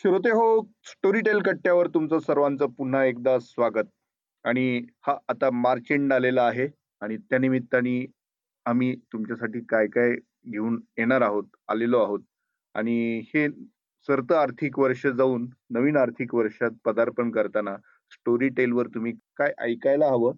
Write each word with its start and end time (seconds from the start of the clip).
श्रोते 0.00 0.30
हो 0.30 0.44
story 0.84 1.20
tail 1.20 1.40
कट्ट्यावर 1.46 1.88
तुमचं 1.94 2.18
सर्वांचं 2.18 2.66
पुन्हा 2.76 3.04
एकदा 3.04 3.38
स्वागत. 3.38 3.88
आणि 4.44 4.86
हा 5.06 5.16
आता 5.28 5.50
मार्च 5.52 5.90
एंड 5.90 6.12
आलेला 6.12 6.42
आहे 6.42 6.66
आणि 7.02 7.16
त्यानिमित्ताने 7.30 7.94
आम्ही 8.66 8.94
तुमच्यासाठी 9.12 9.60
काय 9.68 9.86
काय 9.86 10.12
घेऊन 10.50 10.80
येणार 10.98 11.22
आहोत 11.22 11.44
आलेलो 11.68 11.98
आहोत. 12.02 12.20
आणि 12.74 13.18
हे 13.34 13.46
सरतं 14.08 14.34
आर्थिक 14.36 14.78
वर्ष 14.78 15.06
जाऊन 15.06 15.46
नवीन 15.70 15.96
आर्थिक 15.96 16.34
वर्षात 16.34 16.78
पदार्पण 16.84 17.30
करताना 17.30 17.76
स्टोरी 18.12 18.48
टेलवर 18.56 18.86
तुम्ही 18.86 19.12
काय 19.36 19.52
ऐकायला 19.64 20.06
हवं 20.06 20.32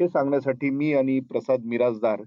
हे 0.00 0.08
सांगण्यासाठी 0.08 0.70
मी 0.70 0.92
आणि 0.94 1.18
प्रसाद 1.30 1.64
मिराजदार 1.64 2.22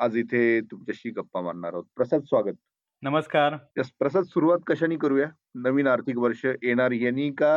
आज 0.00 0.16
इथे 0.16 0.60
तुमच्याशी 0.70 1.10
गप्पा 1.10 1.40
मारणार 1.40 1.72
आहोत. 1.72 1.84
प्रसाद 1.96 2.22
स्वागत. 2.22 2.54
नमस्कार. 3.02 3.54
प्रसाद 3.98 4.24
सुरुवात 4.24 4.58
कशाने 4.66 4.96
करूया? 5.02 5.26
नवीन 5.64 5.86
आर्थिक 5.86 6.16
वर्ष 6.18 6.44
येणार 6.44 6.92
यांनी 6.92 7.30
का 7.38 7.52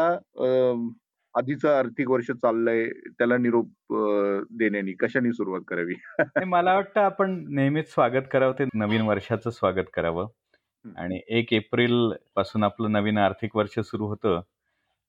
आधीचं 1.36 1.70
आर्थिक 1.77 2.09
वर्ष 2.09 2.30
चाललंय 2.32 2.86
त्याला 3.09 3.38
निरोप 3.38 3.94
देण्यानी? 4.58 4.94
कशाने 4.99 5.32
सुरुवात 5.34 5.62
करावी? 5.68 5.94
मला 6.48 6.73
वाटतं 6.76 7.02
आपण 7.02 7.35
नेहमीच 7.55 7.94
स्वागत 7.94 8.27
करावं 8.32 8.54
ते 8.59 8.66
नवीन 8.76 9.02
वर्षाचं 9.08 9.49
स्वागत 9.49 9.90
करावं. 9.94 10.27
आणि 10.85 11.20
एक 11.38 11.54
एप्रिलपासून 11.54 12.63
आपलं 12.63 12.91
नवीन 12.91 13.18
आर्थिक 13.18 13.55
वर्ष 13.55 13.80
सुरू 13.80 14.08
होतं 14.08 14.41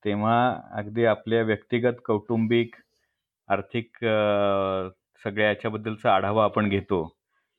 तेव्हा 0.05 0.39
अगदी 0.79 1.05
आपल्या 1.05 1.43
व्यक्तिगत 1.43 2.01
कौटुंबिक 2.05 2.75
आर्थिक 3.49 3.97
सगळ्या 5.25 5.49
याच्याबद्दलचा 5.49 6.15
आढावा 6.15 6.45
आपण 6.45 6.69
घेतो. 6.69 7.09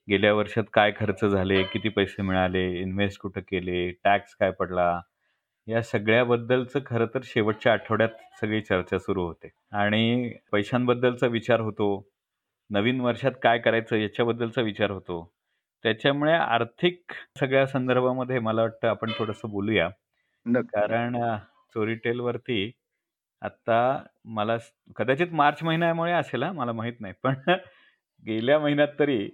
गेल्या 0.08 0.34
वर्षात 0.34 0.64
काय 0.74 0.92
खर्च 0.92 1.24
झाले? 1.26 1.62
किती 1.64 1.90
पैसे 1.90 2.22
मिळाले? 2.22 2.64
इन्व्हेस्ट 2.82 3.20
कुठं 3.22 3.42
केले? 3.42 3.90
टॅक्स 4.04 4.36
काय 4.36 4.52
पडला? 4.52 5.00
या 5.68 5.82
सगळ्याबद्दलचं 5.82 6.80
खरं 6.86 7.06
तर 7.14 7.20
शेवटच्या 7.24 7.74
आठवड्यात 7.74 8.10
सगळी 8.42 8.62
चर्चा 8.62 9.00
सुरू 9.00 9.24
होते. 9.26 9.50
आणि 9.72 10.34
पैशांबद्दलचा 10.52 11.28
विचार 11.28 11.60
होतो. 11.60 11.88
नवीन 12.70 13.00
वर्षात 13.02 13.32
काय 13.44 13.60
करायचं 13.60 13.96
याच्याबद्दलचा 13.96 14.62
विचार 14.62 14.92
होतो. 14.92 15.22
त्याच्यामुळे 15.84 16.34
आर्थिक 16.34 17.14
सगळ्या 17.40 17.66
संदर्भामध्ये 17.68 18.40
मला 18.40 18.62
वाटतं 18.62 18.88
आपण 18.88 19.12
थोडंसं 19.18 19.50
बोलूया. 19.50 19.90
कारण 20.46 21.18
चोरीटेलवरती 21.74 22.72
आत्ता 23.42 23.80
मला 24.26 24.58
कदाचित 24.96 25.34
मार्च 25.34 25.64
महिन्यामुळे 25.64 26.12
असेल 26.14 26.44
हा 26.44 26.52
मला 26.52 26.72
माहीत 26.72 27.02
नाही. 27.02 27.14
पण 27.24 27.36
गेल्या 28.26 28.60
महिन्यात 28.60 28.88
तरी 29.00 29.30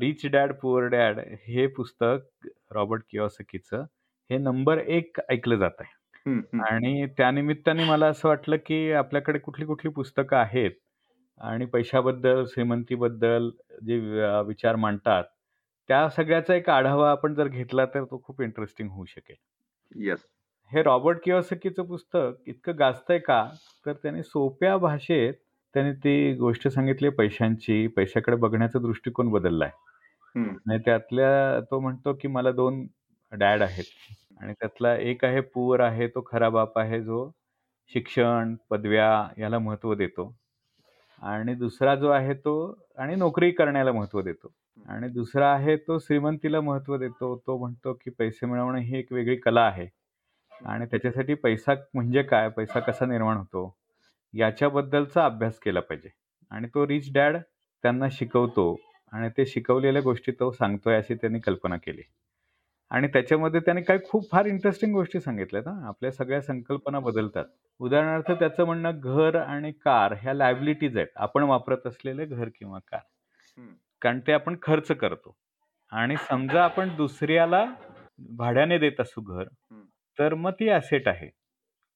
रिच 0.00 0.26
डॅड 0.26 0.52
पुअर 0.52 0.86
डॅड 0.88 1.18
हे 1.48 1.66
पुस्तक 1.66 2.48
रॉबर्ट 2.72 3.02
किओसकीचं 3.10 3.82
हे 4.30 4.38
नंबर 4.38 4.78
एक 4.78 5.20
ऐकलं 5.30 5.56
जात 5.56 5.80
आहे. 5.80 5.96
आणि 6.60 7.06
त्यानिमित्ताने 7.16 7.84
मला 7.84 8.06
असं 8.06 8.28
वाटलं 8.28 8.56
की 8.66 8.90
आपल्याकडे 8.92 9.38
कुठली 9.38 9.66
कुठली 9.66 9.90
पुस्तकं 9.90 10.36
आहेत 10.36 10.70
आणि 11.40 11.66
पैशाबद्दल 11.66 12.44
श्रीमंतीबद्दल 12.44 13.48
जे 13.86 13.98
विचार 14.46 14.76
मांडतात 14.76 15.24
त्या 15.88 16.08
सगळ्याचा 16.08 16.54
एक 16.54 16.68
आढावा 16.70 17.10
आपण 17.10 17.34
जर 17.34 17.48
घेतला 17.48 17.84
तर 17.86 18.04
तो 18.04 18.20
खूप 18.24 18.42
इंटरेस्टिंग 18.42 18.88
होऊ 18.90 19.04
शकेल. 19.04 19.36
येस 19.96 20.26
हे 20.70 20.82
रॉबर्ट 20.82 21.18
किओसकीचं 21.24 21.82
पुस्तक 21.82 22.48
इतकं 22.48 22.78
गाजतंय 22.78 23.18
का? 23.18 23.44
तर 23.86 23.92
त्याने 23.92 24.22
सोप्या 24.22 24.76
भाषेत 24.76 25.34
त्याने 25.78 25.92
ती 25.92 26.34
गोष्ट 26.34 26.68
सांगितली 26.68 27.08
पैशांची. 27.08 27.86
पैशाकडे 27.86 28.36
बघण्याचा 28.36 28.78
दृष्टिकोन 28.78 29.28
बदललाय 29.30 29.70
हम्म, 30.36 30.48
आणि 30.48 30.78
त्यातल्या 30.78 31.60
तो 31.60 31.80
म्हणतो 31.80 32.14
की 32.14 32.28
मला 32.28 32.52
दोन 32.52 32.86
डॅड 33.32 33.62
आहेत. 33.62 33.84
आणि 34.40 34.52
त्यातला 34.52 34.96
एक 34.96 35.24
आहे 35.24 35.40
पुअर 35.40 35.80
आहे 35.80 36.08
तो 36.08 36.24
खरा 36.32 36.48
बाप 36.48 36.78
आहे 36.78 37.02
जो 37.02 37.30
शिक्षण 37.94 38.54
पदव्या 38.70 39.28
याला 39.38 39.58
महत्त्व 39.58 39.94
देतो. 39.94 40.36
आणि 41.22 41.54
दुसरा 41.54 41.94
जो 41.94 42.08
आहे 42.08 42.34
तो 42.34 42.56
आणि 42.98 43.14
नोकरी 43.14 43.50
करण्याला 43.50 43.92
महत्त्व 43.92 44.22
देतो. 44.22 44.52
आणि 44.88 45.08
दुसरा 45.08 45.52
आहे 45.54 45.76
तो 45.76 45.98
श्रीमंतीला 45.98 46.60
महत्त्व 46.60 46.96
देतो. 46.96 47.36
तो 47.46 47.58
म्हणतो 47.58 47.92
की 47.92 48.10
पैसे 48.10 48.46
मिळवणं 48.46 48.78
ही 48.78 48.98
एक 48.98 49.12
वेगळी 49.12 49.36
कला 49.36 49.62
आहे. 49.62 49.88
आणि 50.66 50.86
त्याच्यासाठी 50.86 51.34
पैसा 51.34 51.74
म्हणजे 51.94 52.22
काय? 52.22 52.48
पैसा 52.48 52.80
कसा 52.80 53.06
निर्माण 53.06 53.36
होतो? 53.36 53.77
याच्याबद्दलचा 54.34 55.24
अभ्यास 55.24 55.58
केला 55.58 55.80
पाहिजे. 55.80 56.08
आणि 56.50 56.68
तो 56.68 56.86
रिच 56.86 57.12
डॅड 57.14 57.36
त्यांना 57.84 58.06
शिकवतो 58.12 58.76
आणि 59.12 59.28
ते 59.36 59.46
शिकवलेल्या 59.46 60.02
गोष्टी 60.02 60.32
तो 60.32 60.50
सांगतोय 60.52 60.96
अशी 60.96 61.14
त्यांनी 61.14 61.40
कल्पना 61.40 61.76
केली. 61.76 62.02
आणि 62.90 63.08
त्याच्यामध्ये 63.08 63.60
त्याने 63.60 63.82
काही 63.82 63.98
खूप 64.08 64.30
फार 64.30 64.46
इंटरेस्टिंग 64.46 64.92
गोष्टी 64.94 65.20
सांगितल्यात 65.20 65.68
हा. 65.68 65.88
आपल्या 65.88 66.10
सगळ्या 66.12 66.40
संकल्पना 66.42 67.00
बदलतात. 67.00 67.44
उदाहरणार्थ 67.80 68.30
त्याचं 68.32 68.64
म्हणणं 68.64 69.00
घर 69.00 69.36
आणि 69.36 69.72
कार 69.72 70.14
ह्या 70.22 70.34
लायबिलिटीज 70.34 70.96
आहेत. 70.96 71.08
आपण 71.16 71.42
वापरत 71.42 71.86
असलेले 71.86 72.26
घर 72.26 72.48
किंवा 72.54 72.78
कार. 72.78 73.00
कारण 74.02 74.20
ते 74.26 74.32
आपण 74.32 74.56
खर्च 74.62 74.88
करतो. 74.92 75.36
आणि 75.92 76.16
समजा 76.16 76.64
आपण 76.64 76.96
दुसऱ्याला 76.96 77.64
भाड्याने 78.36 78.78
देत 78.78 79.00
असू 79.00 79.20
घर. 79.22 79.44
तर 80.18 80.34
मग 80.34 80.50
ती 80.50 80.68
ॲसेट 80.68 81.08
आहे. 81.08 81.28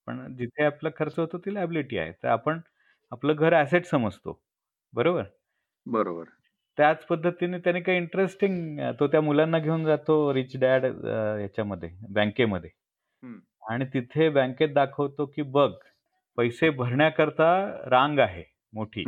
पण 0.07 0.35
जिथे 0.37 0.65
आपला 0.65 0.91
खर्च 0.97 1.19
होतो 1.19 1.39
ती 1.39 1.55
लायबिलिटी 1.55 1.99
आहे. 1.99 2.13
तर 2.15 2.29
आपण 2.29 2.61
आपलं 3.13 3.35
घर 3.37 3.55
ॲसेट 3.55 3.87
समजतो. 3.87 4.41
बरोबर? 4.93 5.25
बरोबर. 5.87 6.29
त्याच 6.79 7.05
पद्धतीने 7.07 7.59
त्याने 7.59 7.81
काही 7.81 7.99
इंटरेस्टिंग 7.99 8.79
तो 9.01 9.07
त्या 9.07 9.21
मुलांना 9.21 9.59
घेऊन 9.59 9.85
जातो 9.85 10.17
रिच 10.35 10.57
डॅड 10.57 10.85
याच्यामध्ये 11.41 11.89
बँकेमध्ये. 12.11 12.71
आणि 13.63 13.85
तिथे 13.95 14.29
बँकेत 14.31 14.75
दाखवतो 14.75 15.27
की 15.27 15.43
बघ 15.53 15.71
पैसे 16.39 16.71
भरण्याकरता 16.73 17.51
रांग 17.91 18.19
आहे 18.21 18.45
मोठी. 18.73 19.07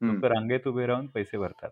लोक 0.00 0.24
रांगेत 0.26 0.66
उभे 0.68 0.86
राहून 0.86 1.06
पैसे 1.08 1.38
भरतात. 1.38 1.70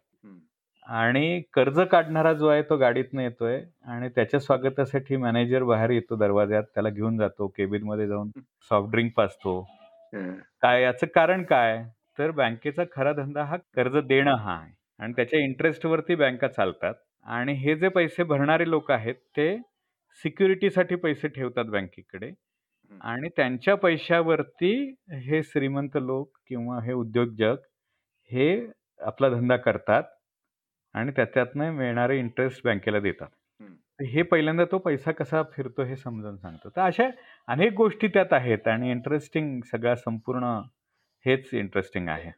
आणि 0.87 1.41
कर्ज 1.53 1.79
काढणारा 1.81 2.33
जो 2.33 2.47
आहे 2.49 2.63
तो 2.63 2.77
गाडीतनं 2.77 3.23
येतोय 3.23 3.61
आणि 3.85 4.09
त्याच्या 4.09 4.41
स्वागतासाठी 4.41 5.17
मॅनेजर 5.17 5.63
बाहेर 5.63 5.91
येतो 5.91 6.17
दरवाज्यात 6.17 6.63
त्याला 6.75 6.89
घेऊन 6.89 7.17
जातो 7.19 7.47
केबिनमध्ये 7.47 8.07
जाऊन 8.09 8.31
सॉफ्ट 8.71 8.91
ड्रिंक 8.91 9.13
पाजतो. 9.17 9.59
हं, 10.13 10.33
काय 10.63 10.83
याचं 10.83 11.07
कारण 11.07 11.43
काय? 11.43 11.83
तर 12.19 12.31
बँकेचा 12.31 12.85
खरा 12.93 13.13
धंदा 13.13 13.45
हा 13.45 13.57
कर्ज 13.75 13.97
देणं 14.07 14.37
हा 14.37 14.53
आहे. 14.53 14.73
आणि 15.01 15.13
त्याच्या 15.17 15.41
इंटरेस्ट 15.41 15.87
वरती 15.87 16.15
बँका 16.15 16.49
चालतात. 16.49 16.95
आणि 17.27 17.53
हे 17.53 17.75
जे 17.77 17.89
पैसे 17.89 18.23
भरणारे 18.23 18.69
लोक 18.71 18.91
आहेत 18.91 19.15
ते 19.37 19.57
सिक्युरिटीसाठी 20.25 20.95
पैसे 20.97 21.29
ठेवतात 21.29 21.65
बँकेकडे. 21.65 22.31
आणि 23.01 23.29
त्यांच्या 23.37 23.75
पैशावरती 23.75 24.75
हे 25.19 25.43
श्रीमंत 25.43 25.97
लोक 25.97 26.31
किंवा 26.49 26.81
हे 26.85 26.93
उद्योजक 26.93 27.57
हे 28.31 28.49
आपला 29.01 29.29
धंदा 29.29 29.57
करतात. 29.57 30.03
आणि 30.95 31.13
त्याच्यातनं 31.17 31.71
मिळणारे 31.73 32.19
इंटरेस्ट 32.19 32.61
बँकेला 32.65 33.01
देतात. 33.01 33.29
हे 34.05 34.23
पहिल्यांदा 34.23 34.65
तो 34.65 34.79
पैसा 34.79 35.13
कसा 35.13 35.43
फिरतो 35.53 35.83
हे 35.83 35.97
समजावून 35.97 36.37
सांगतो. 36.37 36.69
तर 36.69 36.81
अशा 36.83 37.09
अनेक 37.49 37.73
गोष्टी 37.75 38.09
त्यात 38.09 38.33
आहेत 38.33 38.69
आणि 38.69 38.91
इंटरेस्टिंग 38.91 39.61
सगळा 39.73 39.95
संपूर्ण 39.97 40.45
हेच 41.25 41.49
इंटरेस्टिंग 41.55 42.09
आहे. 42.09 42.31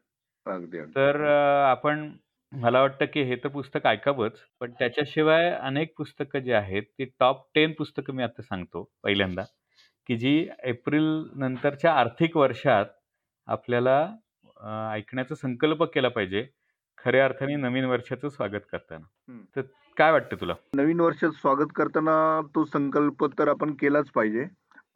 तर 0.97 1.20
आपण 1.25 2.10
मला 2.53 2.81
वाटतं 2.81 3.06
की 3.12 3.22
हे 3.22 3.37
तर 3.37 3.48
पुस्तक 3.48 3.87
ऐकावंच 3.87 4.41
पण 4.60 4.72
त्याच्याशिवाय 4.78 5.50
अनेक 5.53 5.92
पुस्तकं 5.98 6.38
जी 6.38 6.53
आहेत 6.53 6.82
ती 6.98 7.04
टॉप 7.21 7.44
टेन 7.54 7.72
पुस्तकं 7.78 8.15
मी 8.15 8.22
आता 8.22 8.42
सांगतो 8.42 8.82
पहिल्यांदा 9.04 9.42
की 10.09 10.16
जी 10.16 10.36
एप्रिल 10.65 11.04
नंतरच्या 11.36 11.92
आर्थिक 11.92 12.36
वर्षात 12.36 12.86
आपल्याला 13.48 13.98
ऐकण्याचा 14.92 15.34
संकल्प 15.34 15.82
केला 15.84 16.09
पाहिजे 16.09 16.47
खऱ्या 16.99 17.25
अर्थाने 17.25 17.56
नवीन 17.56 17.84
वर्षाचं 17.84 18.28
स्वागत 18.28 18.66
करताना. 18.72 19.05
तर 19.56 19.62
काय 19.97 20.12
वाटतं 20.12 20.37
तुला? 20.41 20.55
नवीन 20.77 21.00
वर्षात 21.00 21.31
स्वागत 21.41 21.72
करताना 21.77 22.15
तो 22.55 22.65
संकल्प 22.65 23.25
तर 23.38 23.49
आपण 23.49 23.72
केलाच 23.81 24.10
पाहिजे. 24.15 24.44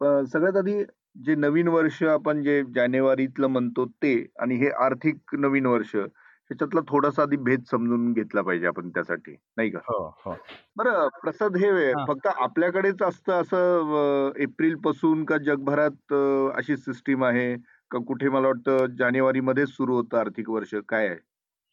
सगळ्यात 0.01 0.57
आधी 0.57 0.83
जे 1.25 1.35
नवीन 1.35 1.67
वर्ष 1.67 2.01
आपण 2.03 2.41
जे 2.43 2.61
जानेवारीतलं 2.75 3.47
म्हणतो 3.47 3.85
ते 4.03 4.13
आणि 4.41 4.55
हे 4.55 4.69
आर्थिक 4.83 5.35
नवीन 5.39 5.65
वर्ष 5.65 5.95
ह्याच्यातला 5.95 6.81
थोडासा 6.89 7.21
आधी 7.21 7.37
भेद 7.37 7.63
समजून 7.71 8.11
घेतला 8.13 8.41
पाहिजे 8.41 8.67
आपण 8.67 8.89
त्यासाठी. 8.89 9.35
नाही 9.57 9.69
का? 9.69 9.79
हो 9.87 10.03
हो. 10.25 10.33
बरं 10.77 11.07
प्रसाद 11.21 11.57
हे. 11.57 11.91
फक्त 12.07 12.27
आपल्याकडेच 12.27 13.01
असतं 13.03 13.41
असं 13.41 14.31
एप्रिलपासून 14.43 15.23
का 15.25 15.37
जगभरात 15.45 16.13
अशी 16.57 16.77
सिस्टीम 16.77 17.23
आहे? 17.25 17.55
का 17.91 17.99
कुठे 18.07 18.29
मला 18.29 18.47
वाटतं 18.47 18.95
जानेवारी 18.99 19.39
मध्येच 19.41 19.69
सुरू 19.69 19.95
होतं 19.95 20.17
आर्थिक 20.17 20.49
वर्ष? 20.49 20.73
काय 20.89 21.07
आहे? 21.07 21.17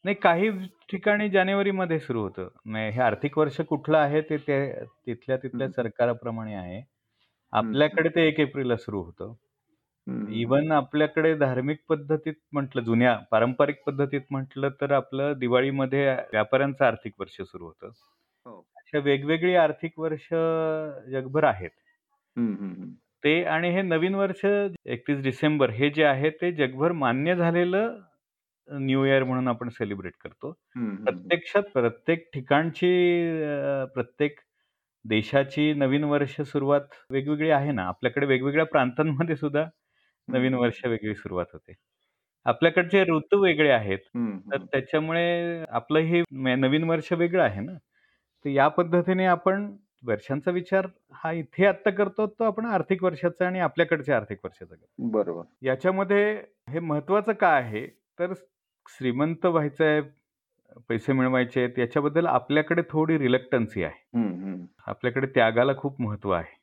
नाही 0.05 0.15
काही 0.17 0.51
ठिकाणी 0.91 1.29
जानेवारीमध्ये 1.29 1.99
सुरू 1.99 2.21
होतं 2.23 2.49
नाही 2.67 2.91
हे 2.93 3.01
आर्थिक 3.01 3.39
वर्ष 3.39 3.61
कुठलं 3.61 3.99
आहे 3.99 4.21
ते 4.21 4.37
ते- 4.39 4.85
तिथल्या 5.07 5.37
तिथल्या 5.37 5.67
हम्म. 5.67 5.73
सरकाराप्रमाणे 5.73 6.55
आहे 6.55 6.83
आपल्याकडे 7.53 8.09
ते 8.09 8.27
एक 8.29 8.41
एप्रिलला 8.41 8.77
सुरू 8.77 9.03
होतं 9.03 9.33
हम्म. 10.07 10.33
इवन 10.33 10.73
आपल्याकडे 10.73 11.35
धार्मिक 11.37 11.79
पद्धतीत 11.89 12.35
म्हटलं 12.53 12.83
जुन्या 12.83 13.15
पारंपरिक 13.31 13.83
पद्धतीत 13.87 14.21
म्हटलं 14.31 14.69
तर 14.81 14.93
आपलं 14.93 15.33
दिवाळीमध्ये 15.39 16.07
व्यापाऱ्यांचं 16.33 16.85
आर्थिक 16.85 17.13
वर्ष 17.19 17.41
सुरू 17.43 17.65
होतं 17.65 17.87
हो. 18.47 18.59
अशा 18.77 18.99
वेगवेगळी 19.01 19.55
आर्थिक 19.57 19.99
वर्ष 19.99 20.29
जगभर 21.11 21.45
आहेत. 21.45 21.71
ते 23.25 23.43
आणि 23.45 23.71
हे 23.71 23.83
नवीन 23.83 24.15
वर्ष 24.15 24.45
31 24.87 25.23
डिसेंबर 25.23 25.71
हे 25.73 25.89
जे 25.91 26.05
आहे 26.05 26.31
ते 26.33 26.51
जगभर 26.55 26.93
मान्य 26.95 27.35
झालेलं 27.37 27.97
न्यू 28.69 29.05
इयर 29.05 29.25
म्हणून 29.25 29.49
आपण 29.49 29.69
सेलिब्रेट 29.71 30.13
करतो. 30.21 30.53
प्रत्यक्षात 31.05 31.63
प्रत्येक 31.75 32.29
ठिकाणची 32.35 32.91
प्रत्येक 33.95 34.41
देशाची 35.05 35.73
नवीन 35.75 36.05
वर्ष 36.05 36.41
सुरुवात 36.43 36.95
वेगवेगळी 37.11 37.51
आहे 37.51 37.73
ना. 37.73 37.83
आपल्याकडे 37.85 38.27
वेगवेगळ्या 38.27 38.67
प्रांतांमध्ये 38.67 39.37
सुद्धा 39.37 39.65
नवीन 40.29 40.55
वर्ष 40.55 40.85
वेगळी 40.87 41.15
सुरुवात 41.15 41.47
होते. 41.53 41.75
आपल्याकडचे 42.47 43.03
ऋतू 43.07 43.43
वेगळे 43.43 43.71
आहेत. 43.71 43.99
तर. 44.53 44.59
त्याच्यामुळे 44.73 45.65
आपलं 45.71 45.99
हे 46.03 46.23
नवीन 46.57 46.85
वर्ष 46.91 47.13
वेगळं 47.13 47.43
आहे 47.43 47.61
ना. 47.61 47.75
तर 48.45 48.51
या 48.51 48.69
पद्धतीने 48.71 49.27
आपण 49.27 49.71
वर्षांचा 50.07 50.51
विचार 50.51 50.87
हा 51.15 51.33
इथे 51.33 51.67
आत्ता 51.67 51.91
करतो, 51.93 52.27
तो 52.29 52.45
आपण 52.45 52.67
आर्थिक 52.67 53.05
वर्षाचा 53.05 53.47
आणि 53.47 53.61
आपल्याकडच्या 53.61 54.17
आर्थिक 54.17 54.39
वर्षाचा 54.45 54.75
करतो. 54.75 54.87
बरोबर. 55.01 55.47
याच्यामध्ये 55.63 56.33
हे 56.71 56.81
महत्त्वाचं 56.81 57.33
का 57.33 57.49
आहे? 57.51 57.87
तर 58.19 58.33
श्रीमंत 58.89 59.47
व्हायचं 59.47 59.85
आहे, 59.85 60.01
पैसे 60.89 61.13
मिळवायचे 61.13 61.61
आहेत, 61.61 61.79
याच्याबद्दल 61.79 62.27
आपल्याकडे 62.27 62.83
थोडी 62.91 63.19
रिलक्टन्सी 63.19 63.83
आहे. 63.85 64.19
आपल्याकडे 64.87 65.27
त्यागाला 65.27 65.73
खूप 65.77 66.01
महत्त्व 66.01 66.31
आहे. 66.31 66.55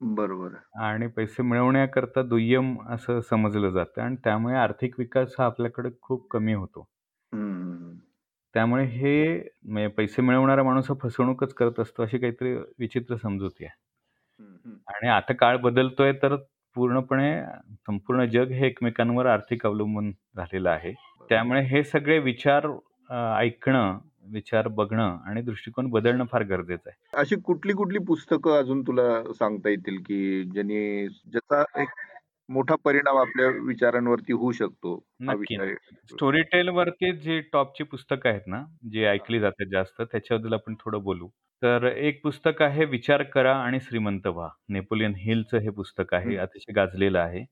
बरोबर. 0.00 0.54
आणि 0.82 1.06
पैसे 1.06 1.42
मिळवण्याकरता 1.42 2.22
दुय्यम 2.22 2.76
असं 2.88 3.20
समजलं 3.20 3.70
जातं 3.70 4.02
आणि 4.02 4.16
त्यामुळे 4.24 4.56
आर्थिक 4.56 4.94
विकास 4.98 5.34
हा 5.38 5.44
आपल्याकडे 5.44 5.88
खूप 6.02 6.28
कमी 6.30 6.54
होतो. 6.54 6.86
त्यामुळे 8.54 8.84
हे 8.84 9.88
पैसे 9.88 10.22
मिळवणारा 10.22 10.62
माणूस 10.62 10.90
हा 10.90 10.94
फसवणूकच 11.02 11.54
करत 11.54 11.80
असतो, 11.80 12.02
अशी 12.02 12.18
काहीतरी 12.18 12.54
विचित्र 12.78 13.16
समजुती 13.16 13.64
आहे. 13.64 13.78
आणि 14.86 15.08
आता 15.08 15.32
काळ 15.32 15.56
बदलतोय 15.56 16.12
तर 16.12 16.36
पूर्णपणे 16.74 17.42
संपूर्ण 17.86 18.24
जग 18.24 18.50
हे 18.50 18.66
एकमेकांवर 18.66 19.26
आर्थिक 19.26 19.66
अवलंबून 19.66 20.10
झालेलं 20.10 20.70
आहे. 20.70 20.92
त्यामुळे 21.28 21.60
हे 21.60 21.84
सगळे 21.84 22.18
विचार 22.18 22.66
ऐकणं, 23.38 23.98
विचार 24.32 24.68
बघणं 24.68 25.16
आणि 25.26 25.42
दृष्टिकोन 25.42 25.90
बदलणं 25.90 26.24
फार 26.32 26.42
गरजेचं 26.42 26.90
आहे. 26.90 27.20
अशी 27.20 27.36
कुठली-कुठली 27.36 27.98
पुस्तकं 27.98 28.58
अजून 28.58 28.82
तुला 28.82 29.32
सांगता 29.32 29.68
येतील, 29.68 29.96
की 29.96 30.44
ज्याने 30.44 31.08
ज्याचा 31.08 31.82
एक 31.82 31.88
मोठा 32.50 32.74
परिणाम 32.84 33.16
आपल्या 33.18 33.48
विचारांवरती 33.66 34.32
होऊ 34.32 34.52
शकतो? 34.52 34.94
हा 35.28 35.32
नक्की. 35.32 35.56
विषय 35.56 35.74
स्टोरीटेलवरती 36.10 37.12
जी 37.16 37.40
टॉपची 37.52 37.84
पुस्तकं 37.84 38.28
आहेत 38.30 38.46
ना, 38.46 38.62
जी 38.90 39.04
ऐकली 39.04 39.40
जातात 39.40 39.66
जास्त, 39.72 40.02
त्याच्याबद्दल 40.02 40.52
आपण 40.52 40.74
थोडं 40.80 41.02
बोलू. 41.02 41.28
तर 41.62 41.84
एक 41.96 42.20
पुस्तक 42.22 42.62
आहे 42.62 42.84
विचार 42.84 43.22
करा 43.22 43.54
आणि 43.56 43.80
श्रीमंत 43.80 44.26
व्हा. 44.26 44.48
नेपोलियन 44.68 45.14
हिलचं 45.16 45.58
हे 45.58 45.70
पुस्तक 45.70 46.14
आहे. 46.14 46.36
अतिशय 46.36 46.72
गाजलेलं 46.72 47.18
आहे. 47.18 47.44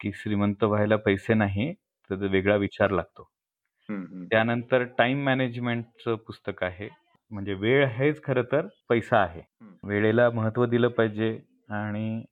की 0.00 0.10
श्रीमंत 0.14 0.64
व्हायला 0.64 0.96
पैसे 0.96 1.34
नाही, 1.34 1.72
तर 2.10 2.26
वेगळा 2.26 2.56
विचार 2.56 2.90
लागतो. 2.90 3.28
त्यानंतर 4.30 4.84
टाईम 4.98 5.24
मॅनेजमेंटचं 5.24 6.14
पुस्तक 6.16 6.62
आहे. 6.64 6.88
म्हणजे 7.30 7.54
वेळ 7.54 7.86
हेच 7.86 8.22
खरं 8.22 8.42
तर 8.52 8.66
पैसा 8.88 9.18
आहे. 9.18 9.42
वेळेला 9.84 10.30
महत्त्व 10.30 10.64
दिलं 10.66 10.88
पाहिजे 10.88 11.30
आणि 11.72 12.22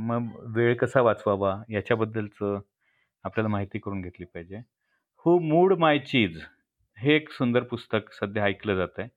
मग 0.00 0.28
वेळ 0.56 0.74
कसा 0.78 1.00
वाचवावा 1.02 1.54
याच्याबद्दलचं 1.70 2.60
आपल्याला 3.24 3.48
माहिती 3.48 3.78
करून 3.78 4.00
घेतली 4.02 4.26
पाहिजे. 4.26 4.58
हू 5.26 5.38
मूड 5.40 5.74
माय 5.80 5.98
चीज 6.00 6.40
हे 6.98 7.14
एक 7.16 7.30
सुंदर 7.32 7.62
पुस्तक 7.70 8.12
सध्या 8.14 8.44
ऐकलं 8.44 8.76
जातंय. 8.76 9.08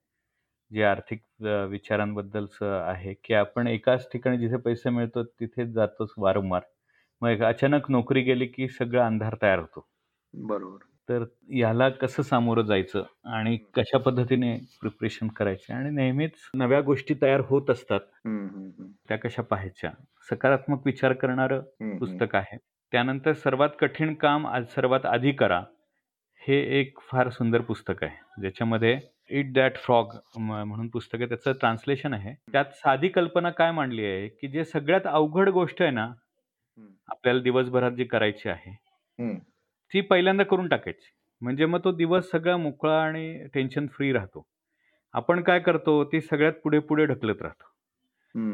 जे 0.71 0.83
आर्थिक 0.83 1.21
विचारांबद्दलचं 1.69 2.73
आहे, 2.81 3.13
की 3.25 3.33
आपण 3.35 3.67
एकाच 3.67 4.07
ठिकाणी 4.13 4.37
जिथे 4.39 4.57
पैसे 4.61 4.89
मिळतो 4.89 5.23
तिथेच 5.23 5.69
जातोच 5.73 6.13
वारंवार. 6.17 6.61
मग 7.21 7.29
एक 7.29 7.41
अचानक 7.43 7.91
नोकरी 7.91 8.21
गेली 8.23 8.45
की 8.47 8.67
सगळा 8.69 9.05
अंधार 9.05 9.35
तयार 9.41 9.59
होतो. 9.59 9.87
बरोबर. 10.33 10.87
तर 11.09 11.23
याला 11.55 11.87
कसं 11.89 12.23
सामोरं 12.23 12.61
जायचं 12.61 13.03
आणि 13.33 13.57
कशा 13.75 13.97
पद्धतीने 13.97 14.55
प्रिपरेशन 14.81 15.27
करायचे 15.27 15.73
आणि 15.73 15.89
नेहमीच 15.95 16.31
नव्या 16.53 16.81
गोष्टी 16.81 17.13
तयार 17.21 17.41
होत 17.45 17.69
असतात. 17.69 17.99
त्या 19.07 19.17
कशा 19.17 19.41
पाहायच्या? 19.41 19.91
सकारात्मक 20.29 20.81
विचार 20.85 21.13
करणारं. 21.13 21.61
पुस्तक 21.99 22.35
आहे. 22.35 22.57
त्यानंतर 22.93 23.33
सर्वात 23.33 23.69
कठीण 23.79 24.13
काम 24.13 24.47
आज 24.47 24.65
सर्वात 24.75 25.05
आधी 25.05 25.31
करा. 25.31 25.61
हे 26.41 26.55
एक 26.79 26.99
फार 27.11 27.29
सुंदर 27.29 27.61
पुस्तक 27.61 28.03
आहे. 28.03 28.41
ज्याच्यामध्ये 28.41 28.97
ईट 29.31 29.53
दॅट 29.53 29.77
फ्रॉग 29.77 30.11
म्हणून 30.39 30.87
पुस्तक 30.87 31.17
आहे. 31.19 31.27
त्याचं 31.27 31.51
ट्रान्सलेशन 31.51 32.13
आहे. 32.13 32.33
त्यात 32.51 32.65
साधी 32.75 33.07
कल्पना 33.07 33.49
काय 33.49 33.71
मांडली 33.71 34.05
आहे, 34.05 34.27
की 34.27 34.47
जे 34.47 34.63
सगळ्यात 34.65 35.07
अवघड 35.07 35.49
गोष्ट 35.49 35.81
आहे 35.81 35.91
ना. 35.91 36.09
आपल्याला 37.09 37.41
दिवसभरात 37.41 37.91
जी 37.91 38.03
करायची 38.03 38.49
आहे. 38.49 38.75
ती 39.93 40.01
पहिल्यांदा 40.01 40.43
करून 40.43 40.67
टाकायची. 40.67 41.13
म्हणजे 41.41 41.65
मग 41.65 41.79
तो 41.83 41.91
दिवस 41.91 42.31
सगळा 42.31 42.57
मोकळा 42.57 43.01
आणि 43.03 43.47
टेन्शन 43.53 43.87
फ्री 43.87 44.11
राहतो. 44.11 44.45
आपण 45.13 45.41
काय 45.41 45.59
करतो, 45.59 46.03
ती 46.05 46.21
सगळ्यात 46.21 46.53
पुढे-पुढे 46.53 47.05
ढकलत 47.05 47.41
राहतो. 47.41 47.63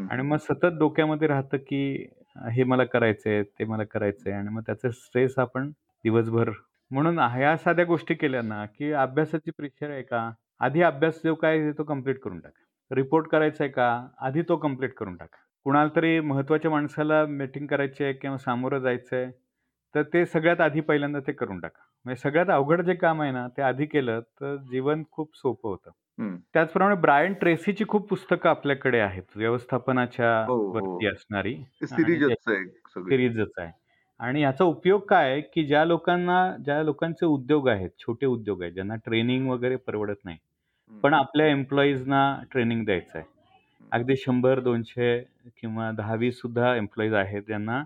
आणि. 0.10 0.24
मग 0.24 0.38
सतत 0.38 0.66
डोक्यामध्ये 0.66 1.28
राहतं, 1.28 1.58
की 1.58 2.08
हे 2.52 2.64
मला 2.64 2.84
करायचंय, 2.84 3.44
ते 3.44 3.66
मला 3.66 3.84
करायचंय 3.84 4.34
आणि 4.34 4.50
मग 4.50 4.62
त्याचा 4.62 4.90
स्ट्रेस 4.92 5.40
आपण 5.40 5.70
दिवसभर 6.04 6.50
म्हणून 6.92 7.20
ह्या 7.20 7.58
साध्या 7.58 7.86
गोष्टी 7.86 8.14
केल्या 8.14 8.42
ना, 8.42 8.66
की 8.66 8.92
अभ्यासाची 8.92 9.52
प्रेशर 9.52 9.90
आहे 9.90 10.02
का? 10.02 10.32
आधी 10.60 10.82
अभ्यास 10.82 11.22
जो 11.26 11.36
काय 11.36 11.60
आहे 11.60 11.72
तो 11.72 11.84
कंप्लीट 11.84 12.20
करून 12.20 12.40
टाका. 12.40 12.96
रिपोर्ट 12.96 13.28
करायचा 13.28 13.64
आहे 13.64 13.72
का? 13.72 14.08
आधी 14.22 14.42
तो 14.42 14.58
कंप्लीट 14.58 14.94
करून 14.94 15.16
टाका. 15.16 15.38
कुणाला 15.64 15.90
तरी 15.96 16.20
महत्त्वाच्या 16.20 16.72
माणसाला 16.72 17.26
मीटिंग 17.26 17.68
करायची 17.68 18.04
आहे 18.04 18.14
किंवा 18.14 18.38
सामोरं 18.38 18.80
जायचंय, 18.80 19.32
तर 19.96 20.04
ते 20.04 20.26
सगळ्यात 20.26 20.62
आधी 20.62 20.82
पहिल्यांदा 20.82 21.20
ते 21.28 21.32
करून 21.32 21.60
टाका. 21.60 21.82
म्हणजे 22.06 22.22
सगळ्यात 22.22 22.50
अवघड 22.50 22.82
जे 22.82 22.96
काम 22.96 23.22
आहे 23.22 23.32
ना, 23.32 23.48
ते 23.58 23.62
आधी 23.62 23.86
केलं 23.86 24.20
तर 24.42 24.56
जीवन 24.72 25.04
खूप 25.12 25.36
सोपं 25.38 25.70
होतं. 25.70 25.92
त्याचप्रमाणे 26.54 26.96
ब्रायन 27.02 27.34
ट्रेसीची 27.34 27.86
खूप 27.88 28.10
पुस्तकं 28.10 28.50
आपल्याकडे 28.50 29.00
आहेत. 29.00 29.24
व्यवस्थापनाच्या 29.36 30.32
हो, 30.48 30.56
हो. 30.72 30.74
वरती 30.74 31.08
असणारी 31.08 31.56
सीरीजच 32.96 33.52
आहे. 33.58 33.72
आणि 34.20 34.42
याचा 34.42 34.64
उपयोग 34.64 35.02
काय 35.10 35.32
आहे, 35.32 35.42
की 35.54 35.64
ज्या 35.68 35.84
लोकांना 35.86 36.38
ज्या 36.66 36.82
लोकांचे 36.84 37.26
उद्योग 37.26 37.70
आहेत, 37.70 37.90
छोटे 38.00 38.26
उद्योग 38.26 38.62
आहेत, 38.62 38.74
ज्यांना 38.74 38.96
ट्रेनिंग 38.96 39.50
वगैरे 39.50 39.76
परवडत 39.78 40.26
नाही. 40.26 40.38
पण 40.92 41.14
आपल्या 41.14 41.48
एम्प्लॉईजना 41.48 42.22
ट्रेनिंग 42.52 42.86
द्यायचं 42.86 43.18
आहे. 43.20 43.26
अगदी 43.92 44.16
100, 44.16 44.60
200 44.60 45.20
किंवा 45.58 45.92
10-20 45.92 46.40
सुद्धा 46.42 46.76
एम्प्लॉईज 46.76 47.14
आहेत, 47.14 47.42
ज्यांना 47.44 47.84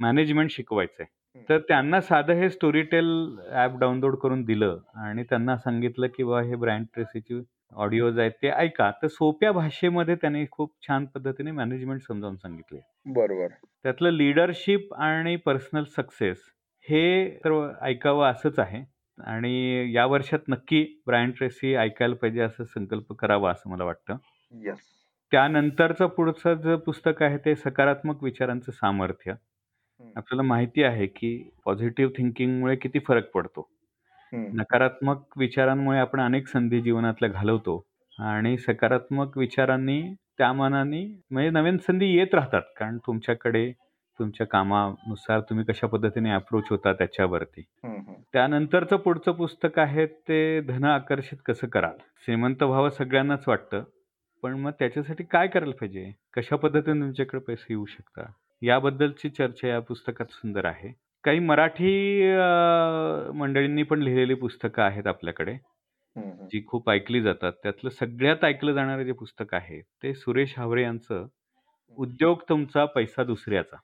मॅनेजमेंट 0.00 0.50
शिकवायचं 0.50 1.02
आहे. 1.02 1.10
तर 1.48 1.58
त्यांना 1.58 2.00
साधं 2.00 2.34
हे 2.34 2.48
स्टोरीटेल 2.50 3.06
ॲप 3.52 3.76
डाउनलोड 3.78 4.16
करून 4.16 4.42
दिलं 4.44 4.78
आणि 4.96 5.22
त्यांना 5.22 5.56
सांगितलं, 5.56 6.06
की 6.06 6.24
बाबा 6.24 6.40
हे 6.42 6.54
ब्रायन 6.54 6.84
ट्रेसीची 6.94 7.40
ऑडिओज 7.76 8.18
आहेत 8.18 8.30
ते 8.42 8.48
ऐका. 8.50 8.90
तर 9.02 9.06
सोप्या 9.06 9.52
भाषेमध्ये 9.52 10.14
त्याने 10.14 10.44
खूप 10.50 10.72
छान 10.88 11.04
पद्धतीने 11.04 11.50
मॅनेजमेंट 11.50 12.00
समजावून 12.02 12.36
सांगितली. 12.36 12.78
बरोबर. 13.06 13.46
त्यातलं 13.82 14.10
लीडरशिप 14.10 14.94
आणि 14.94 15.36
पर्सनल 15.36 15.84
सक्सेस 15.96 16.38
हे 16.86 17.28
तर 17.44 17.52
ऐकावं 17.82 18.30
असंच 18.30 18.58
आहे 18.58 18.82
आणि 19.18 19.92
या 19.94 20.06
वर्षात 20.06 20.48
नक्की 20.48 20.84
ब्रायन 21.06 21.30
ट्रेसी 21.30 21.74
ऐकायला 21.74 22.14
पाहिजे 22.14 22.40
असा 22.40 22.64
संकल्प 22.64 23.12
करावा 23.12 23.50
असं 23.50 23.70
मला 23.70 23.84
वाटतं. 23.84 24.16
त्यानंतरचं 25.32 26.06
पुढचं 26.06 26.54
जे 26.54 26.76
पुस्तक 26.76 27.22
आहे 27.22 27.36
ते 27.38 27.54
सकारात्मक 27.56 28.22
विचारांचं 28.24 28.72
सामर्थ्य. 28.72 29.34
हं. 30.00 30.10
आपल्याला 30.16 30.42
माहिती 30.42 30.82
आहे, 30.82 31.06
की 31.06 31.50
पॉझिटिव्ह 31.64 32.12
थिंकिंगमुळे 32.16 32.76
किती 32.76 32.98
फरक 32.98 33.30
पडतो. 33.30 33.68
हं. 34.32 34.50
नकारात्मक 34.54 35.22
विचारांमुळे 35.36 35.98
आपण 35.98 36.20
अनेक 36.20 36.46
संधी 36.48 36.80
जीवनातल्या 36.80 37.30
घालवतो 37.30 37.86
आणि 38.18 38.58
सकारात्मक 38.58 39.38
विचारांनी 39.38 40.14
त्या 40.38 40.52
मानाने 40.52 41.20
म्हणजे 41.30 41.50
नवीन 41.50 41.78
संधी 41.78 42.06
येत 42.06 42.34
राहतात. 42.34 42.62
कारण 42.76 42.98
तुमच्याकडे 42.98 43.72
तुमच्या 44.18 44.46
कामानुसार 44.46 45.40
तुम्ही 45.40 45.64
कशा 45.64 45.86
पद्धतीने 45.86 46.30
अप्रोच 46.30 46.64
होता 46.70 46.92
त्याच्यावरती. 46.92 47.64
हं, 47.84 47.98
हं. 48.08 48.14
त्यानंतरचं 48.32 48.96
पुढचं 48.96 49.32
पुस्तक 49.32 49.78
आहे 49.78 50.06
ते 50.06 50.60
धन 50.60 50.84
आकर्षित 50.84 51.38
कसं 51.46 51.66
कराल? 51.66 51.96
श्रीमंत 52.24 52.62
व्हावं 52.62 52.90
सगळ्यांनाच 52.90 53.44
वाटतं. 53.48 53.84
पण 54.42 54.52
मग 54.52 54.70
त्याच्यासाठी 54.70 55.24
काय 55.24 55.46
करायला 55.46 55.72
पाहिजे? 55.72 56.12
कशा 56.36 56.56
पद्धतीने 56.56 57.00
तुमच्याकडे 57.00 57.40
पैसे 57.40 57.66
येऊ 57.70 57.84
शकतात? 57.84 58.26
याबद्दलची 58.62 59.28
चर्चा 59.28 59.68
या 59.68 59.80
पुस्तकात 59.80 60.32
सुंदर 60.32 60.64
आहे. 60.64 60.92
काही 61.24 61.38
मराठी 61.38 61.92
मंडळींनी 63.38 63.82
पण 63.82 64.00
लिहिलेली 64.02 64.34
पुस्तकं 64.34 64.82
आहेत 64.82 65.06
आपल्याकडे. 65.06 65.54
जी 66.50 66.62
खूप 66.66 66.90
ऐकली 66.90 67.20
जातात. 67.22 67.52
त्यातलं 67.62 67.90
सगळ्यात 67.90 68.44
ऐकलं 68.44 68.72
जाणारं 68.72 69.02
जे 69.04 69.12
पुस्तक 69.12 69.54
आहे, 69.54 69.80
ते 70.02 70.14
सुरेश 70.14 70.54
हावरे 70.58 70.82
यांचं 70.82 71.26
उद्योग 71.98 72.42
तुमचा, 72.48 72.84
पैसा 72.84 73.24
दुसऱ्याचा. 73.24 73.76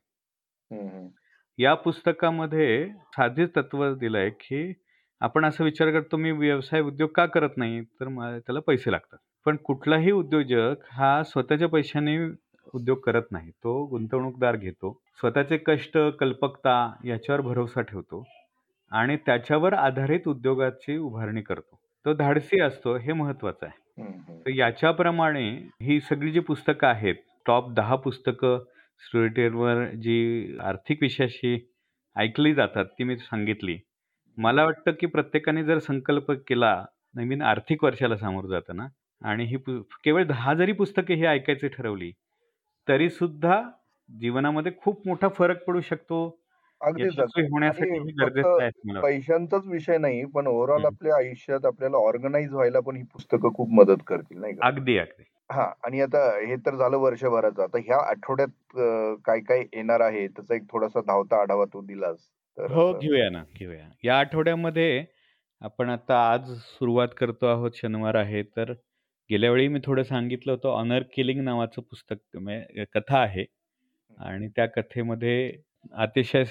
या 1.59 1.75
पुस्तकामध्ये 1.75 2.87
साधे 3.17 3.47
तत्व 3.57 3.93
दिलंय, 3.95 4.31
की 4.31 4.73
आपण 5.21 5.45
असा 5.45 5.65
विचार 5.65 5.91
करतो, 5.93 6.17
मी 6.17 6.31
व्यवसाय 6.33 6.81
उद्योग 6.81 7.11
का 7.15 7.27
करत 7.27 7.57
नाही? 7.57 7.81
तर 8.01 8.09
मला 8.09 8.39
त्याला 8.39 8.61
पैसे 8.61 8.93
लागतात. 8.93 9.19
पण 9.47 9.57
कुठलाही 9.65 10.11
उद्योजक 10.13 10.85
हा 10.93 11.23
स्वतःच्या 11.23 11.69
पैशाने 11.69 12.17
उद्योग 12.75 12.99
करत 12.99 13.31
नाही. 13.31 13.51
तो 13.51 13.85
गुंतवणूकदार 13.87 14.57
घेतो. 14.57 14.93
स्वतःचे 15.21 15.57
कष्ट, 15.57 15.99
कल्पकता 16.21 16.93
याच्यावर 17.05 17.41
भरोसा 17.41 17.81
ठेवतो 17.81 18.25
आणि 18.93 19.17
त्याच्यावर 19.17 19.75
आधारित 19.75 20.29
उद्योगाची 20.29 20.97
उभारणी 20.97 21.43
करतो. 21.43 21.79
तो 22.05 22.13
धाडसी 22.15 22.61
असतो 22.61 22.97
हे 22.97 23.13
महत्वाचं 23.13 23.67
आहे. 23.67 23.85
तर 24.41 24.51
याच्याप्रमाणे 24.51 25.49
ही 25.83 26.01
सगळी 26.01 26.31
जी 26.33 26.41
पुस्तकं 26.41 26.87
आहेत, 26.87 27.15
टॉप 27.47 27.71
10 27.71 27.97
पुस्तकं 27.97 28.59
स्टोरीटेलवर 29.01 29.85
जी 29.95 30.57
आर्थिक 30.61 30.99
विषयाशी 31.03 31.59
ऐकली 32.17 32.55
जातात, 32.55 32.85
ती 32.89 33.05
मी 33.05 33.17
सांगितली. 33.17 33.79
मला 34.39 34.65
वाटतं, 34.65 34.93
की 35.01 35.07
प्रत्येकाने 35.07 35.65
जर 35.65 35.79
संकल्प 35.79 36.31
केला, 36.49 36.85
नवीन 37.15 37.43
आर्थिक 37.43 37.85
वर्षाला 37.85 38.17
सामोरं 38.17 38.49
जाताना 38.49 38.87
आणि 39.23 39.45
ही 39.45 39.57
केवळ 40.05 40.25
10 40.25 40.55
जरी 40.55 40.73
पुस्तके 40.73 41.15
ही 41.15 41.25
ऐकायची 41.25 41.69
ठरवली, 41.69 42.11
तरी 42.89 43.09
सुद्धा 43.11 43.61
जीवनामध्ये 44.09 44.73
खूप 44.79 45.07
मोठा 45.07 45.29
फरक 45.31 45.65
पडू 45.67 45.81
शकतो. 45.83 46.19
अगदीच, 46.81 47.19
यशस्वी 47.19 47.43
अगदीच. 47.43 47.53
होण्यासाठी 47.53 47.97
आणि 47.97 47.99
हे 48.01 48.13
फक्त 48.19 48.45
गरजेचं 48.45 48.61
आहे 48.61 48.69
असं 48.69 48.89
मला 48.89 49.01
वाटतं. 49.01 49.17
पैशांचाच 49.23 49.67
विषय 49.67 49.99
नाही, 49.99 50.25
पण 50.27 50.47
ओव्हरऑल. 50.47 50.85
आपल्या 50.87 51.17
आयुष्यात 51.17 51.67
आपल्याला 51.67 51.97
ऑर्गनाइज 51.99 52.53
व्हायला 52.53 52.81
पण 52.81 52.97
ही 52.97 53.03
पुस्तकं 53.13 53.53
खूप 53.55 53.69
मदत 53.73 54.03
करतील, 54.07 54.39
नाही 54.41 54.55
का? 54.55 54.63
अगदी, 54.63 54.97
अगदी. 54.99 55.27
हां. 55.51 55.69
आणि 55.85 56.01
आता 56.03 56.21
हे 56.41 56.57
तर 56.67 56.77
झालं 56.77 56.97
वर्षभराचं. 56.99 57.63
आता 57.63 57.79
ह्या 57.81 57.99
आठवड्यात 58.11 58.79
अ, 58.79 59.15
काय-काय 59.25 59.61
येणार 59.65 60.01
आहे, 60.03 60.27
त्याचा 60.29 60.55
एक 60.57 60.65
थोडासा 60.73 61.01
धावता 61.03 61.41
आढावा 61.43 61.65
तू 61.73 61.83
दिलास, 61.87 62.19
तर 62.59 62.67
हो, 62.67 62.93
घेऊया 62.95 63.29
ना, 63.31 63.43
घेऊया. 63.53 63.89
या 64.05 64.19
आठवड्यामध्ये 64.19 65.05
आपण 65.61 65.91
आता 65.91 66.17
आज 66.31 66.51
सुरुवात 66.61 67.09
करतो 67.17 67.47
आहोत, 67.47 67.71
शनिवार 67.75 68.15
आहे. 68.17 68.43
तर 68.47 68.73
गेल्या 69.31 69.51
वेळी 69.51 69.69
मी 69.69 69.81
थोडं 69.85 70.03
सांगितलं 70.05 70.53
होतं, 70.53 70.69
ऑनर 70.71 71.03
किलिंग 71.15 71.41
नावाचं 71.45 71.83
पुस्तक 71.83 72.37
म्हणजे 72.37 72.85
कथा 72.95 73.19
आहे 73.21 73.45
आणि 74.19 74.49
त्या 74.57 74.67
कथेमध्ये 74.69 75.53
अतिशय 75.97 76.45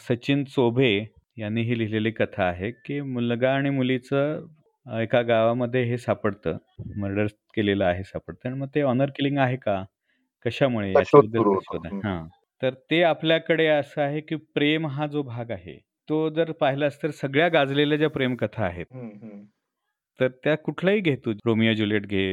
सचिन 0.00 0.44
चोभे 0.46 0.92
यांनी 1.38 1.62
ही 1.62 1.78
लिहिलेली 1.78 2.10
कथा 2.12 2.44
आहे, 2.44 2.70
की 2.72 3.00
मुलगा 3.02 3.52
आणि 3.54 3.70
मुलीचं 3.70 4.46
एका 4.86 5.22
गावामध्ये 5.24 5.82
हे 5.84 5.96
सापडतं, 5.98 6.56
मर्डर 6.96 7.26
केलेलं 7.56 7.84
आहे 7.84 8.04
सापडतं 8.04 8.48
आणि 8.48 8.58
मग 8.58 8.68
ते 8.74 8.82
ऑनर 8.84 9.10
किलिंग 9.16 9.38
आहे 9.38 9.56
का? 9.58 9.82
कशामुळे? 10.46 10.92
हं. 11.94 12.28
तर 12.62 12.74
ते 12.90 13.02
आपल्याकडे 13.04 13.66
असं 13.68 14.02
आहे, 14.02 14.20
की 14.20 14.36
प्रेम 14.54 14.86
हा 14.88 15.06
जो 15.08 15.22
भाग 15.24 15.50
आहे, 15.50 15.78
तो 16.08 16.28
जर 16.30 16.52
पाहिलास 16.60 17.02
तर 17.02 17.10
सगळ्या 17.12 17.48
गाजलेल्या 17.50 17.98
ज्या 17.98 18.08
प्रेमकथा 18.10 18.64
आहेत. 18.64 18.86
तर 20.18 20.28
त्या 20.44 20.54
कुठल्याही 20.58 21.00
घे 21.00 21.14
तू. 21.24 21.32
रोमिओ 21.46 21.72
ज्युलिएट 21.74 22.06
घे, 22.06 22.24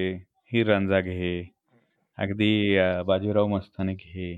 हीर 0.51 0.67
रांझा 0.67 0.99
घे, 1.01 1.31
अगदी 2.17 2.51
अ, 2.77 3.01
बाजीराव 3.07 3.47
मस्तानी 3.47 3.93
घे 3.95 4.35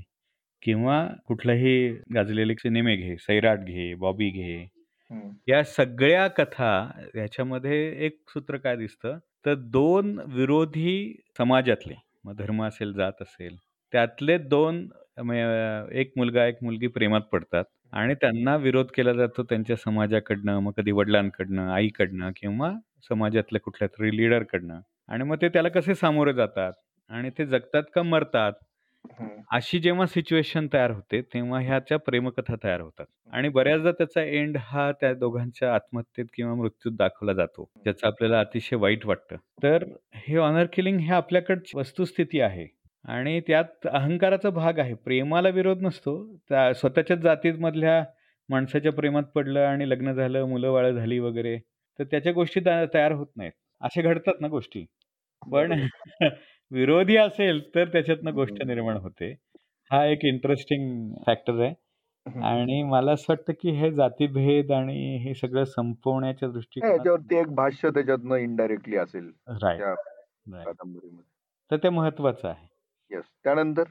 किंवा 0.64 0.98
कुठलाही 1.28 1.76
गाजलेले 2.16 2.56
सिनेमे 2.56 2.96
घे, 2.98 3.16
सैराट 3.20 3.60
घे, 3.66 3.94
बॉबी 3.98 4.30
घे. 4.32 4.58
हं. 5.12 5.32
या 5.48 5.64
सगळ्या 5.66 6.28
कथा 6.38 6.72
ह्याच्यामध्ये 7.16 7.78
एक 8.08 8.18
सूत्र 8.30 8.58
काय 8.58 8.76
दिसतं, 8.78 9.18
तर 9.46 9.56
2 9.72 10.18
विरोधी 10.30 10.94
समाजातले, 11.38 11.96
मग 12.26 12.36
धर्म 12.38 12.64
असेल, 12.66 12.94
जात 12.94 13.22
असेल, 13.22 13.58
त्यातले 13.94 14.38
2 14.40 14.88
म्हणजे 15.20 16.00
एक 16.02 16.12
मुलगा, 16.18 16.46
एक 16.48 16.58
मुलगी 16.64 16.88
प्रेमात 16.90 17.22
पडतात 17.32 17.66
आणि 17.94 18.14
त्यांना 18.16 18.56
विरोध 18.58 18.88
केला 18.96 19.14
जातो 19.14 19.44
त्यांच्या 19.44 19.76
समाजाकडनं, 19.78 20.60
मग 20.60 20.72
कधी 20.78 20.92
वडिलांकडनं, 20.94 21.70
आईकडनं 21.72 22.32
किंवा 22.38 22.72
समाजातल्या 23.08 23.62
कुठल्यातरी 23.62 24.18
लीडरकडनं 24.18 24.80
आणि 25.08 25.24
मग 25.24 25.36
ते 25.42 25.50
त्याला 25.50 25.70
कसे 25.70 25.96
सामोरे 25.96 26.34
जातात 26.34 26.74
आणि 27.10 27.30
ते 27.38 27.46
जगतात 27.46 27.84
का 27.96 28.02
मरतात? 28.02 28.54
अशी 29.52 29.80
जेव्हा 29.80 30.06
सिच्युएशन 30.06 30.68
तयार 30.74 30.92
होते, 30.92 31.22
तेव्हा 31.22 31.60
ह्याच्या 31.62 31.98
प्रेमकथा 31.98 32.56
तयार 32.64 32.82
होतात 32.82 33.06
आणि 33.34 33.50
बऱ्याचदा 33.50 33.92
त्याचा 33.92 34.22
एंड 34.24 34.58
हा 34.60 34.92
त्या 34.92 35.14
दोघांच्या 35.14 35.74
आत्महत्येत 35.76 36.26
किंवा 36.34 36.56
मृत्यूत 36.56 36.94
दाखवला 36.98 37.34
जातो, 37.34 37.72
ज्याचं 37.84 38.08
आपल्याला 38.08 38.40
अतिशय 38.40 38.76
वाईट 38.76 39.06
वाटतं. 39.06 39.36
तर 39.64 39.84
हे 40.16 40.38
ऑनर 40.38 40.66
किलिंग 40.74 41.00
हे 41.00 41.14
आपल्याकडची 41.14 41.78
वस्तुस्थिती 41.78 42.40
आहे 42.40 42.68
आणि 43.06 43.42
त्यात 43.48 43.88
अहंकाराचा 43.88 44.50
भाग 44.50 44.80
आहे. 44.80 44.94
प्रेमाला 44.94 45.50
विरोध 45.50 45.82
नसतो. 45.82 46.36
त्या 46.50 46.74
स्वतःच्याच 46.74 47.20
जातीमधल्या 47.20 48.04
माणसाच्या 48.50 48.92
प्रेमात 48.92 49.24
पडलं 49.24 49.60
आणि 49.60 49.90
लग्न 49.90 50.12
झालं, 50.12 50.44
मुलं-बाळं 50.44 50.92
झाली 50.92 51.20
वगैरे, 51.20 51.60
तर 52.00 52.04
त्याच्या 52.04 52.34
गोष्टी 52.34 52.60
त्या 52.60 52.86
तयार 52.94 53.12
होत 53.12 53.28
नाहीत. 53.38 53.52
अशा 53.82 54.02
घडतात 54.02 54.34
ना 54.42 54.48
गोष्टी. 54.48 54.86
पण. 55.52 55.72
विरोधी 56.72 57.18
असेल, 57.18 57.76
तर 57.76 57.86
त्याच्यातनं 57.86 58.34
गोष्ट. 58.34 58.64
निर्माण 58.64 58.98
होते. 58.98 59.36
हा 59.92 60.06
एक 60.06 60.26
इंटरेस्टिंग 60.26 61.14
फॅक्टर 61.26 61.62
आहे. 61.62 61.74
आणि 62.44 62.84
मला 62.84 63.12
असं 63.12 63.26
वाटतं, 63.30 63.54
की 63.62 63.72
हे 63.72 63.92
जातीभेद 63.92 64.72
आणि 64.72 65.18
हे 65.18 65.34
सगळं 65.34 65.64
संपवण्याच्या 65.64 66.50
याच्यावरती 66.90 67.36
एक 67.36 67.48
भाष्य 67.48 67.90
त्याच्यातनं 67.90 68.36
इनडायरेक्टली 68.36 68.98
असेल. 68.98 69.32
तर 71.72 71.78
ते 71.78 71.90
महत्वाचं 71.90 72.48
आहे. 72.48 72.68
त्यानंतर? 73.20 73.84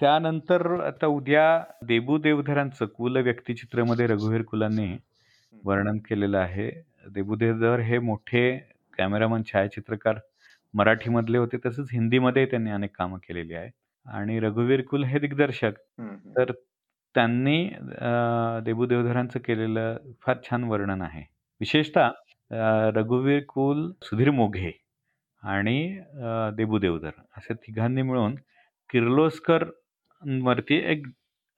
त्यानंतर 0.00 0.80
आता 0.80 1.06
उद्या 1.06 1.64
देबू 1.86 2.18
देवधरांचं 2.18 2.86
कुल 2.86 3.16
व्यक्तिचित्रमध्ये 3.16 4.06
रघुवीर 4.06 4.42
कुलांनी. 4.42 4.96
वर्णन 5.64 5.98
केलेलं 5.98 6.38
आहे. 6.38 6.89
देबू 7.04 7.36
देवधर 7.36 7.80
हे 7.80 7.98
मोठे 7.98 8.42
कॅमेरामन, 8.98 9.42
छायाचित्रकार 9.52 10.18
मराठीमधले 10.74 11.38
होते. 11.38 11.56
तसंच 11.66 11.88
हिंदीमध्ये 11.92 12.44
त्यांनी 12.46 12.70
अनेक 12.70 12.96
कामं 12.96 13.18
केलेली 13.28 13.54
आहेत 13.54 13.72
आणि 14.06 14.38
रघुवीर 14.40 14.82
कुल 14.90 15.04
हे 15.04 15.18
दिग्दर्शक. 15.18 15.72
तर 16.36 16.52
त्यांनी 17.14 17.58
देबू 18.64 18.86
देवधरांचं 18.86 19.38
केलेलं 19.44 19.96
फार 20.22 20.36
छान 20.50 20.64
वर्णन 20.64 21.02
आहे. 21.02 21.22
विशेषतः 21.60 22.10
रघुवीर 22.96 23.42
कुल, 23.48 23.90
सुधीर 24.02 24.30
मोघे 24.30 24.72
आणि 25.42 25.98
देबू 26.56 26.78
देवधर 26.78 27.10
अशा 27.36 27.54
तिघांनी 27.54 28.02
मिळून 28.02 28.34
किर्लोस्करवरती 28.90 30.76
एक 30.92 31.06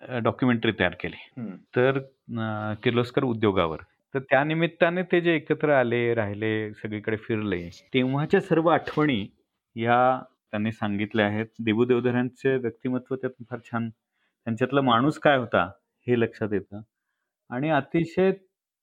अ, 0.02 0.18
डॉक्युमेंटरी 0.18 0.72
तयार 0.78 0.94
केली. 1.00 1.16
तर 1.76 1.98
किर्लोस्कर 2.82 3.24
उद्योगावर. 3.24 3.78
तर 4.14 4.20
त्यानिमित्ताने 4.30 5.02
ते 5.02 5.20
जे 5.20 5.34
एकत्र 5.36 5.70
आले, 5.72 6.02
राहिले, 6.14 6.72
सगळीकडे 6.74 7.16
फिरले, 7.18 7.60
तेव्हाच्या 7.94 8.40
सर्व 8.40 8.68
आठवणी 8.68 9.26
या 9.76 9.98
त्यांनी 10.50 10.72
सांगितल्या 10.72 11.26
आहेत. 11.26 11.46
देबू 11.64 11.84
देवधरांचे 11.84 12.56
व्यक्तिमत्व 12.56 13.14
त्यातून 13.16 13.44
फार 13.50 13.58
छान 13.64 13.88
त्यांच्यातला 13.90 14.80
माणूस 14.80 15.18
काय 15.18 15.36
होता, 15.38 15.64
हे 16.06 16.20
लक्षात 16.20 16.52
येतं 16.52 16.80
आणि 17.50 17.70
अतिशय 17.70 18.30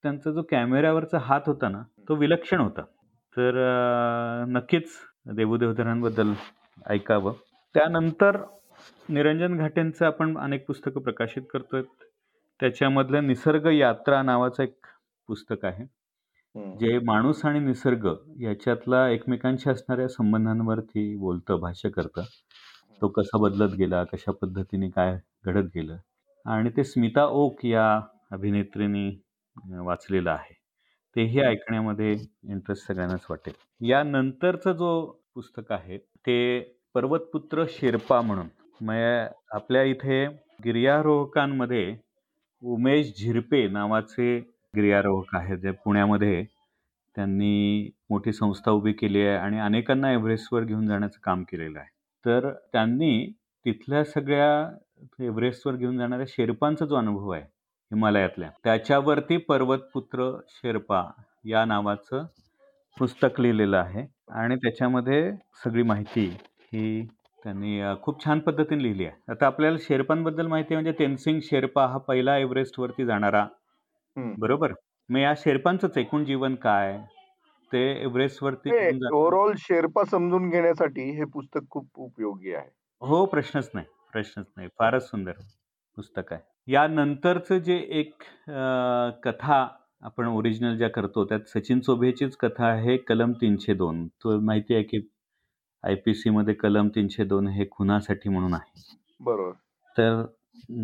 त्यांचा 0.04 0.30
जो 0.30 0.42
कॅमेऱ्यावरचा 0.50 1.18
हात 1.18 1.40
होता 1.46 1.68
ना, 1.68 1.82
तो 2.08 2.14
विलक्षण 2.16 2.60
होता. 2.60 2.82
तर 3.36 3.54
नक्कीच 4.48 4.90
देबू 5.36 5.56
देवधरांबद्दल 5.56 6.32
ऐकावं. 6.86 7.32
त्यानंतर 7.74 8.36
निरंजन 9.08 9.56
घाटेंचं 9.58 10.04
आपण 10.06 10.36
अनेक 10.38 10.66
पुस्तकं 10.66 11.00
प्रकाशित 11.00 11.42
करतोय. 11.52 11.82
त्याच्यामधलं 12.60 13.26
निसर्ग 13.26 13.66
यात्रा 13.66 14.22
नावाचं 14.22 14.62
एक 14.62 14.79
पुस्तक 15.30 15.64
आहे. 15.64 15.84
जे 16.80 16.98
माणूस 16.98 17.44
आणि 17.44 17.58
निसर्ग 17.60 18.06
याच्यातला 18.40 19.08
एकमेकांशी 19.10 19.70
असणाऱ्या 19.70 20.08
संबंधांवरती 20.08 21.16
बोलतं, 21.16 21.60
भाष्य 21.60 21.88
करतं. 21.88 22.22
तो 23.00 23.08
कसा 23.08 23.38
बदलत 23.38 23.74
गेला, 23.74 24.04
कशा 24.04 24.32
पद्धतीने 24.32 24.88
काय 24.90 25.18
घडत 25.44 25.68
गेलं 25.74 25.96
आणि 26.46 26.70
ते 26.76 26.84
स्मिता 26.84 27.24
ओक 27.24 27.64
या 27.64 28.00
अभिनेत्रीनी 28.32 29.22
वाचलेलं 29.78 30.30
आहे. 30.30 30.56
तेही 31.16 31.40
ऐकण्यामध्ये 31.40 32.12
इंटरेस्ट 32.48 32.86
सगळ्यांनाच 32.86 33.26
वाटेल. 33.30 33.52
यानंतरचं 33.88 34.72
जो 34.72 34.90
पुस्तक 35.34 35.72
आहे, 35.72 35.98
ते 35.98 36.60
पर्वतपुत्र 36.94 37.64
शेर्पा 37.68 38.20
म्हणून. 38.20 38.46
म्हणजे 38.80 39.26
आपल्या 39.52 39.82
इथे 39.82 40.26
गिर्यारोहकांमध्ये 40.64 41.96
उमेश 42.62 43.12
झिरपे 43.18 43.66
नावाचे 43.68 44.49
गिर्यारोहक 44.74 45.34
आहेत, 45.34 45.58
जे 45.58 45.70
पुण्यामध्ये 45.84 46.42
त्यांनी 47.16 47.90
मोठी 48.10 48.32
संस्था 48.32 48.70
उभी 48.70 48.92
केली 48.92 49.20
आहे 49.20 49.36
आणि 49.36 49.58
अनेकांना 49.60 50.12
एव्हरेस्टवर 50.12 50.64
घेऊन 50.64 50.86
जाण्याचं 50.86 51.18
काम 51.24 51.42
केलेलं 51.42 51.78
आहे. 51.78 51.88
तर 52.24 52.50
त्यांनी 52.72 53.30
तिथल्या 53.66 54.04
सगळ्या 54.04 55.24
एव्हरेस्टवर 55.24 55.76
घेऊन 55.76 55.98
जाणाऱ्या 55.98 56.26
शेर्पांचा 56.28 56.86
जो 56.86 56.96
अनुभव 56.96 57.30
आहे, 57.30 57.42
हिमालयातल्या, 57.90 58.50
त्याच्यावरती 58.64 59.36
पर्वतपुत्र 59.48 60.30
शेर्पा 60.50 61.02
या 61.44 61.64
नावाचं 61.64 62.24
पुस्तक 62.96 63.40
लिहिलेलं 63.40 63.76
आहे 63.76 64.06
आणि 64.34 64.56
त्याच्यामध्ये 64.56 65.30
सगळी 65.64 65.82
माहिती 65.82 66.26
ही 66.72 67.06
त्यांनी 67.44 67.80
खूप 68.02 68.24
छान 68.24 68.38
पद्धतीने 68.40 68.82
लिहिली 68.82 69.04
आहे. 69.04 69.14
आता 69.30 69.46
आपल्याला 69.46 69.76
शेर्पांबद्दल 69.80 70.46
माहिती 70.46 70.74
आहे 70.74 70.82
म्हणजे 70.82 70.98
तेनसिंग 70.98 71.38
शेर्पा 71.42 71.86
हा 71.86 71.98
पहिला 71.98 72.36
एव्हरेस्टवरती 72.38 73.04
जाणारा, 73.06 73.46
हं. 74.20 74.34
बरोबर? 74.38 74.72
मग 75.08 75.18
या 75.18 75.32
शेर्पांचंच 75.36 75.98
एकूण 75.98 76.24
जीवन 76.24 76.54
काय? 76.54 76.98
ते 77.72 77.80
एव्हरेस्टवरती 78.02 78.70
घेऊन 78.70 78.98
जातात 78.98 79.12
ओव्हरऑल 79.12 79.52
शेर्पा 79.58 80.04
समजून 80.04 80.48
घेण्यासाठी 80.50 81.10
हे 81.10 81.24
पुस्तक 81.24 81.68
खूप 81.70 81.86
उपयोगी 81.96 82.54
आहे. 82.54 82.68
हो, 83.02 83.24
प्रश्नच 83.26 83.70
नाही. 83.74 83.86
प्रश्नच 84.12 84.46
नाही 84.56 84.68
फारच 84.78 85.08
सुंदर 85.10 85.32
पुस्तक 85.98 86.32
आहे 86.32 86.72
यानंतरचं 86.72 87.58
जे 87.58 87.76
एक 87.90 88.22
कथा 89.24 89.66
आपण 90.02 90.26
ओरिजिनल 90.26 90.76
ज्या 90.76 90.88
करतो 90.90 91.24
त्यात 91.24 91.48
सचिन 91.48 91.80
चोभेचीच 91.80 92.36
कथा 92.36 92.66
आहे 92.66 92.96
कलम 92.96 93.32
तीनशे 93.32 93.74
दोन 93.74 94.06
तो 94.24 94.38
माहिती 94.40 94.74
आहे 94.74 94.82
की 94.82 95.00
आय 95.84 95.94
पी 95.94 96.14
सी 96.14 96.30
मध्ये 96.30 96.54
कलम 96.54 96.88
तीनशे 96.88 97.24
दोन 97.24 97.48
हे 97.48 97.66
खुनासाठी 97.70 98.28
म्हणून 98.28 98.54
आहे 98.54 98.96
बरोबर 99.20 99.52
तर 99.96 100.22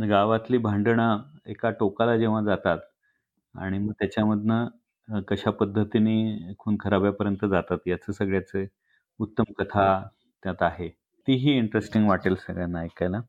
गावातली 0.09 0.59
भांडणं 0.59 1.23
एका 1.47 1.71
टोकाला 1.71 2.16
जेव्हा 2.16 2.43
जातात 2.43 2.78
आणि 3.56 3.78
मग 3.78 3.92
त्याच्यामधनं 4.00 5.20
कशा 5.28 5.50
पद्धतीने 5.50 6.54
खून 6.58 6.76
खराब्यापर्यंत 6.80 7.44
जातात 7.44 7.86
याचं 7.86 8.12
सगळ्याचे 8.12 8.66
उत्तम 9.20 9.52
कथा 9.58 9.86
त्यात 10.42 10.62
आहे. 10.62 10.88
तीही 11.28 11.56
इंटरेस्टिंग 11.58 12.08
वाटेल 12.08 12.34
सगळ्यांना 12.36 12.80
ऐकायला. 12.80 13.20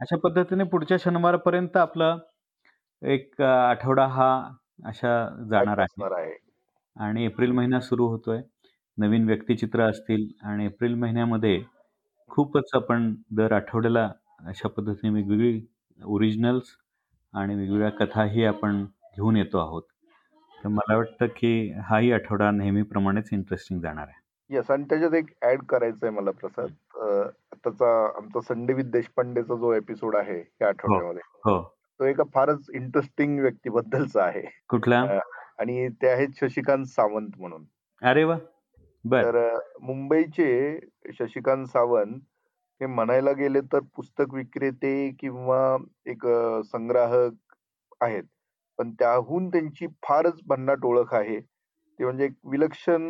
अशा 0.00 0.16
पद्धतीने 0.18 0.64
पुढच्या 0.64 0.96
शनिवारपर्यंत 1.00 1.76
आपला 1.76 2.16
एक 3.02 3.40
आठवडा 3.42 4.06
हा 4.08 4.30
अशा 4.84 5.14
जाणार 5.50 5.78
आहे. 5.78 6.36
आणि 6.96 7.24
एप्रिल 7.24 7.52
महिना 7.52 7.80
सुरू 7.80 8.06
होतोय. 8.08 8.40
नवीन 8.98 9.26
व्यक्तिचित्र 9.26 9.82
असतील 9.82 10.26
आणि 10.44 10.66
एप्रिल 10.66 10.94
महिन्यामध्ये 10.94 11.62
खूपच 12.30 12.70
आपण 12.74 13.14
दर 13.36 13.52
आठवड्याला 13.52 14.10
अशा 14.46 14.68
पद्धतीने 14.68 15.12
वेगवेगळी 15.14 15.60
ओरिजिनल्स 15.98 16.76
आणि 17.34 17.54
वेगवेगळ्या 17.54 17.90
कथाही 17.98 18.44
आपण 18.44 18.84
घेऊन 19.14 19.36
येतो 19.36 19.58
आहोत. 19.58 19.82
तर 20.54 20.68
मला 20.68 20.96
वाटतं 20.96 21.26
की 21.36 21.52
हाही 21.84 22.12
आठवडा 22.12 22.50
नेहमीप्रमाणेच 22.50 23.28
इंटरेस्टिंग 23.32 23.80
जाणार 23.80 24.06
आहे. 24.08 24.20
येस 24.50 24.70
आणि 24.70 24.84
त्याच्यात 24.84 25.14
एक 25.14 25.30
ऍड 25.44 25.62
करायचं 25.68 26.06
आहे 26.06 26.14
मला 26.16 26.30
प्रसाद. 26.30 26.70
आताचा 27.52 27.90
आमचा 28.16 28.40
संडे 28.40 28.72
विथ 28.74 28.90
देशपांडेचा 28.92 29.54
जो 29.54 29.72
एपिसोड 29.72 30.16
आहे 30.16 30.38
या 30.38 30.68
आठवड्यामध्ये 30.68 31.22
हो 31.44 31.60
तो 32.00 32.04
एका 32.04 32.24
फारच 32.34 32.70
इंटरेस्टिंग 32.74 33.38
व्यक्तीबद्दलचा 33.40 34.24
आहे. 34.24 34.42
कुठला? 34.68 35.00
आणि 35.58 35.88
ते 36.02 36.08
आहेत 36.08 36.28
शशिकांत 36.40 36.84
सावंत 36.86 37.38
म्हणून. 37.38 37.64
अरे 38.02 38.24
वा! 38.24 38.36
तर 39.04 39.36
मुंबईचे 39.82 40.78
शशिकांत 41.12 41.66
सावंत 41.66 42.20
हे 42.80 42.86
म्हणायला 42.86 43.32
गेले 43.32 43.60
तर 43.72 43.80
पुस्तक 43.96 44.34
विक्रेते 44.34 44.94
किंवा 45.20 45.76
एक 46.06 46.26
संग्राहक 46.66 47.54
आहेत. 48.00 48.24
पण 48.82 48.90
त्याहून 48.90 49.48
त्यांची 49.48 49.86
फारच 49.86 50.38
भन्नाट 50.46 50.84
ओळख 50.84 51.14
आहे. 51.14 51.38
ते 51.40 52.04
म्हणजे 52.04 52.24
एक 52.24 52.32
विलक्षण 52.44 53.02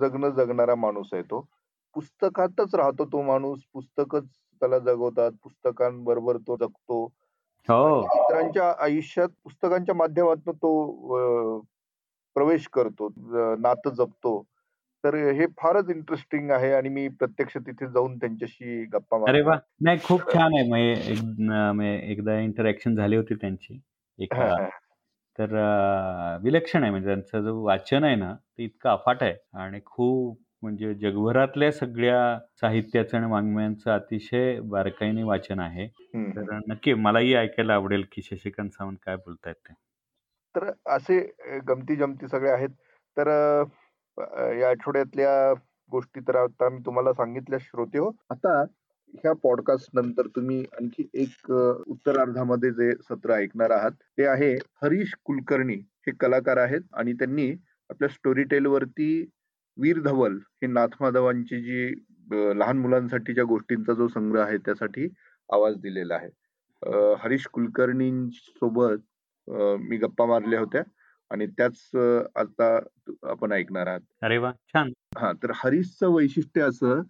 जगणं 0.00 0.30
जगणारा 0.30 0.74
माणूस 0.74 1.08
आहे 1.12 1.22
तो. 1.22 1.40
पुस्तकातच 1.94 2.74
राहतो 2.74 3.04
तो 3.04 3.22
माणूस. 3.22 3.60
पुस्तकच 3.72 4.26
त्याला 4.60 4.78
जगवतात. 4.78 5.30
पुस्तकांबरोबर 5.42 6.36
तो 6.36 6.56
जगतो. 6.56 7.04
हो. 7.68 8.00
इतरांच्या 8.14 8.72
आयुष्यात 8.78 9.28
पुस्तकांच्या 9.44 9.94
माध्यमातून 9.94 10.54
तो 10.54 11.60
प्रवेश 12.36 12.68
करतो. 12.72 13.08
नातं 13.58 13.94
जपतो. 13.94 14.42
तर 15.04 15.14
हे 15.32 15.46
फारच 15.58 15.90
इंटरेस्टिंग 15.90 16.50
आहे 16.50 16.72
आणि 16.72 16.88
मी 16.88 17.08
प्रत्यक्ष 17.08 17.56
तिथे 17.56 17.86
जाऊन 17.86 18.16
त्यांच्याशी 18.16 18.84
गप्पा 18.84 19.18
अरे 19.30 19.40
वा. 19.42 19.56
नाही 19.80 19.98
खूप 20.04 20.32
छान 20.34 20.54
आहे. 20.54 21.96
एकदा 22.12 22.38
इंटरॅक्शन 22.40 22.94
झाली 22.94 23.16
होती 23.16 23.34
त्यांची. 23.34 23.80
तर 25.40 25.52
विलक्षण 26.42 26.82
आहे. 26.82 26.90
म्हणजे 26.90 27.06
त्यांचं 27.08 27.42
जो 27.44 27.60
वाचन 27.64 28.04
आहे 28.04 28.14
ना 28.16 28.32
ते 28.34 28.64
इतकं 28.64 28.90
अफाट 28.90 29.22
आहे. 29.22 29.34
आणि 29.54 29.80
खूप 29.86 30.38
म्हणजे 30.62 30.92
जगभरातल्या 30.94 31.70
सगळ्या 31.72 32.38
साहित्याचं 32.60 33.16
आणि 33.16 33.30
वाङ्मयांचं 33.32 33.90
अतिशय 33.90 34.58
बारकाईने 34.70 35.22
वाचन 35.22 35.60
आहे. 35.60 35.86
तर 36.36 36.58
नक्की 36.68 36.94
मलाही 36.94 37.34
ऐकायला 37.34 37.74
आवडेल 37.74 38.04
की 38.12 38.22
शशिकांत 38.22 38.70
सावंत 38.70 38.96
काय 39.06 39.16
बोलतायत 39.16 39.54
ते. 39.68 39.72
तर 40.54 40.70
असे 40.86 41.20
गमती 41.68 41.96
जमती 41.96 42.28
सगळे 42.28 42.50
आहेत. 42.50 42.70
तर 43.16 43.28
या 44.60 44.68
आठवड्यातल्या 44.70 45.52
गोष्टी 45.92 46.20
तर 46.20 46.36
आता 46.36 46.68
मी 46.68 46.80
तुम्हाला 46.86 47.12
सांगितल्या 47.12 47.58
श्रोते 47.62 47.98
हो. 47.98 48.10
आता 48.30 48.64
ह्या 49.14 49.32
पॉडकास्ट 49.42 49.90
नंतर 49.94 50.26
तुम्ही 50.36 50.60
आणखी 50.78 51.08
एक 51.14 51.50
उत्तरार्धामध्ये 51.50 52.70
जे 52.70 52.90
सत्र 53.08 53.32
ऐकणार 53.32 53.70
आहात 53.70 53.92
ते 54.18 54.26
आहे 54.26 54.52
हरीश 54.82 55.14
कुलकर्णी. 55.24 55.74
हे 56.06 56.12
कलाकार 56.20 56.56
आहेत 56.56 56.80
आणि 56.92 57.12
त्यांनी 57.12 57.50
आपल्या 57.90 58.08
स्टोरी 58.08 58.42
टेल 58.44 58.66
वरती 58.66 59.10
वीर 59.76 60.00
धवल 60.02 60.36
हे 60.62 60.66
नाथमाधवांची 60.66 61.60
जी 61.62 61.88
लहान 62.58 62.78
मुलांसाठीच्या 62.78 63.44
गोष्टींचा 63.44 63.92
जो 63.92 64.08
संग्रह 64.08 64.42
आहे 64.42 64.56
त्यासाठी 64.58 65.08
आवाज 65.48 65.76
दिलेला 65.76 66.14
आहे. 66.14 66.28
हरीश 67.22 67.46
कुलकर्णी 67.52 68.10
सोबत 68.32 69.50
मी 69.80 69.96
गप्पा 69.96 70.26
मारल्या 70.26 70.60
होत्या 70.60 70.82
आणि 71.30 71.46
त्याच 71.46 71.90
आता 72.36 72.78
आपण 73.22 73.52
ऐकणार 73.52 73.86
आहात. 73.86 74.00
अरे 74.22 74.38
वा 74.38 74.52
छान. 74.68 74.92
हा 75.18 75.32
तर 75.42 75.52
हरीशचं 75.54 76.12
वैशिष्ट्य 76.14 76.62
असं 76.62 77.00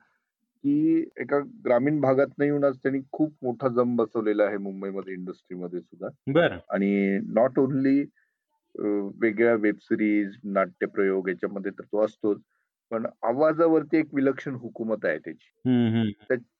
की 0.65 0.99
एका 1.21 1.39
ग्रामीण 1.65 2.01
भागात 2.01 2.39
नाही 2.39 2.51
येऊन 2.51 2.65
आज 2.65 2.77
त्यांनी 2.83 3.01
खूप 3.13 3.33
मोठा 3.43 3.69
जम 3.77 3.95
बसवलेला 3.97 4.45
आहे 4.45 4.57
मुंबईमध्ये 4.59 5.13
इंडस्ट्रीमध्ये 5.15 5.81
सुद्धा. 5.81 6.09
आणि 6.71 7.19
नॉट 7.35 7.59
ओनली 7.59 8.01
वेगळ्या 8.75 9.55
वेब 9.61 9.77
सिरीज 9.83 10.37
नाट्यप्रयोग 10.53 11.29
याच्यामध्ये 11.29 11.71
तर 11.71 11.85
तो 11.85 12.05
असतोच 12.05 12.39
पण 12.91 13.07
आवाजावरती 13.23 13.97
एक 13.97 14.15
विलक्षण 14.15 14.55
हुकूमत 14.55 15.05
आहे 15.05 15.19
त्याची. 15.19 15.51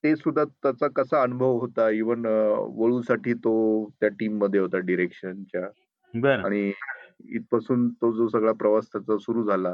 ते 0.03 0.15
सुद्धा 0.15 0.43
त्याचा 0.43 0.87
कसा 0.95 1.21
अनुभव 1.21 1.57
होता? 1.59 1.89
इवन 1.89 2.25
वळूसाठी 2.25 3.33
तो 3.33 3.53
त्या 4.01 4.09
टीममध्ये 4.19 4.59
होता 4.59 4.77
डिरेक्शनच्या 4.85 6.33
आणि 6.33 6.71
इथपासून 7.35 7.87
तो 8.01 8.11
जो 8.11 8.27
सगळा 8.27 8.51
प्रवास 8.59 8.87
त्याचा 8.87 9.17
सुरू 9.17 9.43
झाला 9.43 9.73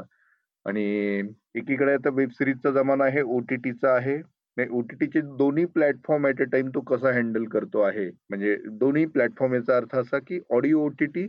आणि 0.66 0.82
एकीकडे 1.58 1.92
आता 1.92 2.10
वेब 2.14 2.30
सिरीजचा 2.30 2.70
जमाना 2.72 3.04
आहे 3.04 3.22
ओटीटीचा 3.36 3.94
आहे. 3.94 4.20
ओटीटीचे 4.56 5.20
दोन्ही 5.38 5.64
प्लॅटफॉर्म 5.74 6.26
ऍट 6.28 6.40
अ 6.42 6.44
टाइम 6.52 6.68
तो 6.74 6.80
कसा 6.86 7.12
हँडल 7.14 7.44
करतो 7.48 7.80
आहे? 7.82 8.06
म्हणजे 8.30 8.56
दोन्ही 8.78 9.04
प्लॅटफॉर्म 9.08 9.54
याचा 9.54 9.76
अर्थ 9.76 9.94
असा 9.96 10.18
की 10.26 10.40
ऑडिओ 10.50 10.80
ओटीटी 10.86 11.26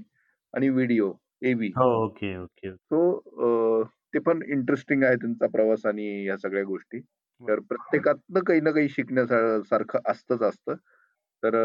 आणि 0.54 0.70
video 0.70 1.12
AV 1.42 1.70
okay 1.80 2.36
okay 2.38 2.72
so 2.72 3.84
ते 4.14 4.20
पण 4.20 4.42
इंटरेस्टिंग 4.48 5.04
आहे 5.04 5.16
त्यांचा 5.16 5.48
प्रवास 5.48 5.86
आणि 5.86 6.08
या 6.28 6.38
सगळ्या 6.38 6.64
गोष्टी. 6.64 7.00
तर 7.42 7.60
प्रत्येकातनं 7.70 8.40
काही 8.48 8.62
ना 8.62 8.72
काही 8.72 8.90
शिकण्यासारखं 8.90 10.00
असतच 10.12 10.42
असतं. 10.44 10.76
तर 11.44 11.56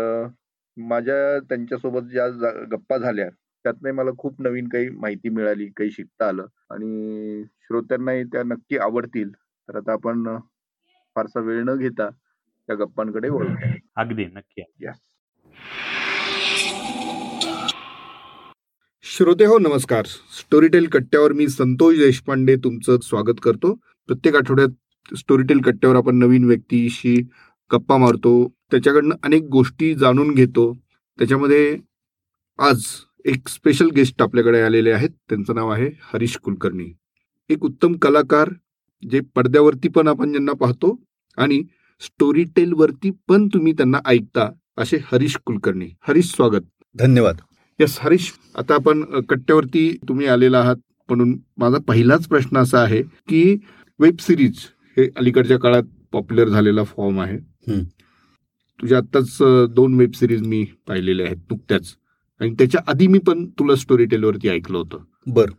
माझ्या 0.76 1.38
त्यांच्यासोबत 1.48 2.08
ज्या 2.10 2.28
गप्पा 2.72 2.96
झाल्या 2.98 3.28
त्यातनं 3.64 3.92
मला 3.92 4.10
खूप 4.18 4.42
नवीन 4.42 4.68
काही 4.68 4.88
माहिती 4.90 5.28
मिळाली 5.28 5.66
काही 5.66 5.90
शिकता 5.90 6.28
आलं 6.28 6.46
आणि 6.70 7.42
श्रोत्यांनाही 7.60 8.24
त्या 8.24 8.42
नक्की 8.42 8.78
आवडतील. 8.78 9.30
तर 9.34 9.76
आता 9.76 9.92
आपण 9.92 10.38
फारसा 11.14 11.40
वेळ 11.40 11.62
न 11.62 11.76
घेता 11.76 12.08
त्या 12.66 12.76
गप्पांकडे 12.76 13.28
वळूया. 13.28 13.74
अगदी 13.96 14.24
नक्की. 14.24 14.62
यस 14.80 14.96
श्रोते 19.02 19.44
हो 19.44 19.58
नमस्कार. 19.58 20.06
स्टोरीटेल 20.06 20.86
कट्ट्यावर 20.86 21.32
मी 21.32 21.48
संतोष 21.48 21.98
देशपांडे 21.98 22.56
तुमचं 22.56 22.98
स्वागत 22.98 23.38
करतो. 23.42 23.74
प्रत्येक 24.06 24.36
आठवड्यात 24.36 25.14
स्टोरीटेल 25.16 25.60
कट्ट्यावर 25.60 25.96
आपण 25.96 26.16
नवीन 26.16 26.44
व्यक्तीशी 26.44 27.22
गप्पा 27.72 27.96
मारतो. 27.96 28.48
त्याच्याकडनं 28.70 29.14
अनेक 29.22 29.42
गोष्टी 29.42 29.94
जाणून 29.94 30.34
घेतो. 30.34 30.74
त्याच्यामध्ये 31.18 31.78
आज 32.58 32.84
एक 33.24 33.48
स्पेशल 33.48 33.88
गेस्ट 33.96 34.22
आपल्याकडे 34.22 34.60
आलेले 34.62 34.90
आहेत. 34.92 35.10
त्यांचं 35.28 35.54
नाव 35.54 35.68
आहे 35.70 35.88
हरीश 36.12 36.36
कुलकर्णी. 36.36 36.92
एक 37.50 37.64
उत्तम 37.64 37.96
कलाकार 38.02 38.48
जे 39.02 39.20
पडद्यावरती 39.36 39.88
पण 39.88 40.08
आपण 40.08 40.30
ज्यांना 40.30 40.52
पाहतो 40.52 40.96
आणि 41.38 41.62
स्टोरी 42.02 42.44
टेल 42.56 42.72
वरती 42.76 43.10
पण 43.28 43.46
तुम्ही 43.54 43.72
त्यांना 43.72 43.98
ऐकता 44.06 44.48
असे 44.78 44.98
हरीश 45.12 45.36
कुलकर्णी. 45.46 45.88
हरीश 46.08 46.30
स्वागत. 46.34 46.62
धन्यवाद. 46.94 47.36
यस 47.80 47.98
हरीश 48.00 48.32
आता 48.58 48.74
आपण 48.74 49.02
कट्ट्यावरती 49.28 49.90
तुम्ही 50.08 50.26
आलेला 50.26 50.58
आहात. 50.58 50.76
म्हणून 51.08 51.36
माझा 51.58 51.78
पहिलाच 51.88 52.26
प्रश्न 52.28 52.58
असा 52.58 52.82
आहे 52.82 53.02
की 53.28 53.56
वेब 54.00 54.16
सिरीज 54.20 54.58
हे 54.96 55.08
अलीकडच्या 55.16 55.58
काळात 55.58 55.82
पॉप्युलर 56.12 56.48
झालेला 56.48 56.84
फॉर्म 56.84 57.20
आहे. 57.20 57.38
तुझ्या 58.80 58.98
आत्ताच 58.98 59.36
दोन 59.74 59.94
वेब 59.94 60.12
सिरीज 60.12 60.46
मी 60.46 60.64
पाहिलेल्या 60.88 61.26
आहेत 61.26 61.50
नुकत्याच. 61.50 61.94
आणि 62.44 62.54
त्याच्या 62.54 62.80
आधी 62.86 63.06
मी 63.06 63.18
पण 63.18 63.44
तुला 63.46 63.74
स्टोरी 63.74 64.04
टेलवरती 64.04 64.48
ऐकलं 64.48 64.78
होतं. 64.78 64.98
बर. 65.26 65.50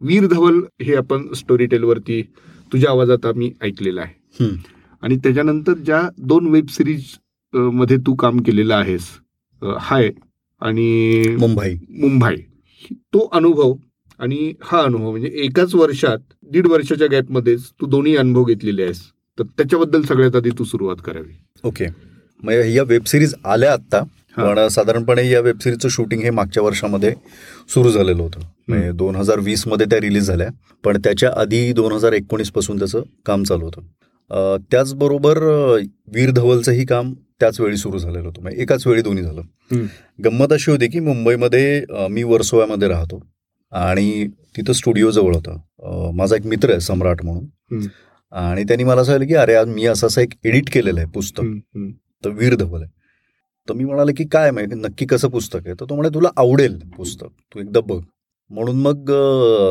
वीर 0.00 0.26
धवल 0.26 0.60
हे 0.82 0.94
आपण 0.94 1.32
स्टोरी 1.32 1.66
टेलवरती 1.66 2.22
तुझ्या 2.72 2.90
आवाजात 2.90 3.26
आम्ही 3.26 3.52
ऐकलेलं 3.62 4.00
आहे. 4.00 4.44
आणि 5.02 5.16
त्याच्यानंतर 5.16 5.72
ज्या 5.72 6.02
दोन 6.18 6.46
वेब 6.46 6.66
सिरीजमध्ये 6.68 7.96
तू 7.96 8.14
काम 8.14 8.40
केलेलं 8.40 8.74
आहेस 8.74 9.08
हाय 9.80 10.10
आणि 10.60 11.22
मुंबई. 11.40 11.74
मुंबई. 11.90 12.36
तो 12.92 13.28
अनुभव 13.32 13.74
आणि 14.18 14.52
हा 14.62 14.82
अनुभव 14.82 15.10
म्हणजे 15.10 15.28
एकाच 15.34 15.74
वर्षात 15.74 16.18
दीड 16.50 16.66
वर्षाच्या 16.66 17.08
गॅपमध्येच 17.10 17.70
तू 17.80 17.86
दोन्ही 17.86 18.16
अनुभव 18.16 18.44
घेतलेले 18.44 18.82
आहेस. 18.82 19.02
तर 19.38 19.42
त्याच्याबद्दल 19.42 20.02
सगळ्यात 20.02 20.36
आधी 20.36 20.50
तू 20.58 20.64
सुरुवात 20.64 20.96
करावी. 21.04 21.36
ओके. 21.64 21.86
म्हणजे 22.42 22.74
या 22.74 22.82
वेब 22.82 23.04
सिरीज 23.04 23.34
आल्या 23.44 23.72
आत्ता. 23.72 24.02
पण 24.36 24.66
साधारणपणे 24.68 25.28
या 25.28 25.40
वेब 25.40 25.58
सिरीजचं 25.60 25.88
शूटिंग 25.88 26.22
हे 26.22 26.30
मागच्या 26.30 26.62
वर्षामध्ये 26.62 27.12
सुरू 27.68 27.90
झालेलं 27.90 28.22
होतं. 28.22 28.40
म्हणजे 28.68 28.90
दोन 28.92 29.16
हजार 29.16 29.38
वीसमध्ये 29.38 29.86
त्या 29.90 30.00
रिलीज 30.00 30.26
झाल्या. 30.26 30.48
पण 30.84 30.98
त्याच्या 31.04 31.30
आधी 31.36 31.72
दोन 31.72 31.92
हजार 31.92 32.12
एकोणीसपासून 32.12 32.78
त्याचं 32.78 33.02
काम 33.26 33.42
चालू 33.42 33.64
होतं. 33.64 34.58
त्याचबरोबर 34.70 35.38
वीर 36.14 36.30
धवलचंही 36.30 36.84
काम 36.86 37.12
त्याच 37.40 37.60
वेळी 37.60 37.76
सुरू 37.76 37.98
झालेलं 37.98 38.26
होतं. 38.26 38.42
म्हणजे 38.42 38.62
एकाच 38.62 38.86
वेळी 38.86 39.02
दोन्ही 39.02 39.24
झालं. 39.24 39.42
गंमत 40.24 40.52
अशी 40.52 40.70
होती 40.70 40.88
की 40.88 41.00
मुंबईमध्ये 41.00 41.84
मी 42.10 42.22
वर्सोव्यामध्ये 42.22 42.88
राहतो. 42.88 43.22
आणि 43.72 44.26
तिथं 44.56 44.72
स्टुडिओ 44.72 45.10
जवळ 45.10 45.34
होता. 45.34 45.56
माझा 46.14 46.36
एक 46.36 46.46
मित्र 46.46 46.70
आहे 46.70 46.80
सम्राट 46.80 47.24
म्हणून. 47.24 47.44
आणि 48.32 48.64
त्यांनी 48.64 48.84
मला 48.84 49.04
सांगितलं 49.04 49.28
की 49.28 49.34
अरे 49.34 49.54
आज 49.54 49.68
मी 49.68 49.86
असं 49.86 50.06
असं 50.06 50.20
एक 50.20 50.32
एडिट 50.44 50.72
केलेलं 50.72 51.00
आहे 51.00 51.08
पुस्तक. 51.14 51.42
तर 52.24 52.30
वीर 52.30 52.54
धवल 52.54 52.82
आहे. 52.82 52.90
तर 53.68 53.74
मी 53.74 53.84
म्हणाले 53.84 54.12
की 54.12 54.24
काय 54.32 54.50
माहिती 54.50 54.74
नक्की 54.74 55.06
कसं 55.06 55.28
पुस्तक 55.28 55.66
आहे? 55.66 55.74
तर 55.80 55.84
तो 55.90 55.94
म्हणे 55.94 56.08
तुला 56.14 56.28
आवडेल 56.36 56.78
पुस्तक. 56.96 57.26
तू 57.54 57.60
एकदा 57.60 57.80
बघ. 57.80 58.00
म्हणून 58.50 58.80
मग 58.82 59.10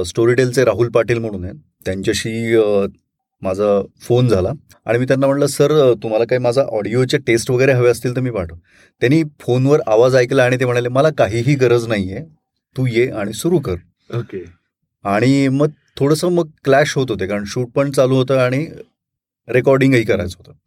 स्टोरी 0.07 0.33
टेलचे 0.35 0.63
राहुल 0.65 0.89
पाटील 0.89 1.17
म्हणून 1.17 1.43
आहेत. 1.45 1.55
त्यांच्याशी 1.85 2.55
माझा 3.41 3.81
फोन 4.01 4.27
झाला. 4.27 4.51
आणि 4.85 4.99
मी 4.99 5.05
त्यांना 5.05 5.27
म्हटलं 5.27 5.47
सर 5.47 5.71
तुम्हाला 6.03 6.25
काही 6.25 6.39
माझा 6.41 6.61
ऑडिओचे 6.71 7.17
टेस्ट 7.17 7.51
वगैरे 7.51 7.71
हवे 7.73 7.89
असतील 7.89 8.15
तर 8.15 8.21
मी 8.21 8.31
पाठव. 8.31 8.55
त्यांनी 9.01 9.21
फोनवर 9.39 9.79
आवाज 9.87 10.15
ऐकला 10.15 10.43
आणि 10.43 10.59
ते 10.59 10.65
म्हणाले 10.65 10.89
मला 10.89 11.09
काहीही 11.17 11.55
गरज 11.55 11.87
नाही 11.87 12.11
आहे 12.13 12.23
तू 12.75 12.85
ये 12.87 13.09
आणि 13.11 13.33
सुरू 13.33 13.59
कर. 13.59 13.75
ओके. 14.15 14.43
आणि 15.05 15.47
मग 15.47 15.69
थोडंसं 15.97 16.29
मग 16.29 16.47
क्लॅश 16.63 16.95
होत 16.95 17.07
होते 17.09 17.27
कारण 17.27 17.43
शूट 17.47 17.69
पण 17.75 17.91
चालू 17.91 18.15
होतं 18.15 18.37
आणि 18.37 18.65
रेकॉर्डिंगही 19.47 20.03
करायचं 20.03 20.35
होतं. 20.39 20.57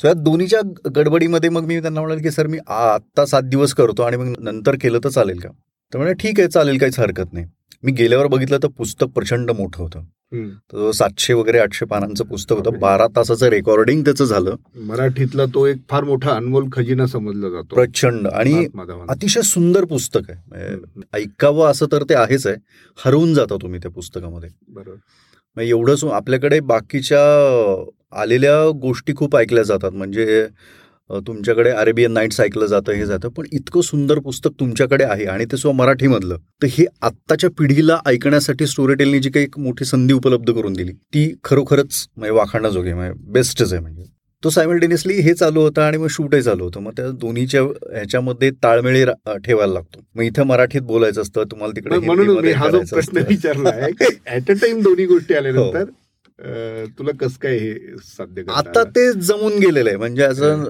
सो 0.00 0.06
या 0.06 0.12
दोन्हीच्या 0.12 0.60
गडबडीमध्ये 0.96 1.50
मग 1.50 1.64
मी 1.64 1.80
त्यांना 1.80 2.00
म्हणाल 2.00 2.18
की 2.18 2.30
सर 2.30 2.46
मी 2.46 2.58
आत्ता 2.68 3.26
सात 3.26 3.42
दिवस 3.42 3.74
करतो 3.74 4.02
आणि 4.02 4.16
मग 4.16 4.34
नंतर 4.38 4.74
केलं 4.80 4.98
तर 5.04 5.08
चालेल 5.08 5.38
का? 5.38 5.48
तर 5.94 5.98
म्हणे 5.98 6.12
ठीक 6.12 6.40
आहे 6.40 6.48
चालेल 6.48 6.78
काहीच 6.78 7.00
हरकत 7.00 7.32
नाही. 7.32 7.46
मी 7.82 7.92
गेल्यावर 7.92 8.26
बघितलं 8.26 8.58
तर 8.62 8.68
पुस्तक 8.68 9.06
प्रचंड 9.06 9.50
मोठं 9.50 9.82
होतं. 9.82 10.00
तर 10.34 10.90
सातशे 10.90 11.34
वगैरे 11.34 11.58
आठशे 11.58 11.86
पानांचं 11.86 12.24
पुस्तक 12.24 12.56
होतं. 12.58 12.78
बारा 12.78 13.06
तासाचं 13.16 13.46
रेकॉर्डिंग 13.46 14.04
त्याचं 14.04 14.24
झालं. 14.24 14.56
मराठीतला 14.76 15.44
तो 15.44 15.66
एक 15.66 15.76
फार 15.88 16.04
मोठा 16.04 16.30
अनमोल 16.30 16.68
खजिना 16.72 17.06
समजला 17.06 17.48
जातो. 17.48 17.74
प्रचंड. 17.74 18.28
आणि. 18.28 18.66
अतिशय 19.08 19.42
सुंदर 19.42 19.84
पुस्तक 19.84 20.20
आहे. 20.28 20.40
म्हणजे. 20.48 21.00
ऐकावं 21.14 21.70
असं 21.70 21.86
तर 21.92 22.02
ते 22.02 22.14
आहेच 22.14 22.46
आहे. 22.46 22.56
हरवून 23.04 23.34
जाता 23.34 23.56
तुम्ही 23.56 23.80
त्या 23.82 23.90
पुस्तकामध्ये. 23.90 24.50
बरोबर. 24.68 25.60
एवढंच 25.60 26.04
आपल्याकडे 26.04 26.60
बाकीच्या 26.60 27.18
आलेल्या 28.12 28.64
गोष्टी 28.82 29.14
खूप 29.16 29.36
ऐकल्या 29.36 29.62
जातात. 29.62 29.90
म्हणजे 29.92 30.46
तुमच्याकडे 31.26 31.70
अरेबियन 31.70 32.12
नाईट्स 32.12 32.40
ऐकलं 32.40 32.66
जातं 32.66 32.92
हे 32.92 33.04
जातं 33.06 33.28
पण 33.28 33.44
इतकं 33.52 33.80
सुंदर 33.80 34.18
पुस्तक 34.18 34.50
तुमच्याकडे 34.60 35.04
आहे 35.04 35.24
आणि 35.24 35.44
ते 35.44 35.56
सुद्धा 35.56 35.76
मराठीमधलं. 35.76 36.36
तर 36.62 36.66
हे 36.70 36.84
आत्ताच्या 37.02 37.50
पिढीला 37.58 37.98
ऐकण्यासाठी 38.06 38.66
स्टोरी 38.66 38.94
टेलनी 38.94 39.18
जी 39.20 39.30
काही 39.30 39.44
एक 39.44 39.58
मोठी 39.58 39.84
संधी 39.84 40.14
उपलब्ध 40.14 40.52
करून 40.52 40.72
दिली 40.72 40.92
ती 41.14 41.32
खरोखरच 41.44 42.06
म्हणजे 42.16 42.34
वाखाणण्याजोगी 42.36 42.92
म्हणजे 42.92 43.12
बेस्टच 43.32 43.72
आहे 43.72 43.82
म्हणजे. 43.82 44.04
तो 44.42 44.50
सायमल्टेनियसली 44.50 45.14
हे 45.20 45.32
चालू 45.34 45.60
होतं 45.60 45.82
आणि 45.82 45.96
मग 45.96 46.06
शूटही 46.10 46.42
चालू 46.42 46.64
होतं. 46.64 46.80
मग 46.80 46.92
त्या 46.96 47.10
दोन्हीच्या 47.12 47.62
ह्याच्यामध्ये 47.62 48.50
ताळमेळी 48.62 49.04
ठेवायला 49.44 49.72
लागतो. 49.72 50.00
मग 50.14 50.22
इथं 50.22 50.46
मराठीत 50.46 50.82
बोलायचं 50.82 51.22
असतं 51.22 51.44
तुम्हाला 51.50 51.72
तिकडे 51.76 51.98
म्हणून 51.98 52.46
हा 52.54 52.68
जो 52.70 52.80
प्रश्न. 52.90 53.22
विचारला 53.28 53.70
ऍट 53.86 54.50
अ 54.50 54.54
टाइम 54.54 54.80
दोन्ही 54.82 55.06
गोष्टी 55.06 55.34
हो. 55.56 55.72
तुला 56.98 57.10
कसं 57.20 57.38
काय 57.42 57.56
हे 57.58 57.96
साध्य 58.04 58.42
आता? 58.48 58.82
ते 58.84 59.12
जमून 59.12 59.58
गेलेलं 59.58 59.88
आहे. 59.88 59.98
म्हणजे 59.98 60.22
असं 60.22 60.64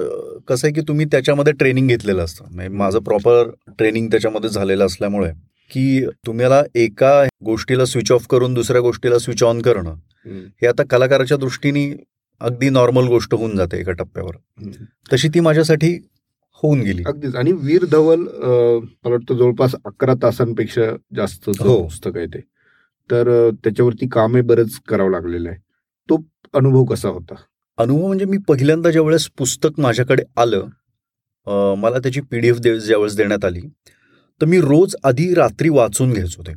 कसं 0.49 0.67
आहे 0.67 0.75
की 0.75 0.81
तुम्ही 0.89 1.07
त्याच्यामध्ये 1.11 1.53
ट्रेनिंग 1.53 1.89
घेतलेलं 1.89 2.25
असतं. 2.25 2.45
म्हणजे 2.51 2.77
माझं 2.77 2.99
प्रॉपर 2.99 3.51
ट्रेनिंग 3.79 4.11
त्याच्यामध्ये 4.11 4.51
झालेलं 4.51 4.87
असल्यामुळे 4.87 5.31
की 5.71 6.07
तुम्हाला 6.27 6.63
एका 6.75 7.23
गोष्टीला 7.45 7.85
स्विच 7.85 8.13
ऑफ 8.13 8.27
करून 8.31 8.55
दुसऱ्या 8.55 8.81
गोष्टीला 8.81 9.19
स्विच 9.19 9.43
ऑन 9.43 9.61
करणं 9.63 9.95
हे 10.63 10.67
आता 10.67 10.83
कलाकाराच्या 10.91 11.37
दृष्टीने 11.37 11.91
अगदी 12.41 12.69
नॉर्मल 12.71 13.07
गोष्ट 13.07 13.35
होऊन 13.35 13.57
जाते 13.57 13.79
एका 13.81 13.93
टप्प्यावर. 13.93 14.37
तशी 15.13 15.29
ती 15.29 15.41
माझ्यासाठी 15.41 15.93
होऊन 16.63 16.81
गेली. 16.81 17.03
अगदीच. 17.07 17.35
आणि 17.37 17.53
वीर 17.53 17.85
धवल 17.85 18.21
मला 18.21 19.11
वाटतं 19.11 19.37
जवळपास 19.37 19.75
अकरा 19.85 20.15
तासांपेक्षा 20.23 20.91
जास्त 21.17 21.49
हो. 21.61 21.83
पुस्तक 21.83 22.17
आहे 22.17 22.27
ते. 22.27 22.41
तर 23.11 23.51
त्याच्यावरती 23.65 24.09
कामे 24.13 24.41
बरंच 24.43 24.79
करावं 24.89 25.11
लागलेलं 25.11 25.49
आहे. 25.49 25.59
तो 26.09 26.23
अनुभव 26.55 26.85
कसा 26.85 27.09
होता? 27.09 27.35
अनुभव 27.79 28.07
म्हणजे 28.07 28.25
मी 28.25 28.39
पहिल्यांदा 28.49 28.91
ज्यावेळेस 28.91 29.29
पुस्तक 29.39 29.81
माझ्याकडे 29.81 30.23
आलं 30.37 31.75
मला 31.79 31.99
त्याची 31.99 32.21
पी 32.21 32.39
डी 32.39 32.49
एफ 32.49 32.57
ज्यावेळेस 32.57 33.17
देण्यात 33.17 33.45
आली 33.45 33.61
तर 34.41 34.47
मी 34.47 34.61
रोज 34.61 34.95
आधी 35.05 35.33
रात्री 35.35 35.69
वाचून 35.69 36.13
घ्यायचो 36.13 36.43
ते. 36.43 36.53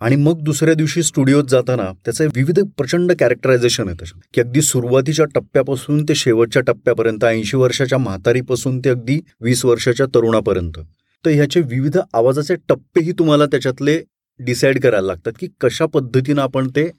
आणि 0.00 0.16
मग 0.16 0.40
दुसऱ्या 0.44 0.74
दिवशी 0.74 1.02
स्टुडिओत 1.02 1.44
जाताना 1.48 1.90
त्याचे 2.04 2.26
विविध 2.26 2.58
प्रचंड 2.76 3.12
कॅरेक्टरायझेशन 3.18 3.88
आहे 3.88 3.96
त्याच्यात 3.98 4.22
की 4.34 4.40
अगदी 4.40 4.62
सुरुवातीच्या 4.62 5.24
टप्प्यापासून 5.34 6.02
ते 6.04 6.14
शेवटच्या 6.14 6.62
टप्प्यापर्यंत 6.62 7.24
ऐंशी 7.24 7.56
वर्षाच्या 7.56 7.98
म्हातारीपासून 7.98 8.78
ते 8.78 8.90
अगदी 8.90 9.18
वीस 9.40 9.64
वर्षाच्या 9.64 10.06
तरुणापर्यंत. 10.14 10.78
तर 11.24 11.30
ह्याचे 11.30 11.60
विविध 11.60 11.98
आवाजाचे 12.14 12.54
टप्पेही 12.68 13.12
तुम्हाला 13.12 13.46
त्याच्यातले 13.46 13.98
डिसाईड 14.40 14.80
करायला 14.82 15.06
लागतात 15.06 15.32
की 15.40 15.48
कशा 15.60 15.86
पद्धतीनं 15.86 16.42
आपण 16.42 16.68
ते 16.68 16.90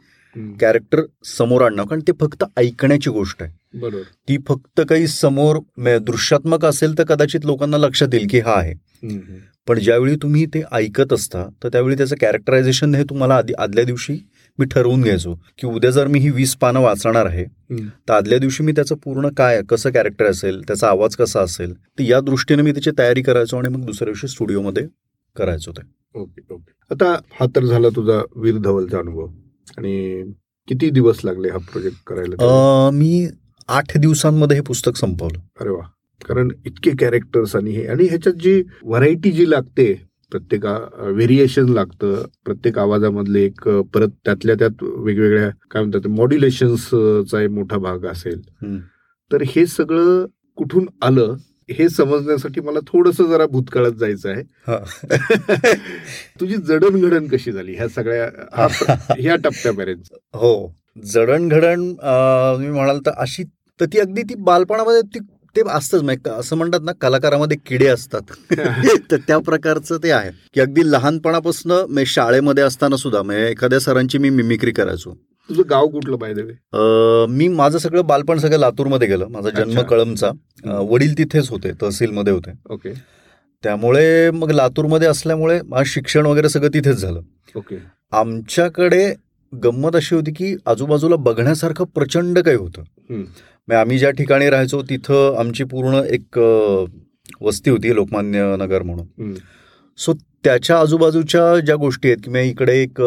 कॅरेक्टर 0.60 1.02
समोर 1.28 1.62
आणणं 1.62 1.86
कारण 1.86 2.02
ते 2.08 2.12
फक्त 2.20 2.44
ऐकण्याची 2.58 3.10
गोष्ट 3.10 3.42
आहे. 3.44 3.52
बरोबर. 3.74 4.02
ती 4.28 4.38
फक्त 4.48 4.82
काही 4.90 5.08
समोर 5.08 5.58
दृश्यात्मक 6.00 6.66
असेल 6.66 6.98
तर 6.98 7.04
कदाचित 7.04 7.46
लोकांना 7.46 7.78
लक्षात 7.78 8.14
येईल 8.14 8.28
की 8.30 8.40
हा 8.40 8.54
आहे. 8.54 8.74
पण 9.68 9.80
ज्यावेळी 9.80 10.16
तुम्ही 10.22 10.46
ते 10.46 10.62
ऐकत 10.72 11.14
असता 11.14 11.46
तर 11.64 11.70
त्यावेळी 11.70 11.98
त्याचं 11.98 12.16
कॅरेक्टरायझेशन 12.22 12.96
हे 12.96 13.04
तुम्हाला 13.04 13.36
आधी 13.36 13.54
आदल्या 13.58 13.84
दिवशी 13.84 14.18
मी 14.60 14.66
ठरवून 14.66 15.02
घ्यायचो 15.02 15.34
की 15.60 15.68
उद्या 15.68 15.92
जर 15.92 16.08
मी 16.08 16.20
ही 16.20 16.30
वीस 16.30 16.56
पानं 16.56 16.80
वाचणार 16.80 17.26
आहे. 17.26 17.46
तर 17.74 18.14
आदल्या 18.14 18.38
दिवशी 18.40 18.64
मी 18.64 18.72
त्याचं 18.72 18.96
पूर्ण 18.96 19.30
काय 19.38 19.62
कसं 19.70 19.92
कॅरेक्टर 19.92 20.26
असेल 20.26 20.62
त्याचा 20.68 20.88
आवाज 20.88 21.16
कसा 21.16 21.42
असेल 21.42 21.74
तर 21.74 22.04
या 22.04 22.20
दृष्टीने 22.20 22.62
मी 22.62 22.72
त्याची 22.72 22.92
तयारी 22.98 23.22
करायचो 23.22 23.58
आणि 23.58 23.70
मग 23.70 23.86
दुसऱ्या 23.86 24.06
दिवशी 24.06 24.28
स्टुडिओमध्ये 24.28 24.86
करायचो 25.36 25.72
ते 25.72 25.82
ओके 26.16 26.42
ओके. 26.54 26.72
आता 26.92 27.06
हा 27.40 27.46
तर 27.56 27.66
झाला 27.66 27.90
तुझा 27.96 28.20
वीर 28.42 28.58
धवलचा 28.64 29.00
अनुभव. 29.00 29.28
आणि 29.78 30.24
किती 30.68 30.90
दिवस 30.90 31.24
लागले 31.26 31.50
हा 31.50 31.58
प्रोजेक्ट 31.72 31.98
करायला 32.08 32.90
मी 32.94 33.28
आठ 33.70 33.98
दिवसांमध्ये 33.98 34.58
हे 34.58 34.62
पुस्तक 34.68 34.98
संपवलं. 34.98 35.40
अरे 35.62 35.70
वा. 35.70 35.84
कारण 36.22 36.50
इतके 36.66 36.92
कॅरेक्टर्स 37.00 37.56
आणि 37.56 37.72
हे 37.72 37.86
आणि 37.88 38.06
ह्याच्यात 38.08 38.36
जी 38.44 38.62
व्हरायटी 38.84 39.32
जी 39.32 39.50
लागते 39.50 39.94
प्रत्येक 40.32 40.66
व्हेरिएशन 40.66 41.70
लागतं. 41.70 42.24
प्रत्येक 42.46 42.78
आवाजामधले 42.80 43.44
एक 43.46 43.68
परत 43.94 44.10
त्यातल्या 44.26 44.56
त्यात 44.60 44.84
वेगवेगळ्या 44.84 45.50
काय 45.72 45.84
म्हणतात 45.84 46.08
मॉड्युलेशन्सचा 46.12 47.42
एक 47.42 47.50
मोठा 47.52 47.78
भाग 47.78 48.06
असेल. 48.12 48.42
तर 49.32 49.44
हे 49.48 49.66
सगळं 49.66 50.26
कुठून 50.58 50.86
आलं? 51.02 51.36
हे 51.72 51.90
समजण्यासाठी 51.90 52.62
मला 52.62 52.80
थोडस 52.80 53.22
जरा 53.22 53.46
भूतकाळात 53.46 53.92
जायचं 53.92 54.30
आहे. 54.30 54.44
हा. 54.68 54.78
तुझी 56.40 56.56
जडणघडण 56.56 57.28
कशी 57.28 57.52
झाली? 57.52 57.76
ह्या 57.76 57.88
सगळ्या 57.88 58.30
ह्या 59.20 59.36
टप्प्यापर्यंत. 59.36 60.14
हो. 60.34 60.76
जडणघडण 61.06 61.94
तुम्ही 61.94 62.70
म्हणाल 62.70 63.00
तर 63.00 63.12
अशी 63.18 63.44
तर 63.80 63.86
ती 63.86 64.00
अगदी 64.00 64.22
ती 64.22 64.36
बालपणामध्ये 64.36 65.02
ती 65.02 65.20
ते 65.56 65.62
असतंच. 65.70 66.28
असं 66.28 66.56
म्हणतात 66.56 66.80
ना 66.84 66.92
कलाकारामध्ये 66.92 67.58
किडे 67.66 67.88
असतात. 67.88 68.22
तर 69.12 69.18
त्या 69.28 69.38
प्रकारचं 69.38 69.98
ते 69.98 70.12
आहे. 70.12 70.32
की 70.54 70.62
अगदी 70.62 70.82
लहानपणापासून 70.92 72.04
शाळेमध्ये 72.04 72.64
असताना 72.64 72.98
सुद्धा 72.98 73.22
म्हणजे 73.22 73.48
एखाद्या 73.48 73.80
सरांची 73.80 74.18
मी 74.18 74.30
मिमिक्री 74.30 74.72
करायचो. 74.72 75.18
तुझं 75.50 75.64
गाव 75.70 75.88
कुठलं 75.90 76.18
पाहिजे 76.18 76.44
मी 77.36 77.48
माझं 77.48 77.78
सगळं 77.78 78.06
बालपण 78.08 78.38
सगळं 78.40 78.60
लातूरमध्ये 78.60 79.08
गेलं. 79.08 79.28
माझा 79.32 79.50
जन्म. 79.50 79.82
कळमचा 79.90 80.30
वडील 80.90 81.18
तिथेच 81.18 81.50
होते 81.50 81.72
तहसीलमध्ये 81.82 82.34
होते. 82.34 82.52
ओके. 82.70 82.94
त्यामुळे 83.64 84.30
मग 84.32 84.52
लातूरमध्ये 84.52 85.08
असल्यामुळे 85.08 85.60
माझं 85.66 85.90
शिक्षण 85.90 86.26
वगैरे 86.26 86.50
सगळं 86.50 86.74
तिथेच 86.74 86.96
झालं. 86.96 87.22
ओके. 87.56 87.78
आमच्याकडे 88.12 89.14
गंमत 89.54 89.96
अशी 89.96 90.16
होती 90.16 90.32
की 90.32 90.56
आजूबाजूला 90.66 91.16
बघण्यासारखं 91.16 91.86
प्रचंड 91.96 92.40
काही 92.40 92.58
होतं. 92.58 92.82
म्हणजे 93.10 93.76
आम्ही 93.76 93.98
ज्या 94.00 94.10
ठिकाणी 94.12 94.50
राहायचो 94.50 94.82
तिथं 94.90 95.36
आमची 95.40 95.64
पूर्ण 95.64 96.02
एक 96.10 96.40
वस्ती 97.42 97.70
होती 97.70 97.94
लोकमान्य 97.96 98.56
नगर 98.60 98.84
म्हणून. 98.84 99.34
सो 100.00 100.14
त्याच्या 100.44 100.80
आजूबाजूच्या 100.80 101.60
ज्या 101.60 101.76
गोष्टी 101.76 102.08
आहेत 102.08 102.24
की 102.24 102.30
म्हणजे 102.32 102.50
इकडे 102.50 102.82
एक 102.82 103.02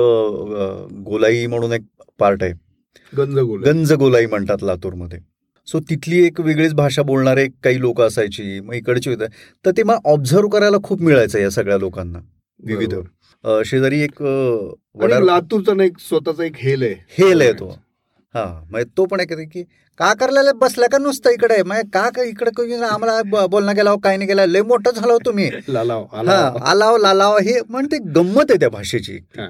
गोलाई 1.05 1.47
म्हणून 1.47 1.73
एक 1.73 1.83
पार्ट 2.19 2.43
आहे. 2.43 2.53
गंज 3.13 3.39
गोल 3.39 3.63
गंज 3.65 3.93
गोलाई 3.93 4.27
म्हणतात 4.27 4.63
लातूरमध्ये. 4.63 5.19
सो 5.69 5.79
तिथली 5.81 6.25
एक 6.27 6.41
वेगळीच 6.41 6.75
भाषा 6.75 7.03
बोलणारे 7.03 7.47
काही 7.65 7.81
लोक 7.81 8.01
असायची 8.01 8.61
मग 8.61 8.75
इकडची 8.75 9.11
होतं. 9.11 9.27
तर 9.65 9.71
ते 9.77 9.83
मग 9.83 9.99
ऑब्झर्व 10.05 10.49
करायला 10.49 10.77
खूप 10.85 11.03
मिळायचं 11.03 11.39
या 11.39 11.51
सगळ्या 11.51 11.79
लोकांना 11.79 12.19
विविध. 12.61 12.95
शेजारी 13.67 14.01
एक 14.01 14.23
लातूरचा 15.03 15.75
ना 15.75 15.85
एक 15.85 15.99
स्वतःचा 15.99 16.45
एक 16.45 16.57
हेल 16.57 16.83
आहे. 16.83 16.95
हेल 17.19 17.41
आहे 17.41 17.53
तो. 17.53 17.69
हा 18.35 18.45
म्हणजे 18.71 18.89
तो 18.97 19.05
पण 19.07 19.21
एक 19.21 19.33
आहे 19.33 19.45
की 19.45 19.63
का 20.01 20.13
करलेलं 20.15 20.59
बसल्या 20.59 20.89
का 20.89 20.99
नुसतं 20.99 21.31
इकडे 21.31 21.63
मग 21.63 21.89
का 21.93 22.23
इकडे 22.23 22.75
आम्हाला 22.85 23.47
बोलणं 23.47 23.75
गेला 23.77 23.95
काय 24.05 24.17
नाही 24.17 24.29
गेला. 24.29 24.47
लय 24.47 24.63
मोठं 24.63 24.91
झालं 24.91 25.13
हो 25.13 25.19
तुम्ही. 25.27 25.51
लालाव 25.69 26.05
हा 26.13 26.37
आलाव. 26.71 26.97
लालाव 26.97 27.37
हे 27.39 27.61
म्हणजे 27.69 27.99
गंमत 28.17 28.51
आहे 28.51 28.61
त्या 28.61 28.69
भाषेची 28.69 29.17
हा. 29.39 29.47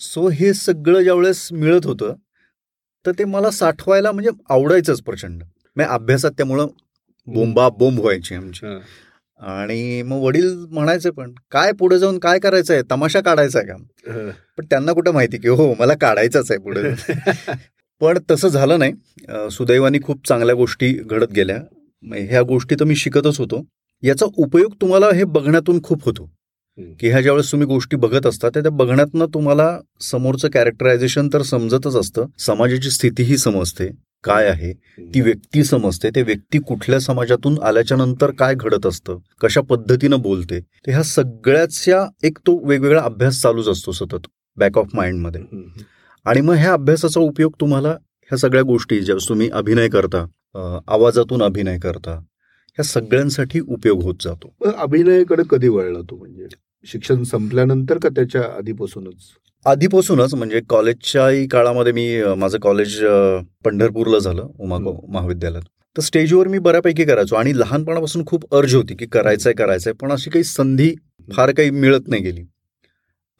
सो 0.00 0.28
हे 0.28 0.52
सगळं 0.54 1.02
ज्यावेळेस 1.02 1.48
मिळत 1.52 1.86
होतं 1.86 2.14
तर 3.04 3.12
ते 3.18 3.24
मला 3.24 3.50
साठवायला 3.50 4.12
म्हणजे 4.12 4.30
आवडायचंच 4.50 5.02
प्रचंड 5.02 5.42
मग 5.76 5.84
अभ्यासात 5.84 6.30
त्यामुळं 6.30 6.66
बोंबा 7.26 7.68
बोंब 7.68 8.00
व्हायची 8.00 8.34
आमची. 8.34 8.66
आणि 9.40 10.02
मग 10.02 10.22
वडील 10.22 10.54
म्हणायचे 10.70 11.10
पण 11.10 11.32
काय 11.50 11.72
पुढे 11.72 11.98
जाऊन 11.98 12.18
काय 12.18 12.38
करायचं 12.38 12.74
आहे 12.74 12.82
तमाशा 12.90 13.20
काढायचा 13.20 13.58
आहे 13.58 13.68
का. 13.68 14.30
पण 14.58 14.64
त्यांना 14.70 14.92
कुठं 14.92 15.12
माहिती 15.12 15.38
की 15.38 15.48
हो 15.48 15.72
मला 15.78 15.94
काढायचाच 15.94 16.50
आहे 16.50 16.60
पुढे. 16.60 16.82
पण 18.00 18.18
तसं 18.30 18.48
झालं 18.48 18.78
नाही 18.78 19.50
सुदैवाने 19.50 19.98
खूप 20.02 20.26
चांगल्या 20.28 20.54
गोष्टी 20.54 20.92
घडत 20.92 21.32
गेल्या 21.32 21.58
ह्या 22.02 22.42
गोष्टी 22.42 22.74
तर 22.80 22.84
मी 22.84 22.96
शिकतच 22.96 23.38
होतो 23.38 23.64
याचा 24.02 24.26
उपयोग 24.36 24.72
तुम्हाला 24.80 25.10
हे 25.14 25.24
बघण्यातून 25.24 25.82
खूप 25.82 26.04
होतो. 26.04 26.30
की 26.78 27.08
ह्या 27.08 27.20
ज्यावेळेस 27.20 27.52
तुम्ही 27.52 27.66
गोष्टी 27.66 27.96
बघत 27.96 28.26
असता 28.26 28.48
त्या 28.48 28.62
त्या 28.62 28.70
बघण्यातनं 28.70 29.26
तुम्हाला 29.34 29.78
समोरचं 30.00 30.48
कॅरेक्टरायझेशन 30.48 31.28
तर 31.32 31.42
समजतच 31.42 31.96
असतं. 31.96 32.26
समाजाची 32.38 32.90
स्थितीही 32.90 33.36
समजते. 33.38 33.88
काय 34.24 34.48
आहे? 34.48 34.72
ती 35.14 35.20
व्यक्ती 35.20 35.64
समजते. 35.64 36.10
ते 36.10 36.22
व्यक्ती 36.22 36.58
कुठल्या 36.58 37.00
समाजातून 37.00 37.58
आल्याच्यानंतर 37.62 38.30
काय 38.30 38.54
घडत 38.54 38.86
असतं? 38.86 39.18
कशा 39.40 39.60
पद्धतीनं 39.60 40.20
बोलते? 40.20 40.60
तर 40.60 40.90
ह्या 40.90 41.02
सगळ्याच्या 41.02 42.06
एक 42.22 42.38
तो 42.38 42.66
वेगवेगळा 42.68 43.02
अभ्यास 43.02 43.40
चालूच 43.42 43.68
असतो 43.68 43.92
सतत 43.92 44.26
बॅक 44.56 44.78
ऑफ 44.78 44.94
माइंडमध्ये. 44.94 45.42
आणि 46.24 46.40
मग 46.40 46.54
ह्या 46.54 46.72
अभ्यासाचा 46.72 47.20
उपयोग 47.20 47.52
तुम्हाला 47.60 47.88
ह्या 47.90 48.38
सगळ्या 48.38 48.62
गोष्टी 48.62 49.00
ज्यावेळेस 49.00 49.28
तुम्ही 49.28 49.48
अभिनय 49.50 49.88
करता 49.88 50.26
आवाजातून 50.88 51.42
अभिनय 51.42 51.78
करता 51.78 52.10
ह्या 52.78 52.84
सगळ्यांसाठी 52.84 53.60
उपयोग 53.60 54.02
होत 54.02 54.14
जातो. 54.20 54.54
अभिनयाकडे 54.76 55.42
कधी 55.50 55.68
वळला 55.68 56.00
तू 56.00 56.16
म्हणजे? 56.16 56.46
शिक्षण 56.84 57.22
संपल्यानंतर 57.24 57.98
का 57.98 58.08
त्याच्या 58.08 58.42
आधीपासूनच? 58.56 59.30
आधीपासूनच 59.66 60.34
म्हणजे 60.34 60.60
कॉलेजच्याही 60.70 61.46
काळामध्ये 61.48 61.92
मी 61.92 62.06
माझं 62.38 62.58
कॉलेज 62.62 62.98
पंढरपूरला 63.64 64.18
झालं 64.18 64.48
उमा. 64.58 64.78
महाविद्यालयात. 64.78 65.62
तर 65.96 66.02
स्टेजवर 66.02 66.48
मी 66.48 66.58
बऱ्यापैकी 66.58 67.04
करायचो 67.04 67.36
आणि 67.36 67.58
लहानपणापासून 67.58 68.24
खूप 68.26 68.54
अर्ज 68.54 68.74
होती 68.74 68.94
की 68.94 69.06
करायचंय 69.06 69.52
करायचंय 69.52 69.92
पण 70.00 70.12
अशी 70.12 70.30
काही 70.30 70.44
संधी 70.44 70.94
फार 71.28 71.50
काही 71.56 71.70
मिळत 71.70 72.08
नाही 72.08 72.22
गेली. 72.22 72.44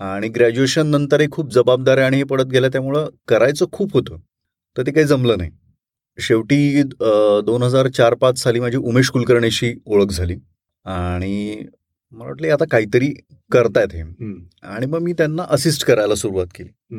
आणि 0.00 0.28
ग्रॅज्युएशन 0.28 0.86
नंतरही 0.86 1.26
खूप 1.32 1.52
जबाबदाऱ्या 1.52 2.06
आणि 2.06 2.16
हे 2.16 2.24
पडत 2.24 2.46
गेल्या 2.52 2.70
त्यामुळं 2.70 3.08
करायचं 3.28 3.66
खूप 3.72 3.92
होतं 3.94 4.16
तर 4.76 4.82
ते 4.86 4.92
काही 4.92 5.06
जमलं 5.06 5.38
नाही. 5.38 5.50
शेवटी 6.18 6.82
दोन 7.46 7.62
हजार 7.62 7.88
चार 7.88 8.14
पाच 8.14 8.38
साली 8.38 8.60
माझी 8.60 8.76
उमेश 8.78 9.08
कुलकर्णीशी 9.10 9.72
ओळख 9.86 10.10
झाली 10.12 10.36
आणि 10.86 11.64
मला 12.14 12.28
वाटलं 12.28 12.52
आता 12.52 12.64
काहीतरी 12.70 13.14
करतायत 13.50 13.94
हे. 13.94 14.02
आणि 14.62 14.86
मग 14.86 14.98
मी 14.98 15.12
त्यांना 15.12 15.42
असिस्ट 15.50 15.84
करायला 15.84 16.14
सुरुवात 16.14 16.46
केली. 16.54 16.96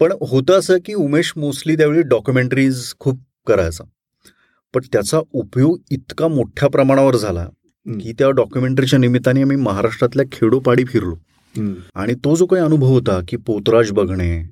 पण 0.00 0.12
होतं 0.12 0.58
असं 0.58 0.76
की 0.84 0.94
उमेश 0.94 1.32
मोस्टली 1.36 1.76
त्यावेळी 1.76 2.02
डॉक्युमेंटरीज 2.02 2.94
खूप 2.98 3.18
करायचा 3.46 3.84
पण 4.74 4.80
त्याचा 4.92 5.20
उपयोग 5.32 5.78
इतका 5.90 6.28
मोठ्या 6.28 6.68
प्रमाणावर 6.68 7.16
झाला. 7.16 7.48
की 8.00 8.12
त्या 8.12 8.30
डॉक्युमेंटरीच्या 8.30 8.98
निमित्ताने 8.98 9.42
आम्ही 9.42 9.56
महाराष्ट्रातल्या 9.56 10.24
खेडोपाडी 10.32 10.84
फिरलो. 10.84 11.14
आणि 11.94 12.14
तो 12.14 12.36
जो 12.36 12.46
काही 12.46 12.62
अनुभव 12.62 12.86
होता 12.86 13.20
की 13.28 13.36
पोतराज 13.36 13.90
बघणे 13.92 14.42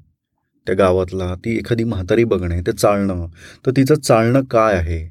त्या 0.67 0.75
गावातला 0.75 1.35
ती 1.35 1.57
एखादी 1.57 1.85
म्हातारी 1.85 2.25
बघणे 2.25 2.61
ते 2.61 2.73
चालणं 2.73 3.27
तर 3.67 3.71
तिचं 3.71 3.95
चालणं 3.95 4.45
काय 4.45 4.75
आहे 4.75 5.09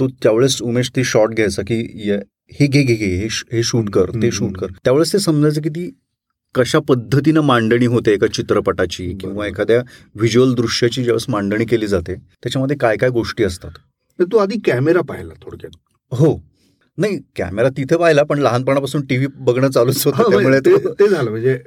तो 0.00 0.08
त्यावेळेस 0.08 0.62
उमेश 0.62 0.90
ती 0.96 1.04
शॉट 1.04 1.28
घ्यायचा 1.28 1.62
की 1.62 2.02
य- 2.10 2.18
हे 2.52 2.66
घे 2.66 2.82
घे 2.82 2.94
घे 2.94 3.06
हे 3.16 3.28
हे 3.52 3.62
शूट 3.62 3.88
कर 3.90 4.10
ते 4.12 4.30
शूट 4.30 4.56
कर. 4.56 4.66
त्यावेळेस 4.84 5.12
ते 5.12 5.18
समजायचं 5.18 5.60
की 5.62 5.68
ती 5.68 5.90
कशा 6.54 6.78
पद्धतीनं 6.78 7.40
मांडणी 7.40 7.86
होते 7.86 8.12
एका 8.12 8.26
चित्रपटाची. 8.26 9.06
किंवा 9.20 9.46
एखाद्या 9.46 9.80
व्हिज्युअल 10.14 10.54
दृश्याची 10.54 11.02
ज्यावेळेस 11.04 11.24
मांडणी 11.28 11.64
केली 11.64 11.86
जाते 11.86 12.14
त्याच्यामध्ये 12.14 12.76
काय 12.76 12.96
काय 12.96 13.10
गोष्टी 13.10 13.44
असतात 13.44 13.70
तर 14.18 14.24
तू 14.24 14.36
आधी 14.36 14.58
कॅमेरा 14.64 15.00
पाहिला 15.08 15.32
थोडक्यात 15.42 15.76
हो 16.12 16.36
नाही 16.98 17.18
कॅमेरा 17.36 17.68
तिथे 17.76 17.96
पाहिला 17.96 18.22
पण 18.22 18.38
लहानपणापासून 18.38 19.04
टीव्ही 19.06 19.26
बघणं 19.38 19.70
चालूच 19.70 20.06
हा, 20.06 20.12
होतं 20.16 20.30
त्यामुळे 20.30 20.60
ते 21.00 21.08
झालं 21.08 21.30
म्हणजे 21.30 21.58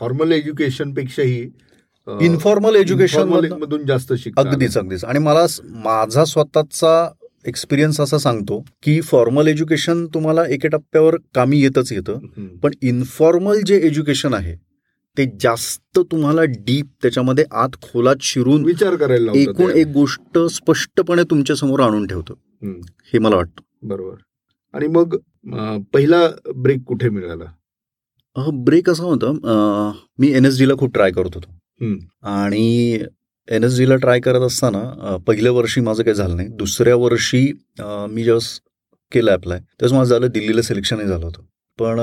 फॉर्मल 0.00 0.32
एज्युकेशन 0.32 0.92
पेक्षाही 0.92 1.40
इन्फॉर्मल 2.06 2.76
एज्युकेशन 2.76 3.28
मधून 3.28 3.84
जास्त 3.86 4.12
आलं. 4.12 4.30
अगदीच 4.40 4.76
अगदीच 4.78 5.04
आणि 5.04 5.18
मला 5.18 5.44
माझा 5.84 6.24
स्वतःचा 6.24 6.94
एक्सपिरियन्स 7.44 8.00
असा 8.00 8.18
सांगतो 8.18 8.58
की 8.82 9.00
फॉर्मल 9.00 9.48
एज्युकेशन 9.48 10.04
तुम्हाला 10.14 10.44
एके 10.46 10.68
टप्प्यावर 10.68 11.16
कामी 11.34 11.60
येतच 11.60 11.92
येतं. 11.92 12.18
पण 12.62 12.72
इन्फॉर्मल 12.82 13.60
जे 13.66 13.76
एज्युकेशन 13.86 14.34
आहे 14.34 14.54
ते 15.16 15.24
जास्त 15.40 15.98
तुम्हाला 16.10 16.44
डीप 16.44 16.86
त्याच्यामध्ये 17.02 17.44
आत 17.52 17.76
खोलात 17.82 18.22
शिरून 18.22 18.64
विचार 18.64 18.96
करायला 18.96 19.32
एकूण. 19.36 19.70
एक 19.70 19.86
गोष्ट 19.86 20.38
स्पष्टपणे 20.52 21.22
तुमच्यासमोर 21.30 21.80
आणून 21.80 22.06
ठेवतं. 22.06 22.34
हे 23.12 23.18
मला 23.18 23.36
वाटतं 23.36 23.88
बरोबर 23.88 24.14
आणि 24.74 24.86
मग 24.86 25.16
पहिला 25.92 26.28
ब्रेक 26.56 26.82
कुठे 26.86 27.08
मिळाला 27.08 27.44
ब्रेक 28.66 28.88
असं 28.90 29.04
होतं 29.04 29.92
मी 30.18 30.32
एन 30.36 30.44
एस 30.44 30.58
डीला 30.58 30.74
खूप 30.78 30.94
ट्राय 30.94 31.10
करत 31.10 31.34
होतो. 31.34 31.48
आणि 32.22 32.98
एन 33.48 33.64
एस 33.64 33.78
डीला 33.78 33.96
ट्राय 33.96 34.20
करत 34.20 34.40
असताना 34.40 35.16
पहिल्या 35.26 35.52
वर्षी 35.52 35.80
माझं 35.80 36.02
काही 36.02 36.14
झालं 36.14 36.36
नाही. 36.36 36.48
दुसऱ्या 36.48 36.94
वर्षी 36.96 37.40
मी 37.80 38.24
जेव्हा 38.24 38.58
केलं 39.12 39.32
अप्लाय 39.32 39.58
तेव्हाच 39.58 39.92
माझं 39.92 40.10
झालं 40.10 40.30
दिल्लीला 40.34 40.62
सिलेक्शनही 40.62 41.06
झालं 41.06 41.24
होतं. 41.24 41.42
पण 41.78 42.00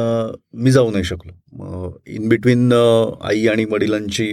मी 0.63 0.71
जाऊ 0.71 0.91
नाही 0.91 1.03
शकलो. 1.03 1.97
इन 2.07 2.27
बिटवीन 2.29 2.71
आई 2.73 3.45
आणि 3.47 3.65
वडिलांची 3.71 4.31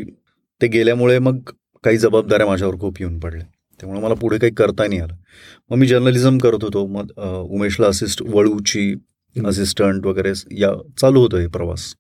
ते 0.61 0.67
गेल्यामुळे 0.67 1.19
मग 1.19 1.39
काही 1.85 1.99
जबाबदाऱ्या 1.99 2.47
माझ्यावर 2.47 2.79
खूप 2.81 2.97
येऊन 3.01 3.19
पडल्या. 3.21 3.47
त्यामुळे 3.81 4.01
मला 4.01 4.15
पुढे 4.15 4.39
काही 4.39 4.53
करता 4.57 4.87
नाही 4.89 5.01
आलं. 5.01 5.15
मग 5.71 5.77
मी 5.79 5.87
जर्नलिझम 5.87 6.39
करत 6.39 6.65
होतो. 6.65 6.87
मग 6.87 7.11
उमेशला 7.51 7.87
असिस्ट 7.87 8.23
वळूची 8.27 8.95
असिस्टंट 9.37 10.07
वगैरे 10.07 10.33
या 10.59 10.73
चालू 11.01 11.21
होतं 11.21 11.39
हे 11.39 11.47
प्रवास. 11.47 11.93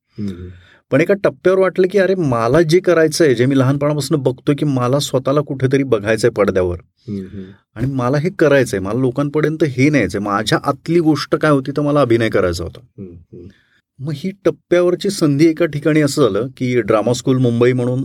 पण 0.90 1.00
एका 1.00 1.14
टप्प्यावर 1.14 1.58
वाटलं 1.58 1.86
की 1.90 1.98
अरे 1.98 2.14
मला 2.14 2.60
जे 2.62 2.78
करायचं 2.80 3.24
आहे 3.24 3.34
जे 3.34 3.46
मी 3.46 3.58
लहानपणापासून 3.58 4.20
बघतोय 4.22 4.54
की 4.54 4.64
मला 4.64 4.98
स्वतःला 4.98 5.40
कुठेतरी 5.40 5.82
बघायचंय 5.82 6.30
पडद्यावर. 6.30 6.78
आणि 7.76 7.86
मला 7.94 8.18
हे 8.18 8.30
करायचंय 8.38 8.80
मला 8.80 8.98
लोकांपर्यंत 9.00 9.64
हे 9.64 9.88
न्यायचंय 9.90 10.20
माझ्या 10.20 10.58
आतली 10.64 11.00
गोष्ट 11.00 11.36
काय 11.36 11.50
होती 11.50 11.70
तर 11.76 11.82
मला 11.82 12.00
अभिनय 12.00 12.28
करायचा 12.28 12.64
होता. 12.64 12.80
मग 13.98 14.12
ही 14.16 14.30
टप्प्यावरची 14.44 15.10
संधी 15.10 15.46
एका 15.46 15.66
ठिकाणी 15.66 16.00
असं 16.00 16.22
झालं 16.22 16.46
की 16.56 16.80
ड्रामा 16.80 17.12
स्कूल 17.12 17.38
मुंबई 17.38 17.72
म्हणून 17.72 18.04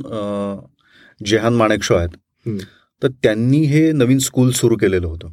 जेहान 1.26 1.54
माणेक 1.54 1.84
शो 1.84 1.96
आहेत. 1.96 2.17
तर 3.02 3.08
त्यांनी 3.24 3.58
हे 3.65 3.91
नवीन 3.91 4.17
स्कूल 4.19 4.52
सुरू 4.52 4.76
केलेलं 4.76 5.08
होतं. 5.08 5.28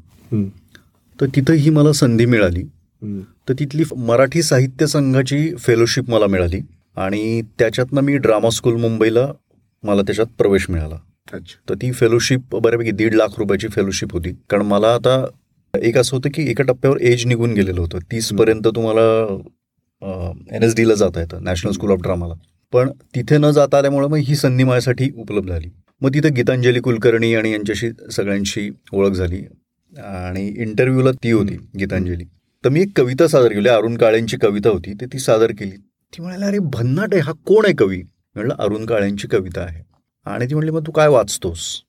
तर 1.19 1.27
तिथं 1.37 1.55
ही 1.55 1.71
मला 1.71 1.93
संधी 1.93 2.27
मिळाली. 2.27 2.63
तर 3.49 3.55
तिथली 3.59 3.85
मराठी 3.97 4.43
साहित्य 4.43 4.87
संघाची 4.87 5.55
फेलोशिप 5.59 6.11
मला 6.11 6.27
मिळाली 6.27 6.61
आणि 6.97 7.43
त्याच्यातनं 7.59 8.01
मी 8.01 8.17
ड्रामा 8.17 8.51
स्कूल 8.51 8.77
मुंबईला 8.77 9.27
मला 9.83 10.03
त्याच्यात 10.03 10.27
प्रवेश 10.39 10.67
मिळाला. 10.71 10.97
अच्छा. 11.33 11.57
तर 11.69 11.75
ती 11.75 11.93
फेलोशिप 11.93 12.57
बऱ्यापैकी 12.57 12.91
दीड 12.91 13.15
लाख 13.15 13.39
रुपयाची 13.39 13.69
फेलोशिप 13.69 14.13
होती. 14.13 14.33
कारण 14.51 14.63
मला 14.63 14.95
आता 14.95 15.25
एक 15.75 15.99
असं 15.99 16.17
होतं 16.17 16.31
की 16.35 16.51
एका 16.51 16.65
टप्प्यावर 16.65 17.01
एज 17.01 17.27
निघून 17.27 17.53
गेलेलं 17.55 17.81
होतं. 17.81 17.99
तीस 18.13 18.33
पर्यंत 18.33 18.67
तुम्हाला 18.67 19.39
एन 20.53 20.63
एस 20.63 20.75
डीला 20.77 20.95
जाता 20.95 21.21
येतं 21.21 21.43
नॅशनल 21.45 21.73
स्कूल 21.73 21.91
ऑफ 21.91 22.01
ड्रामाला 22.03 22.35
पण 22.73 22.91
तिथे 23.15 23.39
न 23.39 23.51
जाता 23.51 23.79
आल्यामुळे 23.79 24.09
मग 24.09 24.17
ही 24.17 24.35
संधी 24.37 24.65
माझ्यासाठी 24.65 25.11
उपलब्ध 25.17 25.49
झाली. 25.49 25.69
मग 26.01 26.15
तिथे 26.15 26.29
गीतांजली 26.31 26.81
कुलकर्णी 26.81 27.35
आणि 27.35 27.53
यांच्याशी 27.53 27.91
सगळ्यांशी 28.13 28.71
ओळख 28.93 29.11
झाली. 29.11 29.43
आणि 29.93 30.47
इंटरव्ह्यूला 30.59 31.11
ती 31.13 31.31
होती 31.31 31.57
गीतांजली. 31.79 32.25
तर 32.65 32.69
मी 32.69 32.81
एक 32.81 32.89
कविता 32.97 33.29
सादर 33.29 33.53
केली. 33.53 33.69
अरुण 33.69 33.97
काळेंची 33.97 34.37
कविता 34.37 34.71
होती 34.71 34.93
तर 35.01 35.07
ती 35.13 35.19
सादर 35.19 35.51
केली. 35.51 35.77
ती 36.17 36.23
म्हणाली 36.23 36.45
अरे 36.45 36.59
भन्नाट 36.59 37.09
आहे 37.13 37.23
हा 37.23 37.33
कोण 37.33 37.65
आहे 37.65 37.75
कवी? 37.75 38.03
म्हणलं 38.35 38.55
अरुण 38.59 38.87
काळेंची 38.87 39.29
कविता 39.29 39.61
आहे. 39.61 39.83
आणि 40.27 40.47
ती 40.47 40.55
म्हणली 40.55 40.71
मग 40.71 40.87
तू 40.87 40.93
काय 40.93 41.09
वाचतोस? 41.09 41.83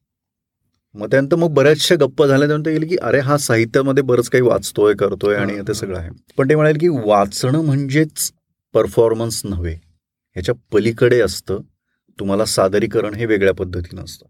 मग 0.93 1.07
त्यानंतर 1.12 1.36
मग 1.36 1.53
बऱ्याचशा 1.53 1.95
गप्पा 1.95 2.27
झाल्या 2.27 2.47
त्यानंतर 2.47 2.71
गेली 2.71 2.86
की 2.86 2.95
अरे 3.01 3.19
हा 3.19 3.38
साहित्यामध्ये 3.38 4.03
बरंच 4.03 4.29
काही 4.29 4.41
वाचतोय 4.41 4.93
करतोय 4.93 5.36
आणि 5.36 5.60
ते 5.67 5.73
सगळं 5.73 5.97
आहे. 5.97 6.10
पण 6.38 6.49
ते 6.49 6.55
म्हणाले 6.55 6.79
की 6.79 6.88
वाचणं 6.88 7.62
म्हणजेच 7.62 8.31
परफॉर्मन्स 8.73 9.41
नव्हे. 9.45 9.73
ह्याच्या 10.34 10.55
पलीकडे 10.73 11.19
असतं. 11.19 11.60
तुम्हाला 12.19 12.45
सादरीकरण 12.45 13.13
हे 13.13 13.25
वेगळ्या 13.25 13.53
पद्धतीनं 13.53 14.03
असतं. 14.03 14.25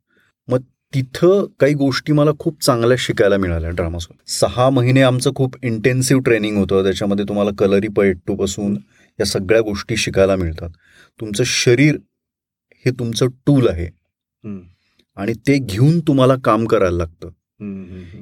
मग 0.47 0.59
तिथं 0.93 1.45
काही 1.59 1.73
गोष्टी 1.73 2.13
मला 2.13 2.31
खूप 2.39 2.63
चांगल्या 2.63 2.97
शिकायला 2.99 3.37
मिळाल्या 3.37 3.69
ड्रामासोबत 3.69 4.29
सहा 4.29 4.69
महिने 4.69 5.01
आमचं 5.01 5.31
खूप 5.35 5.55
इंटेन्सिव्ह 5.63 6.21
ट्रेनिंग 6.23 6.57
होतं. 6.57 6.83
त्याच्यामध्ये 6.83 7.25
तुम्हाला 7.29 7.51
कलरी 7.57 7.87
पैट्टूपासून 7.87 8.77
या 9.19 9.25
सगळ्या 9.25 9.61
गोष्टी 9.61 9.97
शिकायला 9.97 10.35
मिळतात 10.35 10.69
तुमचं 11.19 11.43
शरीर 11.45 11.97
हे 12.85 12.91
तुमचं 12.91 13.27
टूल 13.45 13.67
आहे. 13.67 13.87
आणि 15.17 15.33
ते 15.47 15.57
घेऊन 15.57 15.99
तुम्हाला 15.99 16.35
काम 16.43 16.65
करायला 16.65 16.97
लागतं. 16.97 17.29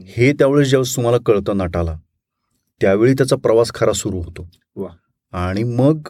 हे 0.08 0.32
त्यावेळेस 0.34 0.70
ज्यावेळेस 0.70 0.96
तुम्हाला 0.96 1.18
कळतं 1.26 1.58
नटाला 1.58 1.98
त्यावेळी 2.82 3.14
त्याचा 3.14 3.36
प्रवास 3.36 3.72
खरा 3.74 3.94
सुरू 3.94 4.22
होतो. 4.22 4.50
आणि 5.34 5.64
मग 5.64 6.08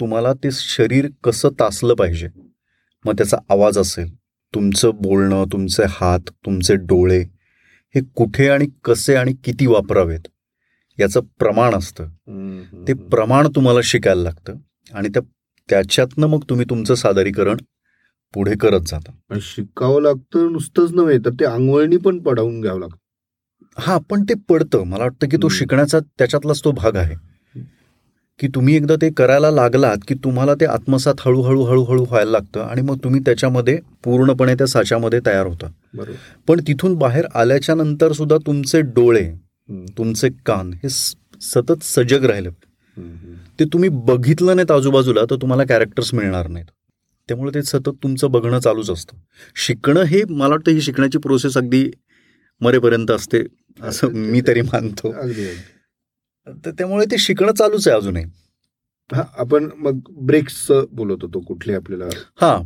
तुम्हाला 0.00 0.32
ते 0.34 0.48
शरीर 0.52 1.08
कसं 1.24 1.48
तासलं 1.60 1.94
पाहिजे 1.94 2.28
मग 3.04 3.12
त्याचा 3.12 3.36
आवाज 3.50 3.78
असेल 3.78 4.14
तुमचं 4.54 4.90
बोलणं 4.94 5.44
तुमचे 5.52 5.82
हात 5.90 6.30
तुमचे 6.46 6.74
डोळे 6.76 7.20
हे 7.94 8.00
कुठे 8.16 8.48
आणि 8.48 8.66
कसे 8.84 9.14
आणि 9.14 9.32
किती 9.44 9.66
वापरावेत 9.66 10.28
याचं 10.98 11.20
प्रमाण 11.38 11.74
असतं. 11.74 12.04
ते. 12.88 12.92
प्रमाण 12.92 13.48
तुम्हाला 13.56 13.80
शिकायला 13.84 14.22
लागतं 14.22 14.54
आणि 14.94 15.08
त्या 15.08 15.22
त्याच्यातनं 15.68 16.26
मग 16.26 16.40
तुम्ही 16.50 16.66
तुमचं 16.70 16.94
सादरीकरण 16.94 17.56
पुढे 18.34 18.54
करत 18.60 18.80
जाता. 18.86 19.12
पण 19.30 19.38
शिकावं 19.42 20.02
लागतं 20.02 20.52
नुसतंच 20.52 20.92
नव्हे 20.92 21.18
तर 21.18 21.30
ते 21.30 21.44
अंगवळणी 21.44 21.96
पण 21.96 22.18
पडावून 22.18 22.60
घ्यावं 22.60 22.80
लागतं. 22.80 22.96
हा 23.78 23.98
पण 24.10 24.22
ते 24.22 24.34
पडतं. 24.48 24.82
मला 24.84 25.02
वाटतं 25.04 25.28
की 25.28 25.36
तो. 25.36 25.48
शिकण्याचा 25.48 25.98
त्याच्यातलाच 26.18 26.60
तो 26.64 26.72
भाग 26.72 26.96
आहे. 26.96 27.14
की 28.38 28.48
तुम्ही 28.48 28.74
एकदा 28.76 28.94
ते 29.02 29.10
करायला 29.10 29.50
लागलात 29.50 29.96
की 30.08 30.14
तुम्हाला 30.14 30.54
ते 30.54 30.64
आत्मसात 30.64 31.14
हळूहळू 31.20 31.62
हळूहळू 31.62 32.04
व्हायला 32.04 32.30
लागतं 32.30 32.60
आणि 32.60 32.82
मग 32.82 32.96
तुम्ही 33.04 33.20
त्याच्यामध्ये 33.20 33.78
पूर्णपणे 34.04 34.54
त्या 34.54 34.66
साच्यामध्ये 34.66 35.20
तयार 35.26 35.46
होता. 35.46 35.66
पण 36.48 36.60
तिथून 36.68 36.94
बाहेर 36.94 37.26
आल्याच्यानंतर 37.34 38.12
सुद्धा 38.12 38.36
तुमचे 38.36 38.80
डोळे 38.80 39.32
तुमचे 39.70 40.28
कान 40.46 40.72
हे 40.72 40.88
सतत 40.88 41.82
सजग 41.82 42.24
राहिले. 42.24 42.50
ते 43.60 43.64
तुम्ही 43.64 43.88
बघितलं 43.92 44.56
नाहीत 44.56 44.70
आजूबाजूला 44.70 45.20
तर 45.30 45.36
तुम्हाला 45.36 45.64
कॅरेक्टर्स 45.64 46.14
मिळणार 46.14 46.48
नाहीत. 46.48 46.66
त्यामुळे 47.28 47.54
ते 47.54 47.62
सतत 47.62 47.88
तुमचं 48.02 48.30
बघणं 48.30 48.58
चालूच 48.58 48.90
असतं. 48.90 49.16
शिकणं 49.56 50.02
हे 50.02 50.22
मला 50.30 50.48
वाटतं 50.48 50.70
ही 50.70 50.80
शिकण्याची 50.80 51.18
प्रोसेस 51.18 51.56
अगदी 51.56 51.90
मरेपर्यंत 52.60 53.10
असते 53.10 53.42
असं 53.82 54.08
मी 54.08 54.40
तरी 54.46 54.60
मानतो. 54.60 55.12
तर 56.64 56.70
त्यामुळे 56.70 57.06
ते 57.10 57.18
शिकणं 57.18 57.52
चालूच 57.52 57.88
आहे 57.88 57.96
अजूनही. 57.96 58.24
हा 59.12 59.22
आपण 59.38 59.68
मग 59.76 59.98
ब्रेक्स 60.20 60.66
बोलत 60.70 61.18
होतो 61.22 61.40
कुठले 61.40 61.74
आपल्याला? 61.74 62.04
हां. 62.40 62.62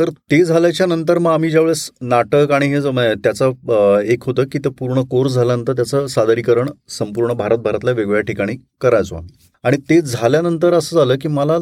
तर 0.00 0.10
ते 0.30 0.44
झाल्याच्यानंतर 0.44 1.18
मग 1.18 1.30
आम्ही 1.30 1.50
ज्यावेळेस 1.50 1.90
नाटक 2.00 2.50
आणि 2.50 2.66
हे 2.66 3.14
त्याचं 3.14 4.00
एक 4.02 4.24
होतं 4.24 4.44
की 4.52 4.58
ते 4.58 4.68
पूर्ण 4.68 5.02
कोर्स 5.02 5.32
झाल्यानंतर 5.32 5.72
त्याचं 5.72 6.06
सादरीकरण 6.06 6.68
संपूर्ण 6.88 7.32
भारतभरातल्या 7.32 7.94
वेगवेगळ्या 7.94 8.22
ठिकाणी 8.22 8.56
करायचो 8.80 9.16
आम्ही. 9.16 9.34
आणि 9.64 9.76
ते 9.90 10.00
झाल्यानंतर 10.00 10.74
असं 10.74 10.96
झालं 10.96 11.16
की 11.20 11.28
मला 11.28 11.58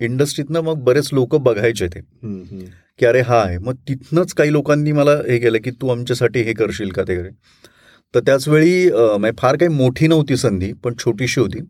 इंडस्ट्रीतनं 0.00 0.60
मग 0.60 0.82
बरेच 0.84 1.08
लोक 1.12 1.36
बघायचे 1.36 1.86
ते. 1.86 2.00
की 2.98 3.06
अरे 3.06 3.20
हा 3.20 3.40
आहे. 3.42 3.58
मग 3.58 3.74
तिथनंच 3.88 4.32
काही 4.34 4.52
लोकांनी 4.52 4.92
मला 4.92 5.16
हे 5.28 5.38
केलं 5.38 5.58
की 5.64 5.70
तू 5.70 5.88
आमच्यासाठी 5.88 6.42
हे 6.42 6.52
करशील 6.52 6.90
का 6.90 7.02
ते 7.02 7.16
करे 7.16 7.30
तर 8.14 8.20
त्याच 8.20 8.48
वेळी 8.48 8.88
अं, 8.90 9.16
म्हणजे 9.20 9.36
फार 9.38 9.56
काही 9.56 9.74
मोठी 9.74 10.06
नव्हती 10.06 10.36
संधी 10.36 10.72
पण 10.84 10.94
छोटीशी 10.98 11.40
होती. 11.40 11.60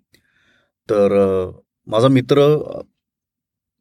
तर 0.89 1.13
माझा 1.87 2.09
मित्र 2.09 2.47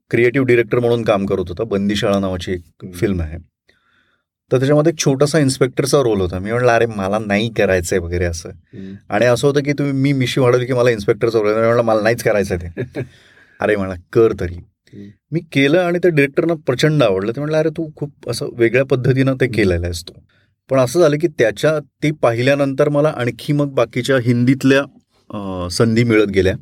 क्रिएटिव्ह 0.09 0.47
डिरेक्टर 0.47 0.79
म्हणून 0.79 1.03
काम 1.03 1.25
करत 1.25 1.45
होता. 1.47 1.63
बंदीशाळा 1.63 2.19
नावाची 2.19 2.51
एक 2.51 2.93
फिल्म 2.93 3.21
आहे. 3.21 3.37
तर 4.51 4.57
त्याच्यामध्ये 4.57 4.91
एक 4.91 4.99
छोटासा 4.99 5.39
इन्स्पेक्टरचा 5.39 6.01
रोल 6.01 6.21
होता. 6.21 6.39
मी 6.39 6.51
म्हटलं 6.51 6.71
अरे 6.71 6.85
मला 6.85 7.19
नाही 7.19 7.49
करायचंय 7.53 7.99
वगैरे 7.99 8.25
असं. 8.25 8.49
आणि 9.09 9.25
असं 9.25 9.47
होतं 9.47 9.63
की 9.63 9.73
तुम्ही 9.73 9.93
मी 9.93 10.13
मिशी 10.13 10.39
वाढवली 10.39 10.65
की 10.65 10.73
मला 10.73 10.89
इन्स्पेक्टरचा 10.89 11.39
रोल 11.39 11.53
म्हटलं 11.53 11.81
मला 11.81 12.01
नाहीच 12.01 12.23
करायचं 12.23 12.57
ते. 12.57 12.67
अरे 13.61 13.75
म्हणा 13.75 13.93
कर 14.13 14.33
तरी. 14.39 14.55
मी 15.31 15.39
केलं 15.39 15.79
आणि 15.79 15.99
त्या 15.99 16.11
डिरेक्टरनं 16.11 16.55
प्रचंड 16.55 17.03
आवडलं. 17.03 17.31
ते 17.31 17.39
म्हटलं 17.39 17.57
अरे 17.57 17.69
तू 17.69 17.89
खूप 17.95 18.29
असं 18.29 18.49
वेगळ्या 18.53 18.85
पद्धतीनं 18.85 19.35
ते 19.41 19.47
केलेलं 19.47 19.85
आहेस 19.85 20.03
तू. 20.03 20.13
पण 20.69 20.79
असं 20.79 20.99
झालं 20.99 21.17
की 21.21 21.27
त्याच्या 21.27 21.79
ते 22.03 22.11
पाहिल्यानंतर 22.11 22.89
मला 22.89 23.13
आणखी 23.15 23.53
मग 23.53 23.69
बाकीच्या 23.69 24.17
हिंदीतल्या 24.21 25.69
संधी 25.69 26.03
मिळत 26.03 26.27
गेल्या. 26.27 26.53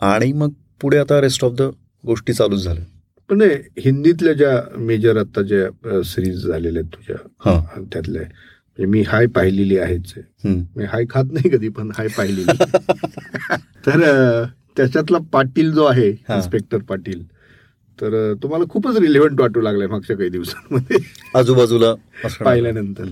आणि 0.00 0.32
मग 0.32 0.50
पुढे 0.80 0.98
आता 0.98 1.20
रेस्ट 1.20 1.44
ऑफ 1.44 1.52
द 1.52 1.62
गोष्टी 2.04 2.32
चालूच 2.32 2.62
झाल्या 2.64 2.84
पण 3.30 3.42
हिंदीतल्या 3.78 4.32
ज्या 4.32 4.60
मेजर 4.78 5.16
आता 5.16 5.42
ज्या 5.42 6.02
सिरीज 6.04 6.46
झालेल्या 6.46 6.82
आहेत 6.82 6.94
तुझ्या 6.94 7.16
हां 7.44 7.82
त्यातल्या 7.84 8.22
म्हणजे 8.22 8.86
मी 8.86 9.02
हाय 9.02 9.26
पाहिलेली 9.26 9.78
आहेच. 9.78 10.12
मी 10.44 10.84
हाय 10.84 11.04
खात 11.10 11.32
नाही 11.32 11.48
कधी 11.48 11.68
पण 11.68 11.90
हाय 11.96 12.06
पाहिलेली 12.08 12.52
तर 13.86 14.00
त्याच्यातला 14.76 15.18
पाटील 15.32 15.70
जो 15.72 15.84
आहे. 15.84 16.08
इन्स्पेक्टर 16.08 16.78
पाटील 16.78 17.22
तर 17.98 18.32
तुम्हाला 18.42 18.64
खूपच 18.68 18.96
रिलेव्हंट 18.96 19.40
वाटू 19.40 19.60
लागलाय 19.60 19.86
मागच्या 19.86 20.16
काही 20.16 20.30
दिवसांमध्ये 20.30 20.98
आजूबाजूला. 21.34 21.94
पाहिल्यानंतर. 22.40 23.04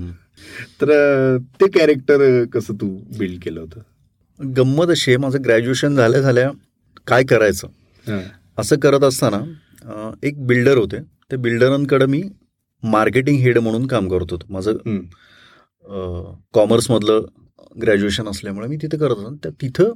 तर 0.81 1.37
ते 1.61 1.69
कॅरेक्टर 1.69 2.45
कसं 2.53 2.75
तू 2.75 2.89
बिल्ड 3.19 3.43
केलं 3.43 3.61
होतं 3.61 4.53
गंमत 4.55 4.91
अशी 4.91 5.11
आहे 5.11 5.17
माझं 5.17 5.43
ग्रॅज्युएशन 5.45 5.95
झाल्या 5.97 6.21
झाल्या 6.21 6.51
काय 7.07 7.25
करायचं. 7.25 7.67
असं 8.59 8.79
करत 8.83 9.05
असताना 9.05 10.11
एक 10.23 10.47
बिल्डर 10.47 10.77
होते. 10.77 10.99
ते 11.31 11.37
बिल्डरांकडे 11.37 12.07
मी 12.07 12.23
मार्केटिंग 12.83 13.39
हेड 13.41 13.59
म्हणून 13.59 13.87
काम 13.87 14.09
करत 14.09 14.33
होतो. 14.33 14.47
माझं 14.51 14.77
कॉमर्समधलं 16.55 17.25
ग्रॅज्युएशन 17.83 18.29
असल्यामुळे 18.29 18.67
मी 18.69 18.77
तिथे 18.83 18.97
करत 18.99 19.17
होतो. 19.17 19.35
त्या 19.43 19.53
तिथं 19.63 19.93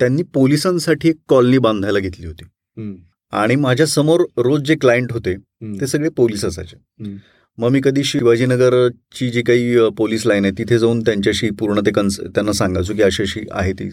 त्यांनी 0.00 0.22
पोलिसांसाठी 0.34 1.08
एक 1.08 1.16
कॉलनी 1.28 1.58
बांधायला 1.58 1.98
घेतली 1.98 2.26
होती. 2.26 2.44
आणि 3.32 3.54
माझ्यासमोर 3.56 4.22
रोज 4.36 4.62
जे 4.62 4.74
क्लायंट 4.80 5.12
होते. 5.12 5.34
ते 5.80 5.86
सगळे 5.86 6.08
पोलीस 6.16 6.44
असायचे. 6.44 6.76
मग 7.58 7.70
मी 7.70 7.80
कधी 7.84 8.04
शिवाजीनगरची 8.04 9.28
जी 9.30 9.42
काही 9.42 9.88
पोलीस 9.96 10.26
लाईन 10.26 10.44
आहे 10.44 10.52
तिथे 10.58 10.78
जाऊन 10.78 11.00
त्यांच्याशी 11.00 11.50
पूर्ण 11.50 11.80
ते 11.86 11.90
कन्स 11.90 12.20
त्यांना 12.20 12.52
सांगायचो 12.52 12.94
की 12.94 13.02
अशी 13.02 13.22
अशी 13.22 13.40
आहे 13.50 13.72
ती. 13.72 13.88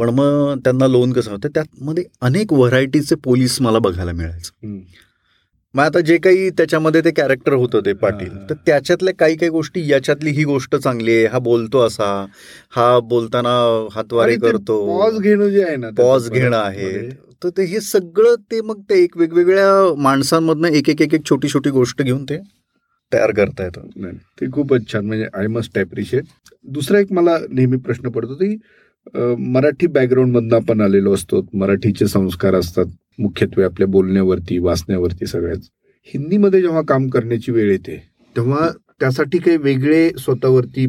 पण 0.00 0.08
मग 0.08 0.58
त्यांना 0.64 0.86
लोन 0.86 1.12
कसं 1.12 1.30
होतं? 1.30 1.48
त्यामध्ये 1.54 2.04
अनेक 2.20 2.52
व्हरायटीचे 2.52 3.14
पोलीस 3.14 3.60
मला 3.60 3.78
बघायला 3.78 4.12
मिळायचं. 4.12 4.78
मग 5.74 5.82
आता 5.82 6.00
जे 6.00 6.16
काही 6.18 6.48
त्याच्यामध्ये 6.50 7.00
ते 7.04 7.10
कॅरेक्टर 7.10 7.52
होतं 7.52 7.80
ते 7.86 7.92
पाटील. 7.92 8.30
तर 8.50 8.54
त्याच्यातल्या 8.66 9.14
काही 9.14 9.36
काही 9.36 9.50
गोष्टी 9.50 9.86
याच्यातली 9.90 10.30
ही 10.30 10.44
गोष्ट 10.44 10.76
चांगली 10.76 11.16
आहे. 11.16 11.26
हा 11.26 11.38
बोलतो 11.38 11.80
असा 11.80 12.08
हा 12.70 12.98
बोलताना 13.08 13.52
हातवारे 13.94 14.36
करतो. 14.36 14.78
पॉज 14.86 15.20
घेणं 15.20 15.48
जे 15.48 15.62
आहे 15.64 15.76
ना 15.76 15.90
पॉज 15.98 16.30
घेणं 16.30 16.56
आहे. 16.56 17.08
तर 17.44 17.48
ते 17.56 17.64
हे 17.64 17.80
सगळं 17.80 18.34
ते 18.52 18.60
मग 18.60 18.80
ते 18.90 19.02
एक 19.02 19.16
वेगवेगळ्या 19.16 19.94
माणसांमधनं 20.02 20.68
एक 20.68 20.88
एक 20.90 21.02
एक 21.02 21.14
एक 21.14 21.28
छोटी 21.30 21.48
छोटी 21.48 21.70
गोष्ट 21.70 22.02
घेऊन 22.02 22.24
ते 22.24 22.38
तयार 23.12 23.30
करता 23.32 23.64
येतं. 23.64 24.12
ते 24.40 24.50
खूपच 24.52 24.92
छान. 24.92 25.06
म्हणजे 25.06 25.26
आय 25.34 25.46
मस्ट 25.46 25.78
ॲप्रिशिएट 25.78 26.24
दुसरा 26.68 27.00
एक 27.00 27.12
मला 27.12 27.38
नेहमी 27.50 27.76
प्रश्न 27.76 28.08
पडतो 28.08 28.34
की 28.34 28.56
मराठी 29.38 29.86
बॅकग्राऊंडमधनं 29.86 30.56
आपण 30.56 30.80
आलेलो 30.80 31.12
असतो. 31.14 31.44
मराठीचे 31.54 32.06
संस्कार 32.06 32.54
असतात. 32.54 32.86
मुख्यत्वे 33.18 33.64
आपल्या 33.64 33.86
बोलण्यावरती 33.88 34.58
वाचण्यावरती 34.58 35.26
सगळ्याच. 35.26 35.68
हिंदीमध्ये 36.14 36.60
जेव्हा 36.60 36.82
काम 36.88 37.08
करण्याची 37.08 37.52
वेळ 37.52 37.70
येते 37.70 37.96
तेव्हा 38.36 38.68
त्यासाठी 39.00 39.38
काही 39.38 39.56
वेगळे 39.56 40.10
स्वतःवरती 40.18 40.86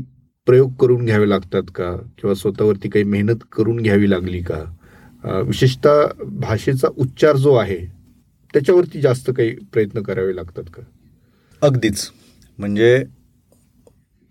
प्रयोग 0.47 0.71
करून 0.73 1.05
घ्यावे 1.05 1.29
लागतात 1.29 1.63
का? 1.75 1.95
किंवा 2.17 2.33
स्वतःवरती 2.35 2.89
काही 2.89 3.05
मेहनत 3.05 3.43
करून 3.51 3.77
घ्यावी 3.77 4.09
लागली 4.09 4.39
का? 4.41 4.63
विशेषतः 5.47 6.05
भाषेचा 6.21 6.87
उच्चार 6.97 7.35
जो 7.37 7.53
आहे 7.55 7.77
त्याच्यावरती 8.53 9.01
जास्त 9.01 9.31
काही 9.37 9.55
प्रयत्न 9.73 10.01
करावे 10.01 10.35
लागतात 10.35 10.63
का? 10.63 10.81
अगदीच. 11.61 12.09
म्हणजे 12.57 13.03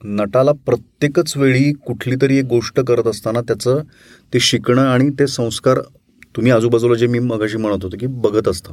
नटाला 0.04 0.52
प्रत्येकच 0.66 1.36
वेळी 1.36 1.72
कुठली 1.86 2.14
तरी 2.22 2.38
एक 2.38 2.44
गोष्ट 2.44 2.80
करत 2.80 3.06
असताना 3.06 3.40
त्याचं 3.40 3.82
ते 4.32 4.40
शिकणं 4.40 4.82
आणि 4.82 5.08
ते 5.18 5.26
संस्कार 5.26 5.80
तुम्ही 6.36 6.52
आजूबाजूला 6.52 6.94
जे 6.94 7.06
मी 7.06 7.18
मगाशी 7.18 7.56
म्हणत 7.56 7.84
होतो 7.84 7.96
की 8.00 8.06
बघत 8.06 8.48
असता. 8.48 8.72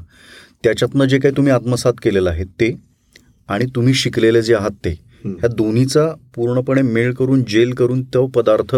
त्याच्यातनं 0.63 1.05
जे 1.05 1.19
काही 1.19 1.35
तुम्ही 1.37 1.51
आत्मसात 1.53 1.93
केलेलं 2.03 2.29
आहे 2.29 2.43
ते 2.59 2.73
आणि 3.49 3.65
तुम्ही 3.75 3.93
शिकलेले 3.93 4.41
जे 4.41 4.55
आहात 4.55 4.71
ते. 4.85 4.89
ह्या 5.25 5.49
दोन्हीचा 5.49 6.07
पूर्णपणे 6.35 6.81
मेळ 6.81 7.13
करून 7.13 7.43
जेल 7.49 7.73
करून 7.73 8.03
तो 8.03 8.25
पदार्थ 8.27 8.75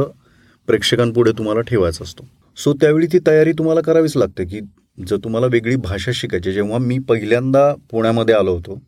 प्रेक्षकांपुढे 0.68 1.32
तुम्हाला 1.32 1.62
ठेवायचा 1.62 2.04
असतो. 2.04 2.28
सो 2.58 2.74
त्यावेळी 2.74 3.08
ती 3.14 3.20
तयारी 3.28 3.52
तुम्हाला 3.58 3.82
करावीच 3.82 4.16
लागते 4.18 4.46
की 4.46 4.60
जर 5.08 5.18
तुम्हाला 5.24 5.48
वेगळी 5.48 5.76
भाषा 5.76 6.12
शिकायची 6.14 6.52
जेव्हा 6.52 6.78
मी 6.78 6.98
पहिल्यांदा 7.00 7.74
पुण्यामध्ये 7.92 8.36
आलो 8.36 8.54
होतो 8.56 8.80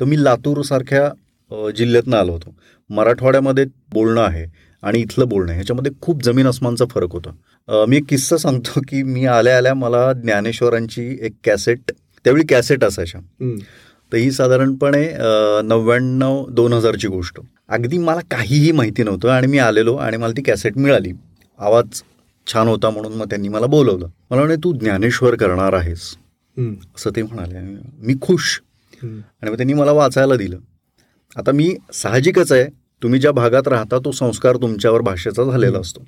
तर 0.00 0.04
मी 0.04 0.22
लातूरसारख्या 0.24 1.08
जिल्ह्यातनं 1.76 2.16
आलो 2.16 2.32
होतो. 2.32 2.54
मराठवाड्यामध्ये 2.90 3.64
बोलणं 3.92 4.20
आहे 4.20 4.46
आणि 4.82 4.98
इथलं 4.98 5.28
बोलणं 5.28 5.50
आहे. 5.50 5.58
ह्याच्यामध्ये 5.58 5.92
खूप 6.00 6.22
जमीन 6.22 6.46
अस्मानचा 6.46 6.84
फरक 6.90 7.12
होता. 7.12 7.84
मी 7.88 7.96
एक 7.96 8.04
किस्सा 8.08 8.36
सांगतो 8.36 8.80
की 8.88 9.02
मी 9.02 9.24
आल्या 9.26 9.56
आल्या 9.58 9.74
मला 9.74 10.12
ज्ञानेश्वरांची 10.12 11.18
एक 11.22 11.32
कॅसेट 11.44 11.90
त्यावेळी 12.24 12.44
कॅसेट 12.48 12.84
असायच्या. 12.84 13.20
तर 14.12 14.16
ही 14.16 14.30
साधारणपणे 14.30 15.02
नव्याण्णव 15.64 16.44
दोन 16.50 16.72
हजारची 16.72 17.08
गोष्ट. 17.08 17.40
अगदी 17.68 17.98
मला 17.98 18.20
काहीही 18.30 18.72
माहिती 18.72 19.02
नव्हतं 19.02 19.28
आणि 19.28 19.46
मी 19.46 19.58
आलेलो 19.58 19.96
आणि 19.96 20.16
मला 20.16 20.32
ती 20.36 20.42
कॅसेट 20.42 20.78
मिळाली. 20.78 21.12
आवाज 21.58 22.02
छान 22.46 22.68
होता 22.68 22.90
म्हणून 22.90 23.12
मग 23.12 23.26
त्यांनी 23.26 23.48
मला 23.48 23.66
बोलवलं. 23.66 24.06
मला 24.30 24.40
म्हणे 24.40 24.56
तू 24.56 24.72
ज्ञानेश्वर 24.72 25.34
करणार 25.34 25.72
आहेस. 25.72 26.14
असं 26.96 27.10
ते 27.16 27.22
म्हणाले. 27.22 27.58
मी 28.06 28.14
खुश. 28.22 28.60
आणि 29.02 29.50
मग 29.50 29.56
त्यांनी 29.56 29.72
मला 29.72 29.92
वाचायला 29.92 30.36
दिलं. 30.36 30.58
आता 31.36 31.52
मी 31.52 31.76
साहजिकच 31.92 32.52
आहे 32.52 32.64
तुम्ही 33.02 33.20
ज्या 33.20 33.32
भागात 33.32 33.68
राहता 33.68 33.98
तो 33.98 34.12
संस्कार 34.12 34.56
तुमच्यावर 34.56 35.00
भाषेचा 35.00 35.44
झालेला 35.44 35.78
असतो. 35.78 36.04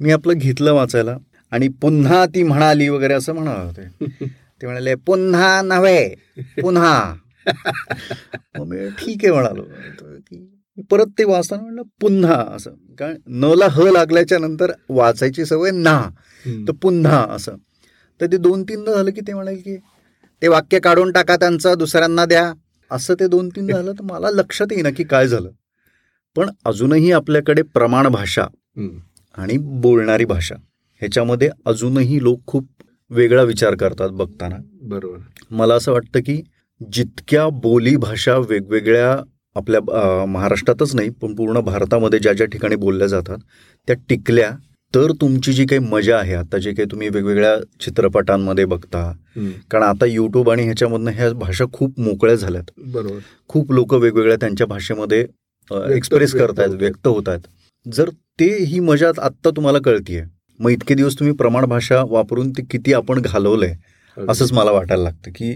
मी 0.00 0.10
आपलं 0.10 0.38
घेतलं 0.38 0.72
वाचायला 0.72 1.16
आणि 1.50 1.68
पुन्हा 1.68 2.26
ती 2.26 2.42
म्हणाली 2.42 2.88
वगैरे 2.88 3.14
असं 3.14 3.34
म्हणत 3.34 3.66
होते. 3.66 4.06
ते 4.62 4.66
म्हणाले 4.66 4.94
पुन्हा 4.94 5.62
नव्हे 5.62 6.14
पुन्हा. 6.62 7.14
ठीक 8.98 9.24
आहे 9.24 9.30
म्हणालो. 9.30 9.62
परत 10.90 11.06
ते 11.18 11.24
वाचताना 11.24 11.62
म्हणलं 11.62 11.82
पुन्हा 12.00 12.36
असं. 12.56 12.70
कारण 12.98 13.16
नला 13.26 13.66
ह 13.70 13.90
लागल्याच्या 13.90 14.38
नंतर 14.38 14.72
वाचायची 14.88 15.44
सवय 15.44 15.70
ना. 15.70 16.00
तर 16.68 16.72
पुन्हा 16.72 17.26
असं. 17.30 17.56
तर 18.20 18.26
ते 18.26 18.36
दोन 18.36 18.62
तीनदा 18.62 18.92
झालं 18.92 19.10
की 19.10 19.20
ते 19.20 19.32
म्हणाले 19.32 19.56
की 19.56 19.76
ते 20.42 20.48
वाक्य 20.48 20.78
काढून 20.78 21.12
टाका 21.12 21.36
त्यांचं 21.36 21.78
दुसऱ्यांना 21.78 22.24
द्या. 22.24 22.52
असं 22.92 23.14
ते 23.20 23.26
दोन 23.28 23.48
तीन 23.48 23.66
झालं 23.66 23.92
तर 23.92 24.02
मला 24.04 24.30
लक्षात 24.30 24.72
येईना 24.72 24.90
की 24.90 25.04
काय 25.04 25.26
झालं. 25.28 25.50
पण 26.36 26.50
अजूनही 26.64 27.10
आपल्याकडे 27.12 27.62
प्रमाण 27.74 28.08
भाषा 28.08 28.46
आणि 29.38 29.56
बोलणारी 29.82 30.24
भाषा 30.24 30.54
ह्याच्यामध्ये 31.02 31.48
अजूनही 31.66 32.22
लोक 32.22 32.40
खूप 32.46 32.66
वेगळा 33.10 33.42
विचार 33.42 33.74
करतात 33.74 34.10
बघताना. 34.10 34.56
बरोबर. 34.82 35.18
मला 35.50 35.74
असं 35.74 35.92
वाटतं 35.92 36.20
की 36.26 36.40
जितक्या 36.80 37.48
बोली 37.62 37.96
भाषा 37.96 38.36
वेगवेगळ्या 38.38 39.16
आपल्या 39.56 40.24
महाराष्ट्रातच 40.26 40.94
नाही 40.94 41.10
पण 41.22 41.34
पूर्ण 41.34 41.60
भारतामध्ये 41.60 42.18
ज्या 42.18 42.32
ज्या 42.32 42.46
ठिकाणी 42.46 42.76
बोलल्या 42.76 43.06
जातात 43.08 43.38
त्या 43.88 43.96
टिकल्या 44.08 44.50
तर 44.94 45.12
तुमची 45.20 45.52
जी 45.52 45.64
काही 45.66 45.78
मजा 45.80 46.18
आहे 46.18 46.34
आता 46.34 46.58
जे 46.58 46.72
काही 46.72 46.90
तुम्ही 46.90 47.08
वेगवेगळ्या 47.08 47.56
चित्रपटांमध्ये 47.80 48.64
बघता 48.64 49.10
कारण 49.70 49.82
आता 49.82 50.06
यूट्यूब 50.06 50.50
आणि 50.50 50.64
ह्याच्यामधनं 50.64 51.10
ह्या 51.10 51.32
भाषा 51.32 51.64
खूप 51.72 52.00
मोकळ्या 52.00 52.34
झाल्यात. 52.36 52.70
बरोबर. 52.78 53.18
खूप 53.48 53.72
लोक 53.72 53.94
वेगवेगळ्या 53.94 54.36
त्यांच्या 54.36 54.66
भाषेमध्ये 54.66 55.20
एक्सप्रेस 55.94 56.32
करतायत. 56.32 56.70
व्यक्त 56.70 57.06
होत 57.06 57.28
आहेत 57.28 57.92
जर 57.94 58.08
ते 58.40 58.48
ही 58.64 58.80
मजा 58.80 59.10
आत्ता 59.22 59.50
तुम्हाला 59.50 59.78
कळतीये 59.84 60.22
मग 60.60 60.70
इतके 60.70 60.94
दिवस 60.94 61.18
तुम्ही 61.18 61.34
प्रमाण 61.34 61.64
भाषा 61.64 62.02
वापरून 62.08 62.50
ते 62.50 62.62
किती 62.70 62.92
आपण 62.92 63.20
घालवलंय 63.20 63.74
असंच 64.16 64.52
मला 64.52 64.70
वाटायला 64.70 65.02
लागतं 65.02 65.30
की 65.34 65.52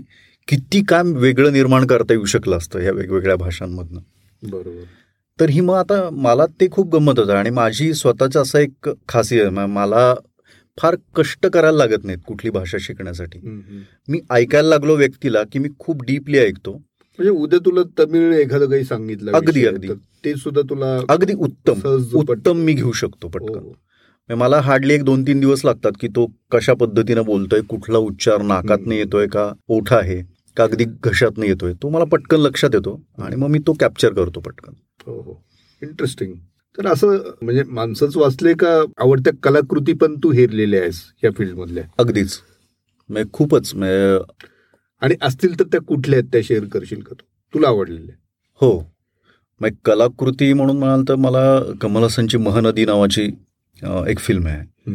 किती 0.49 0.83
काम 0.85 1.13
वेगळं 1.17 1.53
निर्माण 1.53 1.87
करता 1.87 2.13
येऊ 2.13 2.25
शकलं 2.25 2.57
असतं 2.57 2.81
या 2.81 2.93
वेगवेगळ्या 2.93 3.37
भाषांमधनं. 3.37 4.01
बरोबर. 4.43 4.85
तर 5.39 5.51
ही 5.51 5.61
मग 5.61 5.75
आता 5.77 6.09
मला 6.19 6.45
ते 6.61 6.69
खूप 6.69 6.89
गंमत 6.91 7.19
होतं 7.19 7.35
आणि 7.35 7.51
माझी 7.53 7.93
स्वतःचं 7.95 8.41
असं 8.43 8.59
एक 8.59 8.89
खासियत 9.09 9.49
मला 9.71 10.13
फार 10.79 10.95
कष्ट 11.17 11.47
करायला 11.47 11.77
लागत 11.79 12.05
नाहीत 12.05 12.19
कुठली 12.27 12.51
भाषा 12.51 12.79
शिकण्यासाठी 12.81 13.39
मी 14.09 14.21
ऐकायला 14.31 14.69
लागलो 14.69 14.97
व्यक्तीला 14.97 15.43
की 15.53 15.59
मी 15.59 15.69
खूप 15.79 16.03
डीपली 16.05 16.39
ऐकतो 16.39 16.73
म्हणजे 16.73 17.31
उद्या 17.33 17.59
तुला 17.65 17.83
तमिळ 17.99 18.33
एखादं 18.35 18.69
काही 18.71 18.85
सांगितलं 18.85 19.33
अगदी, 19.33 19.65
अगदी. 19.67 19.89
ते 20.25 20.35
सुद्धा 20.37 20.63
तुला 20.71 20.97
अगदी 21.09 21.35
उत्तम 21.37 21.81
उत्तम 22.21 22.57
मी 22.59 22.73
घेऊ 22.75 22.93
शकतो 22.93 23.29
पटकन 23.29 23.55
हो. 23.55 23.69
म्हणजे 23.69 24.35
मला 24.35 24.59
हार्डली 24.61 24.95
एक 24.95 25.03
दोन 25.05 25.23
तीन 25.23 25.41
दिवस 25.41 25.65
लागतात 25.65 25.93
की 26.01 26.09
तो 26.09 26.27
कशा 26.53 26.75
पद्धतीनं 26.75 27.25
बोलतोय 27.25 27.61
कुठला 27.69 27.99
उच्चार 28.01 28.43
नाकातनं 28.43 28.83
हम्म. 28.83 28.93
येतोय 28.95 29.27
का 29.29 29.51
ओठ 29.69 29.93
आहे 29.93 30.21
का 30.57 30.65
अगदी 30.65 30.85
घशातनं 31.05 31.45
येतोय? 31.47 31.73
तो 31.83 31.89
मला 31.89 32.05
पटकन 32.13 32.41
लक्षात 32.41 32.75
येतो 32.75 33.01
आणि 33.19 33.37
मग 33.37 33.49
मी 33.49 33.59
तो 33.67 33.73
कॅप्चर 33.81 34.13
करतो 34.15 34.41
पटकन. 34.41 34.73
हो 35.07 35.21
हो. 35.21 35.43
इंटरेस्टिंग 35.83 36.33
तर 36.79 36.87
असं 36.87 37.17
म्हणजे 37.43 37.63
माणसंच 37.67 38.17
वाचले 38.17 38.53
का? 38.55 38.69
आवडत्या 38.99 39.33
कलाकृती 39.43 39.93
पण 39.93 40.15
तू 40.23 40.31
हेरलेल्या 40.33 40.81
आहेस 40.83 41.03
या 41.25 41.31
फील्ड 41.39 41.57
मधल्या 41.59 41.85
अगदीच. 41.99 42.39
म्हणजे 43.11 43.29
खूपच 43.33 43.75
म्हणजे 43.75 44.19
आणि 45.03 45.15
असतील 45.23 45.59
तर 45.59 45.65
त्या 45.73 45.81
कुठल्या 45.81 46.19
आहेत 46.19 46.31
त्या 46.33 46.41
शेअर 46.45 46.65
करशील 46.73 47.01
का 47.01 47.15
तू? 47.15 47.25
तुला 47.55 47.69
आवडलेल्या? 47.69 48.15
हो. 48.61 48.79
मग 49.61 49.69
कलाकृती 49.85 50.53
म्हणून 50.53 50.79
म्हणाल 50.79 51.03
तर 51.09 51.15
मला 51.17 51.43
कमल 51.81 52.03
हसनची 52.03 52.39
महनदी 52.39 52.85
नावाची 52.85 53.23
एक 54.09 54.19
फिल्म 54.19 54.47
आहे. 54.47 54.95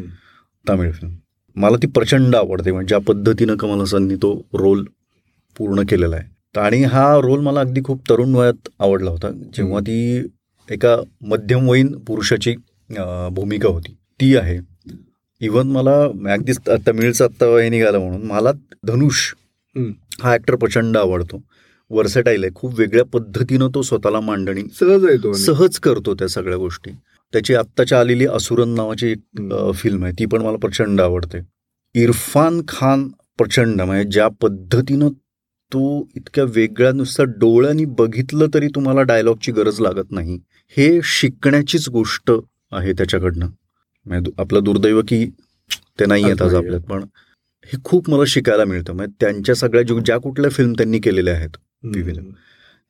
तामिळ 0.66 0.92
फिल्म 0.92 1.14
मला 1.56 1.78
ती 1.78 1.88
प्रचंड 1.88 2.36
आवडते. 2.36 2.72
म्हणजे 2.72 2.88
ज्या 2.88 3.00
पद्धतीनं 3.08 3.56
कमल 3.58 3.82
हसननी 3.82 4.16
तो 4.16 4.34
रोल 4.54 4.84
पूर्ण 5.58 5.84
केलेला 5.90 6.16
आहे. 6.16 6.60
आणि 6.60 6.84
हा 6.84 7.16
रोल 7.24 7.40
मला 7.40 7.60
अगदी 7.60 7.82
खूप 7.86 8.02
तरुण 8.10 8.36
वयात 8.36 8.70
आवडला 8.80 9.12
होता. 9.12 9.30
जेव्हा. 9.56 9.80
ती 9.80 10.26
एका 10.70 10.96
मध्यमवयीन 11.22 11.88
पुरुषाची 12.08 12.56
भूमिका 13.32 13.70
होती. 13.70 13.96
ती 14.22 14.36
आहे. 14.38 14.60
इवन 15.42 15.68
मला 15.72 16.02
अगदीच 16.34 16.60
तमिळचा 16.88 17.26
आत्ता 17.26 17.46
हे 17.62 17.70
निघालं 17.70 18.00
म्हणून 18.00 18.24
मला 18.24 18.52
धनुष. 18.88 19.34
हा 20.22 20.34
ऍक्टर 20.34 20.56
प्रचंड 20.56 20.98
आवडतो. 20.98 21.42
वर्सेटाईल 21.90 22.44
आहे. 22.44 22.52
खूप 22.56 22.80
वेगळ्या 22.80 23.06
पद्धतीनं 23.14 23.70
तो 23.76 23.82
स्वतःला 23.82 24.20
मांडणी 24.20 24.62
सहज 24.80 25.06
आहे 25.06 25.18
तो 25.24 25.30
आणि. 25.30 25.38
सहज 25.38 25.80
करतो 25.80 26.14
त्या 26.14 26.28
सगळ्या 26.28 26.58
गोष्टी. 26.58 26.92
त्याची 27.34 27.56
आत्ताच्या 27.56 28.00
आलेली 28.00 28.26
असुरन 28.26 28.70
नावाची 28.70 29.08
एक 29.12 29.74
फिल्म 29.74 30.04
आहे. 30.04 30.14
ती 30.20 30.26
पण 30.26 30.42
मला 30.42 30.58
प्रचंड 30.58 31.02
आवडते. 31.02 31.40
इरफान 31.96 32.62
खान 32.68 33.08
प्रचंड. 33.38 33.82
म्हणजे 33.82 34.10
ज्या 34.12 34.28
पद्धतीनं 34.42 35.10
तो 35.74 36.08
इतक्या 36.16 36.44
वेगळ्या 36.44 36.92
नुसतं 36.92 37.24
डोळ्यांनी 37.28 37.86
बघितलं 37.86 38.48
तरी 38.54 38.68
तुम्हाला 38.68 39.02
डायलॉगची 39.02 39.52
गरज 39.52 39.80
लागत 39.80 40.12
नाही. 40.12 40.40
हे 40.78 41.00
शिकण्याचीच 41.04 41.90
गोष्ट 41.90 42.32
आहे 42.72 42.94
त्याच्याकडनं. 42.94 43.48
म्हणजे 44.06 44.32
आपलं 44.38 44.64
दुर्दैव 44.64 45.02
की 45.08 45.30
ते 46.00 46.06
नाही 46.06 46.24
येत 46.28 46.42
आज 46.42 46.54
आपल्यात 46.56 46.82
पण 46.82 47.04
हे 47.66 47.78
खूप 47.84 48.10
मला 48.10 48.24
शिकायला 48.28 48.66
मिळतं. 48.66 48.94
म्हणजे 48.94 49.18
त्यांच्या 49.20 49.56
सगळ्या 49.56 49.84
जो- 49.84 50.04
ज्या 50.04 50.18
कुठल्या 50.18 50.52
फिल्म 50.52 50.74
त्यांनी 50.74 51.00
केलेल्या 51.00 51.34
आहेत 51.34 51.50
विविध. 51.84 52.20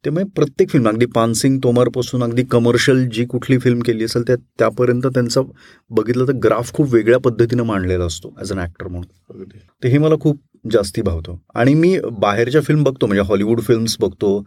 ते 0.06 0.10
म्हणजे 0.10 0.32
प्रत्येक 0.36 0.70
फिल्म 0.70 0.88
अगदी 0.90 1.06
पानसिंग 1.06 1.60
तोमरपासून 1.64 2.24
अगदी 2.24 2.44
कमर्शियल 2.44 3.10
जी 3.10 3.26
कुठली 3.26 3.58
फिल्म 3.58 3.80
केली 3.80 4.04
असेल 4.04 4.24
त्या 4.28 4.36
त्यापर्यंत 4.36 5.02
त्यांचा 5.02 5.42
बघितलं 5.90 6.28
तर 6.28 6.32
ग्राफ 6.32 6.74
खूप 6.74 6.94
वेगळ्या 6.94 7.20
पद्धतीनं 7.20 7.64
मांडलेला 7.64 8.04
असतो 8.04 8.34
ॲज 8.40 8.52
अन 8.52 8.60
ॲक्टर 8.60 8.88
म्हणून. 8.88 9.44
तर 9.84 9.88
हे 9.88 9.98
मला 9.98 10.16
खूप 10.22 10.40
जास्ती 10.72 11.02
भावतं. 11.02 11.36
आणि 11.56 11.74
मी 11.74 12.00
बाहेरच्या 12.12 12.62
फिल्म 12.62 12.84
बघतो 12.84 13.08
म्हणजे 13.08 13.22
हॉलिवूड 13.22 13.62
फिल्म्स 13.62 13.98
बघतो. 14.00 14.44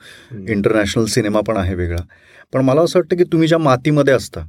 इंटरनॅशनल 0.49 1.05
सिनेमा 1.05 1.41
पण 1.41 1.57
आहे 1.57 1.75
वेगळा. 1.75 2.03
पण 2.53 2.61
मला 2.61 2.81
असं 2.81 2.99
वाटतं 2.99 3.17
की 3.17 3.25
तुम्ही 3.25 3.49
ज्या 3.49 3.59
मातीमध्ये 3.59 4.15
असता. 4.15 4.41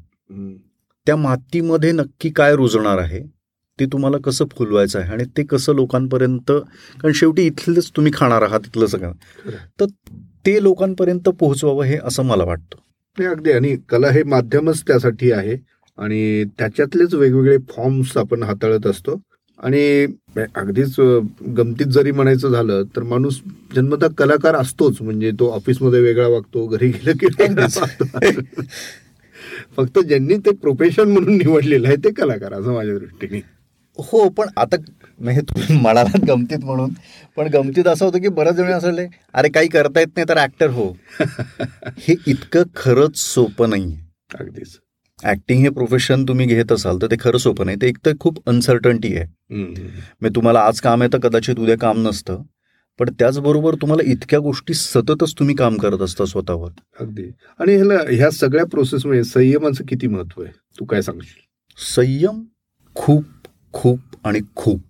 त्या 1.05 1.16
मातीमध्ये 1.16 1.91
नक्की 1.91 2.30
काय 2.30 2.55
रुजणार 2.55 2.97
आहे 2.97 3.20
ते 3.80 3.86
तुम्हाला 3.86 4.18
कसं 4.18 4.45
फुलवायचं 4.57 4.99
आहे 4.99 5.11
आणि 5.13 5.24
ते 5.38 5.43
कसं 5.43 5.74
लोकांपर्यंत 5.74 6.51
कारण 7.01 7.11
शेवटी 7.11 7.43
इथलंच 7.43 7.91
तुम्ही 7.95 8.11
खाणार 8.16 8.41
आहात 8.41 8.59
इथलं 8.66 8.86
सगळं. 8.86 9.11
तर 9.80 9.86
ते 10.45 10.63
लोकांपर्यंत 10.63 11.22
पोहोचवावं 11.22 11.84
हे 11.84 11.97
असं 12.03 12.24
मला 12.24 12.43
वाटतं. 12.43 12.76
नाही 13.18 13.30
अगदी. 13.30 13.51
आणि 13.51 13.78
कला 13.89 14.07
हे 14.07 14.24
माध्यमच 14.24 14.84
त्यासाठी 14.88 15.32
आहे. 15.32 15.57
आणि 15.97 16.45
त्याच्यातलेच 16.45 17.13
वेगवेगळे 17.13 17.57
फॉर्म्स 17.57 18.18
आपण 18.18 18.43
हाताळत 18.43 18.88
असतो. 18.88 19.22
आणि 19.59 20.05
अगदीच 20.55 20.95
गमतीत 21.57 21.85
जरी 21.85 22.11
म्हणायचं 22.11 22.49
झालं 22.49 22.83
तर 22.95 23.03
माणूस 23.03 23.41
जन्मतः 23.75 24.07
कलाकार 24.17 24.55
असतोच. 24.55 25.01
म्हणजे 25.01 25.31
तो 25.31 25.51
ऑफिसमध्ये 25.51 26.01
वेगळा 26.01 26.27
वागतो 26.27 26.67
घरी 26.67 26.87
गेलं 26.87 27.11
की 27.19 27.27
फक्त 29.77 29.99
ज्यांनी 29.99 30.37
ते 30.37 30.51
प्रोफेशन 30.51 31.11
म्हणून 31.11 31.37
निवडलेलं 31.37 31.87
आहे 31.87 31.97
ते 31.97 32.11
कलाकार 32.11 32.53
असं 32.53 32.73
माझ्या 32.73 32.97
दृष्टीने. 32.97 33.41
हो 33.99 34.29
पण 34.29 34.47
आता 34.57 34.75
म्हणजे 35.19 35.41
तुम्ही 35.41 35.81
म्हणालात 35.81 36.25
गमतीत 36.27 36.63
म्हणून 36.63 36.89
पण 37.37 37.47
गमतीत 37.47 37.87
असं 37.87 38.05
होतं 38.05 38.19
की 38.19 38.27
बऱ्याच 38.27 38.55
जण 38.55 38.71
असं 38.71 39.05
अरे 39.33 39.49
काही 39.49 39.67
करता 39.67 39.99
येत 39.99 40.07
नाही 40.15 40.25
तर 40.29 40.37
ऍक्टर 40.37 40.69
हो. 40.69 40.97
हे 41.97 42.15
इतकं 42.27 42.63
खरंच 42.75 43.17
सोपं 43.17 43.69
नाही 43.69 43.97
अगदीच. 44.39 44.79
ऍक्टिंग 45.24 45.61
हे 45.63 45.70
प्रोफेशन 45.70 46.24
तुम्ही 46.24 46.45
घेत 46.45 46.72
असाल 46.72 46.97
तर 47.01 47.07
ते 47.11 47.16
खरं 47.20 47.38
सोपं 47.38 47.66
नाही. 47.66 47.78
ते 47.82 47.88
एक 47.88 47.97
तर 48.05 48.11
खूप 48.20 48.38
अनसर्टन्टी 48.49 49.16
आहे. 49.16 49.26
म्हणजे 49.49 50.30
तुम्हाला 50.36 50.59
आज 50.59 50.80
काम 50.82 51.01
आहे 51.01 51.13
तर 51.13 51.20
कदाचित 51.20 51.59
उद्या 51.59 51.78
काम 51.78 52.07
नसतं. 52.07 52.41
पण 52.99 53.09
त्याचबरोबर 53.20 53.76
तुम्हाला 53.76 54.09
इतक्या 54.11 54.39
गोष्टी 54.39 54.74
सततच 54.74 55.34
तुम्ही 55.39 55.55
काम 55.55 55.78
करत 55.78 56.01
असता 56.01 56.26
स्वतःवर. 56.26 56.70
अगदी. 56.99 57.30
आणि 57.59 57.76
ह्याला 57.76 57.99
ह्या 58.09 58.30
सगळ्या 58.32 58.66
प्रोसेसमध्ये 58.66 59.24
संयमाचं 59.24 59.84
किती 59.86 60.07
महत्त्व 60.07 60.41
आहे? 60.43 60.51
तू 60.80 60.86
काय 60.86 61.01
सांगशील? 61.01 61.41
संयम 61.78 62.43
खूप 62.95 63.24
खूप 63.74 63.99
आणि 64.24 64.39
खूप. 64.55 64.82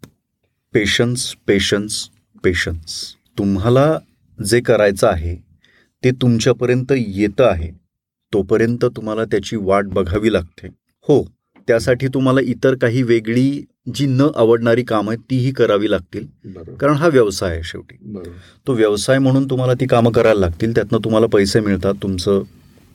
पेशन्स 0.74 1.34
पेशन्स 1.48 2.08
पेशन्स 2.44 3.16
तुम्हाला 3.38 3.98
जे 4.40 4.60
करायचं 4.62 5.08
आहे 5.08 5.36
ते 6.04 6.12
तुमच्यापर्यंत 6.12 6.92
येतं 6.92 7.46
आहे. 7.46 7.85
तोपर्यंत 8.36 8.86
तुम्हाला 8.86 9.24
त्याची 9.26 9.56
वाट 9.56 9.86
बघावी 9.86 10.34
लागते. 10.34 10.68
हो 11.08 11.24
त्यासाठी 11.68 12.08
तुम्हाला 12.08 12.42
इतर 12.42 12.76
काही 12.76 13.02
वेगळी 13.04 13.66
जी 13.96 14.06
न 14.06 14.28
आवडणारी 14.36 14.84
कामं 14.84 15.12
आहेत 15.12 15.20
तीही 15.32 15.52
करावी 15.52 15.92
लागतील. 15.92 16.26
कारण 16.80 16.94
हा 16.94 17.08
व्यवसाय 17.08 17.52
आहे 17.52 17.62
शेवटी. 17.64 17.96
तो 18.68 18.74
व्यवसाय 18.74 19.20
म्हणून 19.20 19.46
तुम्हाला 19.50 19.74
ती 19.74 19.86
कामं 19.88 20.12
करायला 20.12 20.40
लागतील 20.40 20.76
त्यातनं 20.76 20.98
तुम्हाला 21.04 21.28
पैसे 21.28 21.60
मिळतात 21.60 21.94
तुमचं 22.04 22.44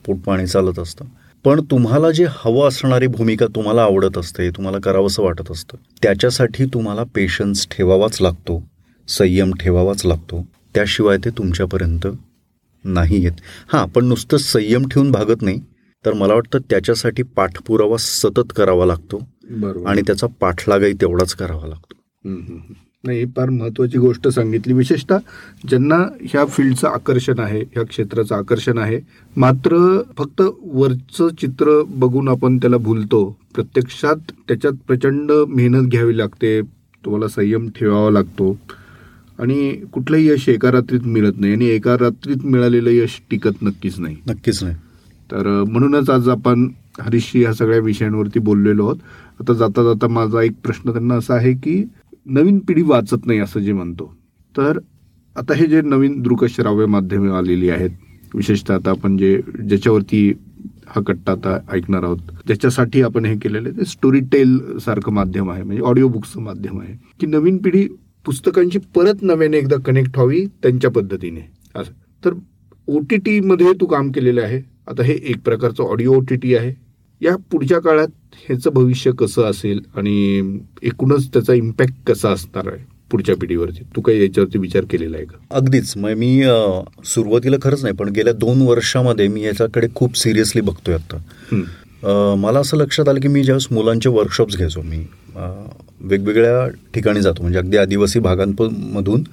पोटपाणी 0.05 0.47
चालत 0.47 0.79
असतं. 0.79 1.05
पण 1.43 1.61
तुम्हाला 1.71 2.11
जे 2.11 2.25
हवं 2.29 2.67
असणारी 2.67 3.07
भूमिका 3.07 3.45
तुम्हाला 3.45 3.83
आवडत 3.83 4.17
असते 4.17 4.49
तुम्हाला 4.49 4.79
करावंसं 4.79 5.23
वाटत 5.23 5.51
असतं. 5.51 5.77
त्याच्यासाठी 6.03 6.65
तुम्हाला 6.65 7.03
पेशन्स 7.15 7.67
ठेवावाच 7.71 8.21
लागतो 8.21 8.63
संयम 9.07 9.53
ठेवावाच 9.53 10.05
लागतो. 10.05 10.45
त्याशिवाय 10.73 11.17
ते 11.17 11.29
तुमच्यापर्यंत 11.29 12.07
नाही 12.85 13.23
येत 13.23 13.41
हां 13.73 13.85
पण 13.87 14.05
नुसतं 14.05 14.37
संयम 14.37 14.87
ठेवून 14.87 15.11
भागत 15.11 15.41
नाही 15.41 15.59
तर 16.05 16.13
मला 16.13 16.33
वाटतं 16.33 16.59
त्याच्यासाठी 16.69 17.23
पाठपुरावा 17.35 17.97
सतत 17.99 18.53
करावा 18.55 18.85
लागतो. 18.85 19.17
आणि 19.87 20.01
त्याचा 20.01 20.27
पाठलागही 20.39 20.93
तेवढाच 21.01 21.33
करावा 21.35 21.67
लागतो. 21.67 21.93
नाही 23.03 23.25
फार 23.35 23.49
महत्वाची 23.49 23.97
गोष्ट 23.97 24.27
सांगितली. 24.27 24.73
विशेषतः 24.73 25.17
ज्यांना 25.69 25.95
ह्या 26.21 26.45
फील्डचं 26.45 26.87
आकर्षण 26.87 27.39
आहे 27.39 27.61
ह्या 27.61 27.83
क्षेत्राचं 27.83 28.35
आकर्षण 28.35 28.77
आहे 28.77 28.99
मात्र 29.35 29.77
फक्त 30.17 30.41
वरचं 30.63 31.27
चित्र 31.41 31.81
बघून 31.87 32.27
आपण 32.29 32.57
त्याला 32.57 32.77
भूलतो. 32.77 33.23
प्रत्यक्षात 33.55 34.31
त्याच्यात 34.47 34.73
प्रचंड 34.87 35.31
मेहनत 35.31 35.87
घ्यावी 35.89 36.17
लागते 36.17 36.59
तुम्हाला 37.03 37.27
संयम 37.27 37.67
ठेवावा 37.69 38.11
लागतो. 38.11 38.55
आणि 39.39 39.71
कुठलंही 39.93 40.27
यश 40.27 40.47
एका 40.49 40.71
रात्रीत 40.71 41.05
मिळत 41.05 41.39
नाही 41.39 41.53
आणि 41.53 41.65
एका 41.65 41.97
रात्रीत 41.97 42.45
मिळालेलं 42.45 42.89
यश 42.89 43.19
टिकत 43.31 43.61
नक्कीच 43.61 43.99
नाही. 43.99 44.15
नक्कीच 44.27 44.63
नाही. 44.63 44.75
तर 45.29 45.47
म्हणूनच 45.63 46.09
आज 46.09 46.29
आपण 46.29 46.67
हरीशशी 46.99 47.41
ह्या 47.41 47.53
सगळ्या 47.53 47.79
विषयांवरती 47.79 48.39
बोललेलो 48.39 48.85
आहोत. 48.85 48.97
आता 49.39 49.53
जाता 49.53 49.83
जाता 49.83 50.07
माझा 50.07 50.41
एक 50.41 50.53
प्रश्न 50.63 50.91
त्यांना 50.91 51.15
असा 51.15 51.35
आहे 51.35 51.53
की 51.53 51.83
नवीन 52.25 52.59
पिढी 52.59 52.81
वाचत 52.81 53.25
नाही 53.25 53.39
असं 53.39 53.59
जे 53.59 53.73
म्हणतो. 53.73 54.13
तर 54.55 54.79
आता 55.35 55.53
हे 55.53 55.65
जे 55.65 55.81
नवीन 55.81 56.21
दृकश्राव्य 56.21 56.85
माध्यमे 56.85 57.29
आलेली 57.31 57.69
आहेत 57.69 57.89
विशेषतः 58.33 58.75
आता 58.75 58.89
आपण 58.89 59.17
जे 59.17 59.35
ज्याच्यावरती 59.59 60.31
हा 60.87 61.01
कट्टा 61.07 61.31
आता 61.31 61.57
ऐकणार 61.73 62.03
आहोत 62.03 62.17
ज्याच्यासाठी 62.47 63.01
आपण 63.01 63.25
हे 63.25 63.35
केलेलं 63.37 63.69
आहे 63.69 63.77
ते 63.79 63.85
स्टोरी 63.85 64.19
टेल 64.31 64.57
सारखं 64.79 65.13
माध्यम 65.13 65.51
आहे 65.51 65.63
म्हणजे 65.63 65.83
ऑडिओ 65.83 66.07
बुकचं 66.07 66.41
माध्यम 66.41 66.79
आहे 66.81 66.93
की 67.19 67.27
नवीन 67.27 67.57
पिढी 67.57 67.87
पुस्तकांची 68.25 68.79
परत 68.95 69.21
नव्याने 69.21 69.57
एकदा 69.57 69.75
कनेक्ट 69.85 70.11
व्हावी 70.15 70.45
त्यांच्या 70.45 70.91
पद्धतीने. 70.91 71.51
असं. 71.75 71.91
तर 72.25 72.33
ओ 72.87 72.99
टी 72.99 73.17
टीमध्ये 73.17 73.73
तू 73.81 73.85
काम 73.85 74.11
केलेलं 74.11 74.41
आहे. 74.41 74.61
आता 74.87 75.03
हे 75.03 75.13
एक 75.13 75.37
प्रकारचं 75.45 75.83
ऑडिओ 75.83 76.13
ओ 76.13 76.19
टी 76.19 76.35
टी 76.35 76.55
आहे. 76.55 76.73
या 77.21 77.35
पुढच्या 77.51 77.79
काळात 77.79 78.07
ह्याचं 78.33 78.69
भविष्य 78.73 79.11
कसं 79.11 79.43
असेल 79.43 79.81
आणि 79.95 80.57
एकूणच 80.83 81.27
त्याचा 81.33 81.53
इम्पॅक्ट 81.53 81.93
कसा 82.07 82.29
असणार 82.29 82.67
आहे 82.73 82.85
पुढच्या 83.11 83.35
पिढीवरती? 83.35 83.83
तू 83.95 84.01
काही 84.01 84.21
याच्यावरती 84.21 84.59
विचार 84.59 84.83
केलेला 84.89 85.17
आहे 85.17 85.25
का? 85.25 85.37
अगदीच. 85.51 85.97
मग 85.97 86.13
मी 86.13 86.43
सुरुवातीला 87.05 87.55
खरंच 87.61 87.83
नाही 87.83 87.95
पण 87.95 88.09
गेल्या 88.09 88.33
दोन 88.33 88.61
वर्षामध्ये 88.61 89.27
मी 89.27 89.43
याच्याकडे 89.43 89.87
खूप 89.95 90.17
सिरियसली 90.17 90.61
बघतोय 90.61 90.95
आता. 90.95 91.17
मला 92.03 92.59
असं 92.59 92.77
लक्षात 92.77 93.09
आलं 93.09 93.19
की 93.19 93.27
मी 93.27 93.43
ज्यावेळेस 93.43 93.67
मुलांचे 93.71 94.09
वर्कशॉप्स 94.09 94.55
घ्यायचो 94.57 94.81
मी 94.81 95.05
वेगवेगळ्या 96.01 96.67
ठिकाणी 96.93 97.21
जातो. 97.21 97.41
म्हणजे 97.41 97.59
अगदी 97.59 97.77
आदिवासी 97.77 98.19
भागांमधून 98.19 99.23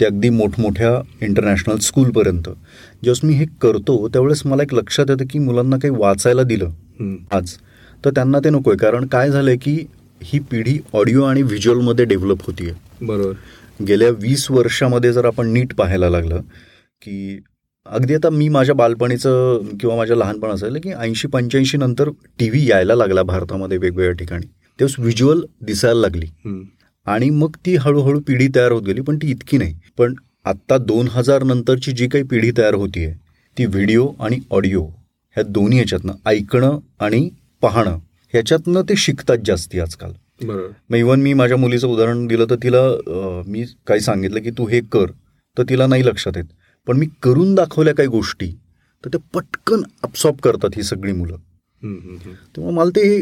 ते 0.00 0.04
अगदी 0.04 0.28
मोठमोठ्या 0.30 0.90
इंटरनॅशनल 1.22 1.78
स्कूलपर्यंत 1.78 2.42
ज्यावेळेस 2.42 3.20
मी 3.24 3.34
हे 3.34 3.46
करतो 3.62 4.06
त्यावेळेस 4.08 4.42
मला 4.46 4.62
एक 4.62 4.74
लक्षात 4.74 5.10
येतं 5.10 5.24
की 5.30 5.38
मुलांना 5.38 5.76
काही 5.76 5.94
वाचायला 5.98 6.42
दिलं. 6.42 6.70
आज 7.32 7.54
तर 8.04 8.10
त्यांना 8.10 8.38
ते 8.38 8.50
नको 8.50 8.70
आहे 8.70 8.78
कारण 8.78 9.06
काय 9.06 9.30
झालं 9.30 9.54
की 9.62 9.76
ही 10.22 10.38
पिढी 10.50 10.78
ऑडिओ 10.92 11.22
आणि 11.24 11.42
व्हिज्युअलमध्ये 11.42 12.04
डेव्हलप 12.04 12.46
होतीये. 12.46 12.72
बरोबर. 13.02 13.32
गेल्या 13.80 14.08
वीस 14.12 14.50
वर्षामध्ये 14.50 15.12
जर 15.12 15.24
आपण 15.24 15.52
नीट 15.52 15.74
पाहायला 15.74 16.08
लागलं 16.10 16.40
की 17.02 17.38
अगदी 17.90 18.14
आता 18.14 18.30
मी 18.30 18.48
माझ्या 18.48 18.74
बालपणीचं 18.74 19.76
किंवा 19.80 19.96
माझ्या 19.96 20.16
लहानपणाचं 20.16 20.66
आहे 20.66 20.80
की 20.80 20.92
ऐंशी 20.92 21.28
पंच्याऐंशी 21.28 21.78
नंतर 21.78 22.08
टी 22.38 22.48
व्ही 22.50 22.68
यायला 22.70 22.94
लागला 22.94 23.22
भारतामध्ये 23.22 23.78
वेगवेगळ्या 23.78 24.16
ठिकाणी. 24.16 24.46
तेव्हा 24.78 25.02
व्हिज्युअल 25.02 25.40
दिसायला 25.62 26.00
लागली. 26.00 26.26
आणि 27.06 27.30
मग 27.30 27.56
ती 27.66 27.74
हळूहळू 27.76 28.20
पिढी 28.20 28.48
तयार 28.54 28.72
होत 28.72 28.82
गेली 28.82 29.00
पण 29.00 29.16
ती 29.16 29.30
इतकी 29.30 29.58
नाही. 29.58 29.74
पण 29.98 30.14
आत्ता 30.44 30.76
दोन 30.78 31.08
हजार 31.12 31.42
नंतरची 31.42 31.92
जी 31.92 32.08
काही 32.08 32.24
पिढी 32.24 32.50
तयार 32.58 32.74
होतीये 32.74 33.12
ती 33.56 33.66
व्हिडिओ 33.66 34.06
आणि 34.20 34.38
ऑडिओ 34.50 34.84
ह्या 35.36 35.42
दोन्ही 35.48 35.78
ह्याच्यातनं 35.78 36.12
ऐकणं 36.26 36.78
आणि 37.00 37.28
पाहणं 37.62 37.98
ह्याच्यातनं 38.34 38.82
ते 38.88 38.96
शिकतात 38.96 39.38
जास्ती 39.46 39.80
आजकाल. 39.80 40.12
मग 40.90 40.96
इवन 40.96 41.20
मी 41.20 41.32
माझ्या 41.34 41.56
मुलीचं 41.56 41.88
उदाहरण 41.88 42.26
दिलं 42.26 42.46
तर 42.50 42.56
तिला 42.62 42.80
मी 43.46 43.64
काही 43.86 44.00
सांगितलं 44.00 44.40
की 44.40 44.50
तू 44.50 44.66
हे 44.66 44.80
कर 44.92 45.10
तर 45.56 45.62
तिला 45.68 45.86
नाही 45.86 46.06
लक्षात 46.06 46.36
येत. 46.36 46.44
पण 46.86 46.96
मी 46.96 47.06
करून 47.22 47.54
दाखवल्या 47.54 47.94
काही 47.94 48.08
गोष्टी 48.08 48.50
तर 49.04 49.08
ते 49.08 49.18
पटकन 49.34 49.82
अब्सॉर्ब 50.02 50.36
करतात 50.36 50.76
ही 50.76 50.82
सगळी 50.82 51.12
मुलं. 51.12 51.36
तेव्हा 52.56 52.70
मला 52.70 52.90
ते 52.90 53.20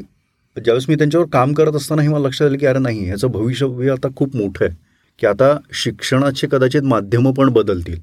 ज्यावेळेस 0.57 0.85
मी 0.89 0.95
त्यांच्यावर 0.95 1.27
काम 1.33 1.53
करत 1.53 1.77
असताना 1.77 2.03
हे 2.03 2.09
मला 2.09 2.27
लक्षात 2.27 2.47
आलं 2.49 2.59
की 2.59 2.67
अरे 2.67 2.79
नाही 2.79 3.05
ह्याचं 3.05 3.29
भविष्य 3.29 3.91
आता 3.91 4.09
खूप 4.17 4.37
मोठं 4.37 4.65
आहे 4.65 4.75
की 5.19 5.27
आता 5.27 5.57
शिक्षणाचे 5.75 6.47
कदाचित 6.51 6.83
माध्यमं 6.83 7.33
पण 7.33 7.49
बदलतील 7.49 8.01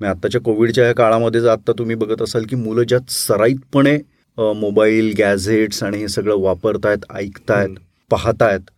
मग 0.00 0.06
आत्ताच्या 0.06 0.40
कोविडच्या 0.40 0.86
या 0.86 0.94
काळामध्ये 0.94 1.40
जर 1.40 1.48
आत्ता 1.48 1.72
तुम्ही 1.78 1.96
बघत 1.96 2.22
असाल 2.22 2.44
की 2.48 2.56
मुलं 2.56 2.82
ज्यात 2.82 3.10
सराईतपणे 3.10 3.96
मोबाईल 4.38 5.12
गॅझेट्स 5.18 5.82
आणि 5.82 5.98
हे 5.98 6.08
सगळं 6.08 6.36
वापरतायत 6.36 7.12
ऐकतायत. 7.14 7.68
पाहतायत 8.10 8.70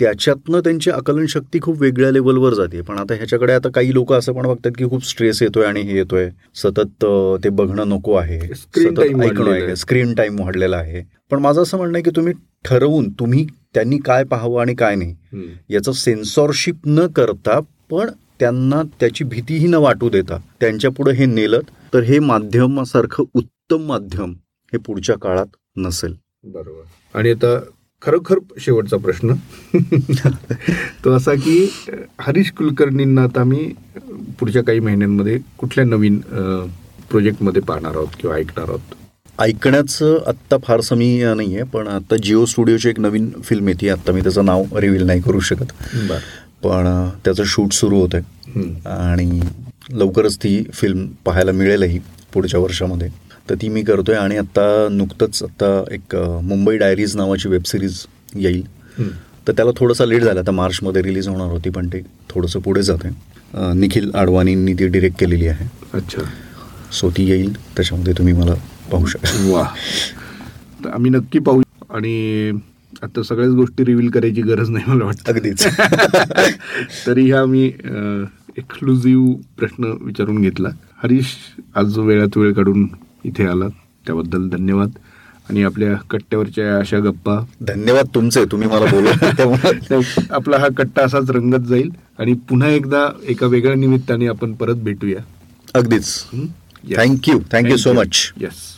त्याच्यातनं 0.00 0.60
त्यांची 0.60 0.90
आकलन 0.90 1.26
शक्ती 1.26 1.58
खूप 1.62 1.80
वेगळ्या 1.80 2.10
लेवलवर 2.10 2.54
जाते. 2.54 2.80
पण 2.80 2.98
आता 2.98 3.14
ह्याच्याकडे 3.14 3.52
आता 3.52 3.68
काही 3.68 3.94
लोक 3.94 4.12
असं 4.12 4.32
पण 4.32 4.46
बघतात 4.46 4.72
की 4.78 4.88
खूप 4.88 5.06
स्ट्रेस 5.06 5.42
येतोय 5.42 5.64
आणि 5.66 5.80
हे 5.80 5.96
येतोय. 5.96 6.28
सतत 6.54 7.04
ते 7.44 7.48
बघणं 7.48 7.88
नको 7.88 8.14
आहे. 8.14 8.40
सतत 8.54 9.00
ऐकणं 9.00 9.50
आहे. 9.50 9.76
स्क्रीन 9.76 10.14
टाइम 10.14 10.40
वाढलेला 10.40 10.76
आहे. 10.76 11.02
पण 11.30 11.38
माझं 11.38 11.62
असं 11.62 11.76
म्हणणं 11.76 11.96
आहे 11.96 12.02
की 12.02 12.10
तुम्ही 12.16 12.32
ठरवून 12.64 13.08
तुम्ही 13.10 13.46
त्यांनी 13.74 13.98
काय 13.98 14.24
पाहावं 14.24 14.60
आणि 14.60 14.74
काय 14.74 14.94
नाही. 14.94 15.14
याचं 15.70 15.92
सेन्सॉरशिप 15.92 16.76
न 16.86 17.06
करता 17.06 17.58
पण 17.90 18.10
त्यांना 18.40 18.82
त्याची 19.00 19.24
भीतीही 19.24 19.66
न 19.66 19.74
वाटू 19.74 20.08
देता 20.08 20.36
त्यांच्या 20.60 20.90
पुढे 20.90 21.12
हे 21.12 21.26
नेलं 21.26 21.60
तर 21.94 22.02
हे 22.02 22.18
माध्यमासारखं 22.18 23.24
उत्तम 23.34 23.86
माध्यम 23.86 24.32
हे 24.72 24.78
पुढच्या 24.78 25.16
काळात 25.18 25.56
नसेल. 25.76 26.14
बरोबर. 26.44 27.18
आणि 27.18 27.30
आता 27.30 27.58
खरोखर 28.02 28.38
शेवटचा 28.60 28.96
प्रश्न. 28.96 29.34
तो 31.04 31.12
असा 31.12 31.34
की 31.34 31.56
हरीश 32.20 32.50
कुलकर्णींना 32.50 33.22
आता 33.22 33.40
आम्ही 33.40 33.64
पुढच्या 34.38 34.62
काही 34.64 34.80
महिन्यांमध्ये 34.80 35.38
कुठल्या 35.58 35.84
नवीन 35.84 36.18
प्रोजेक्टमध्ये 37.10 37.62
पाहणार 37.62 37.94
आहोत 37.94 38.16
किंवा 38.20 38.36
ऐकणार 38.36 38.68
आहोत? 38.68 38.94
ऐकण्याचं 39.38 40.18
आत्ता 40.26 40.56
फारसं 40.64 40.96
मी 40.96 41.22
नाही 41.36 41.54
आहे 41.54 41.64
पण 41.64 41.88
आता 41.88 42.16
जिओ 42.22 42.44
स्टुडिओची 42.44 42.88
एक 42.88 43.00
नवीन 43.00 43.30
फिल्म 43.44 43.68
येते. 43.68 43.88
आत्ता 43.88 44.12
मी 44.12 44.20
त्याचं 44.22 44.44
नाव 44.44 44.78
रिव्हील 44.78 45.06
नाही 45.06 45.20
करू 45.20 45.40
शकत. 45.40 45.72
पण 46.62 47.08
त्याचं 47.24 47.44
शूट 47.44 47.72
सुरू 47.72 48.00
होतं 48.00 48.18
आहे 48.18 48.64
आणि 48.90 49.40
लवकरच 49.90 50.36
ती 50.36 50.62
फिल्म 50.72 51.06
पाहायला 51.24 51.52
मिळेलही 51.52 51.98
पुढच्या 52.32 52.60
वर्षामध्ये. 52.60 53.08
तर 53.50 53.54
ती 53.54 53.68
मी 53.68 53.82
करतोय 53.82 54.16
आणि 54.16 54.36
आत्ता 54.36 54.88
नुकतंच 54.90 55.42
आत्ता 55.42 55.94
एक 55.94 56.16
मुंबई 56.44 56.76
डायरीज 56.78 57.16
नावाची 57.16 57.48
वेबसिरीज 57.48 58.04
येईल. 58.36 58.62
तर 59.48 59.52
त्याला 59.52 59.70
थोडासा 59.76 60.04
लेट 60.06 60.22
झाला. 60.22 60.40
आता 60.40 60.50
मार्चमध्ये 60.50 61.02
रिलीज 61.02 61.28
होणार 61.28 61.50
होती 61.50 61.70
पण 61.70 61.88
ते 61.92 62.00
थोडंसं 62.30 62.60
पुढे 62.60 62.82
जात 62.82 63.04
आहे 63.04 63.72
निखिल 63.74 64.10
आडवाणींनी 64.14 64.72
ती 64.72 64.86
डिरेक्ट 64.86 65.18
केलेली 65.20 65.46
आहे. 65.46 65.68
अच्छा. 65.94 66.22
सो 66.92 67.10
ती 67.10 67.28
येईल. 67.30 67.52
त्याच्यामध्ये 67.76 68.12
तुम्ही 68.18 68.34
मला 68.34 68.54
पाहू 68.92 69.06
शकता 69.06 69.50
वा. 69.50 69.62
तर 70.84 70.90
आम्ही 70.90 71.10
नक्की 71.10 71.38
पाहू. 71.38 71.62
आणि 71.90 72.52
आता 73.02 73.22
सगळ्याच 73.22 73.52
गोष्टी 73.52 73.84
रिव्हील 73.84 74.10
करायची 74.10 74.42
गरज 74.42 74.70
नाही 74.70 74.90
मला 74.90 75.04
वाटतं. 75.04 75.32
अगदीच. 75.32 75.66
तरी 77.06 77.26
ह्या 77.30 77.44
मी 77.46 77.64
एक्सक्लुझिव्ह 78.58 79.34
प्रश्न 79.58 79.92
विचारून 80.00 80.40
घेतला. 80.42 80.68
हरीश 81.02 81.34
आज 81.74 81.86
जो 81.86 82.02
वेळात 82.02 82.36
वेळ 82.36 82.52
काढून 82.52 82.86
इथे 83.24 83.46
आला 83.46 83.68
त्याबद्दल 84.06 84.48
धन्यवाद. 84.48 84.90
आणि 85.50 85.62
आपल्या 85.62 85.94
कट्ट्यावरच्या 85.94 86.78
अशा 86.78 86.98
गप्पा. 86.98 87.44
धन्यवाद 87.60 88.06
तुमचे 88.14 88.44
तुम्ही 88.44 88.68
मला 88.68 88.86
त्या- 89.88 90.22
आपला 90.30 90.58
हा 90.58 90.68
कट्टा 90.76 91.02
असाच 91.02 91.30
रंगत 91.30 91.66
जाईल. 91.66 91.90
आणि 92.18 92.32
पुन्हा 92.32 92.68
एकदा 92.68 93.08
एका 93.24 93.46
वेगळ्या 93.46 93.76
निमित्ताने 93.76 94.26
आपण 94.26 94.52
परत 94.52 94.74
भेटूया. 94.74 95.18
अगदीच. 95.74 96.24
Thank you 96.96 97.38
thank you 97.52 97.76
so 97.76 97.92
much 97.92 98.32
yes 98.40 98.77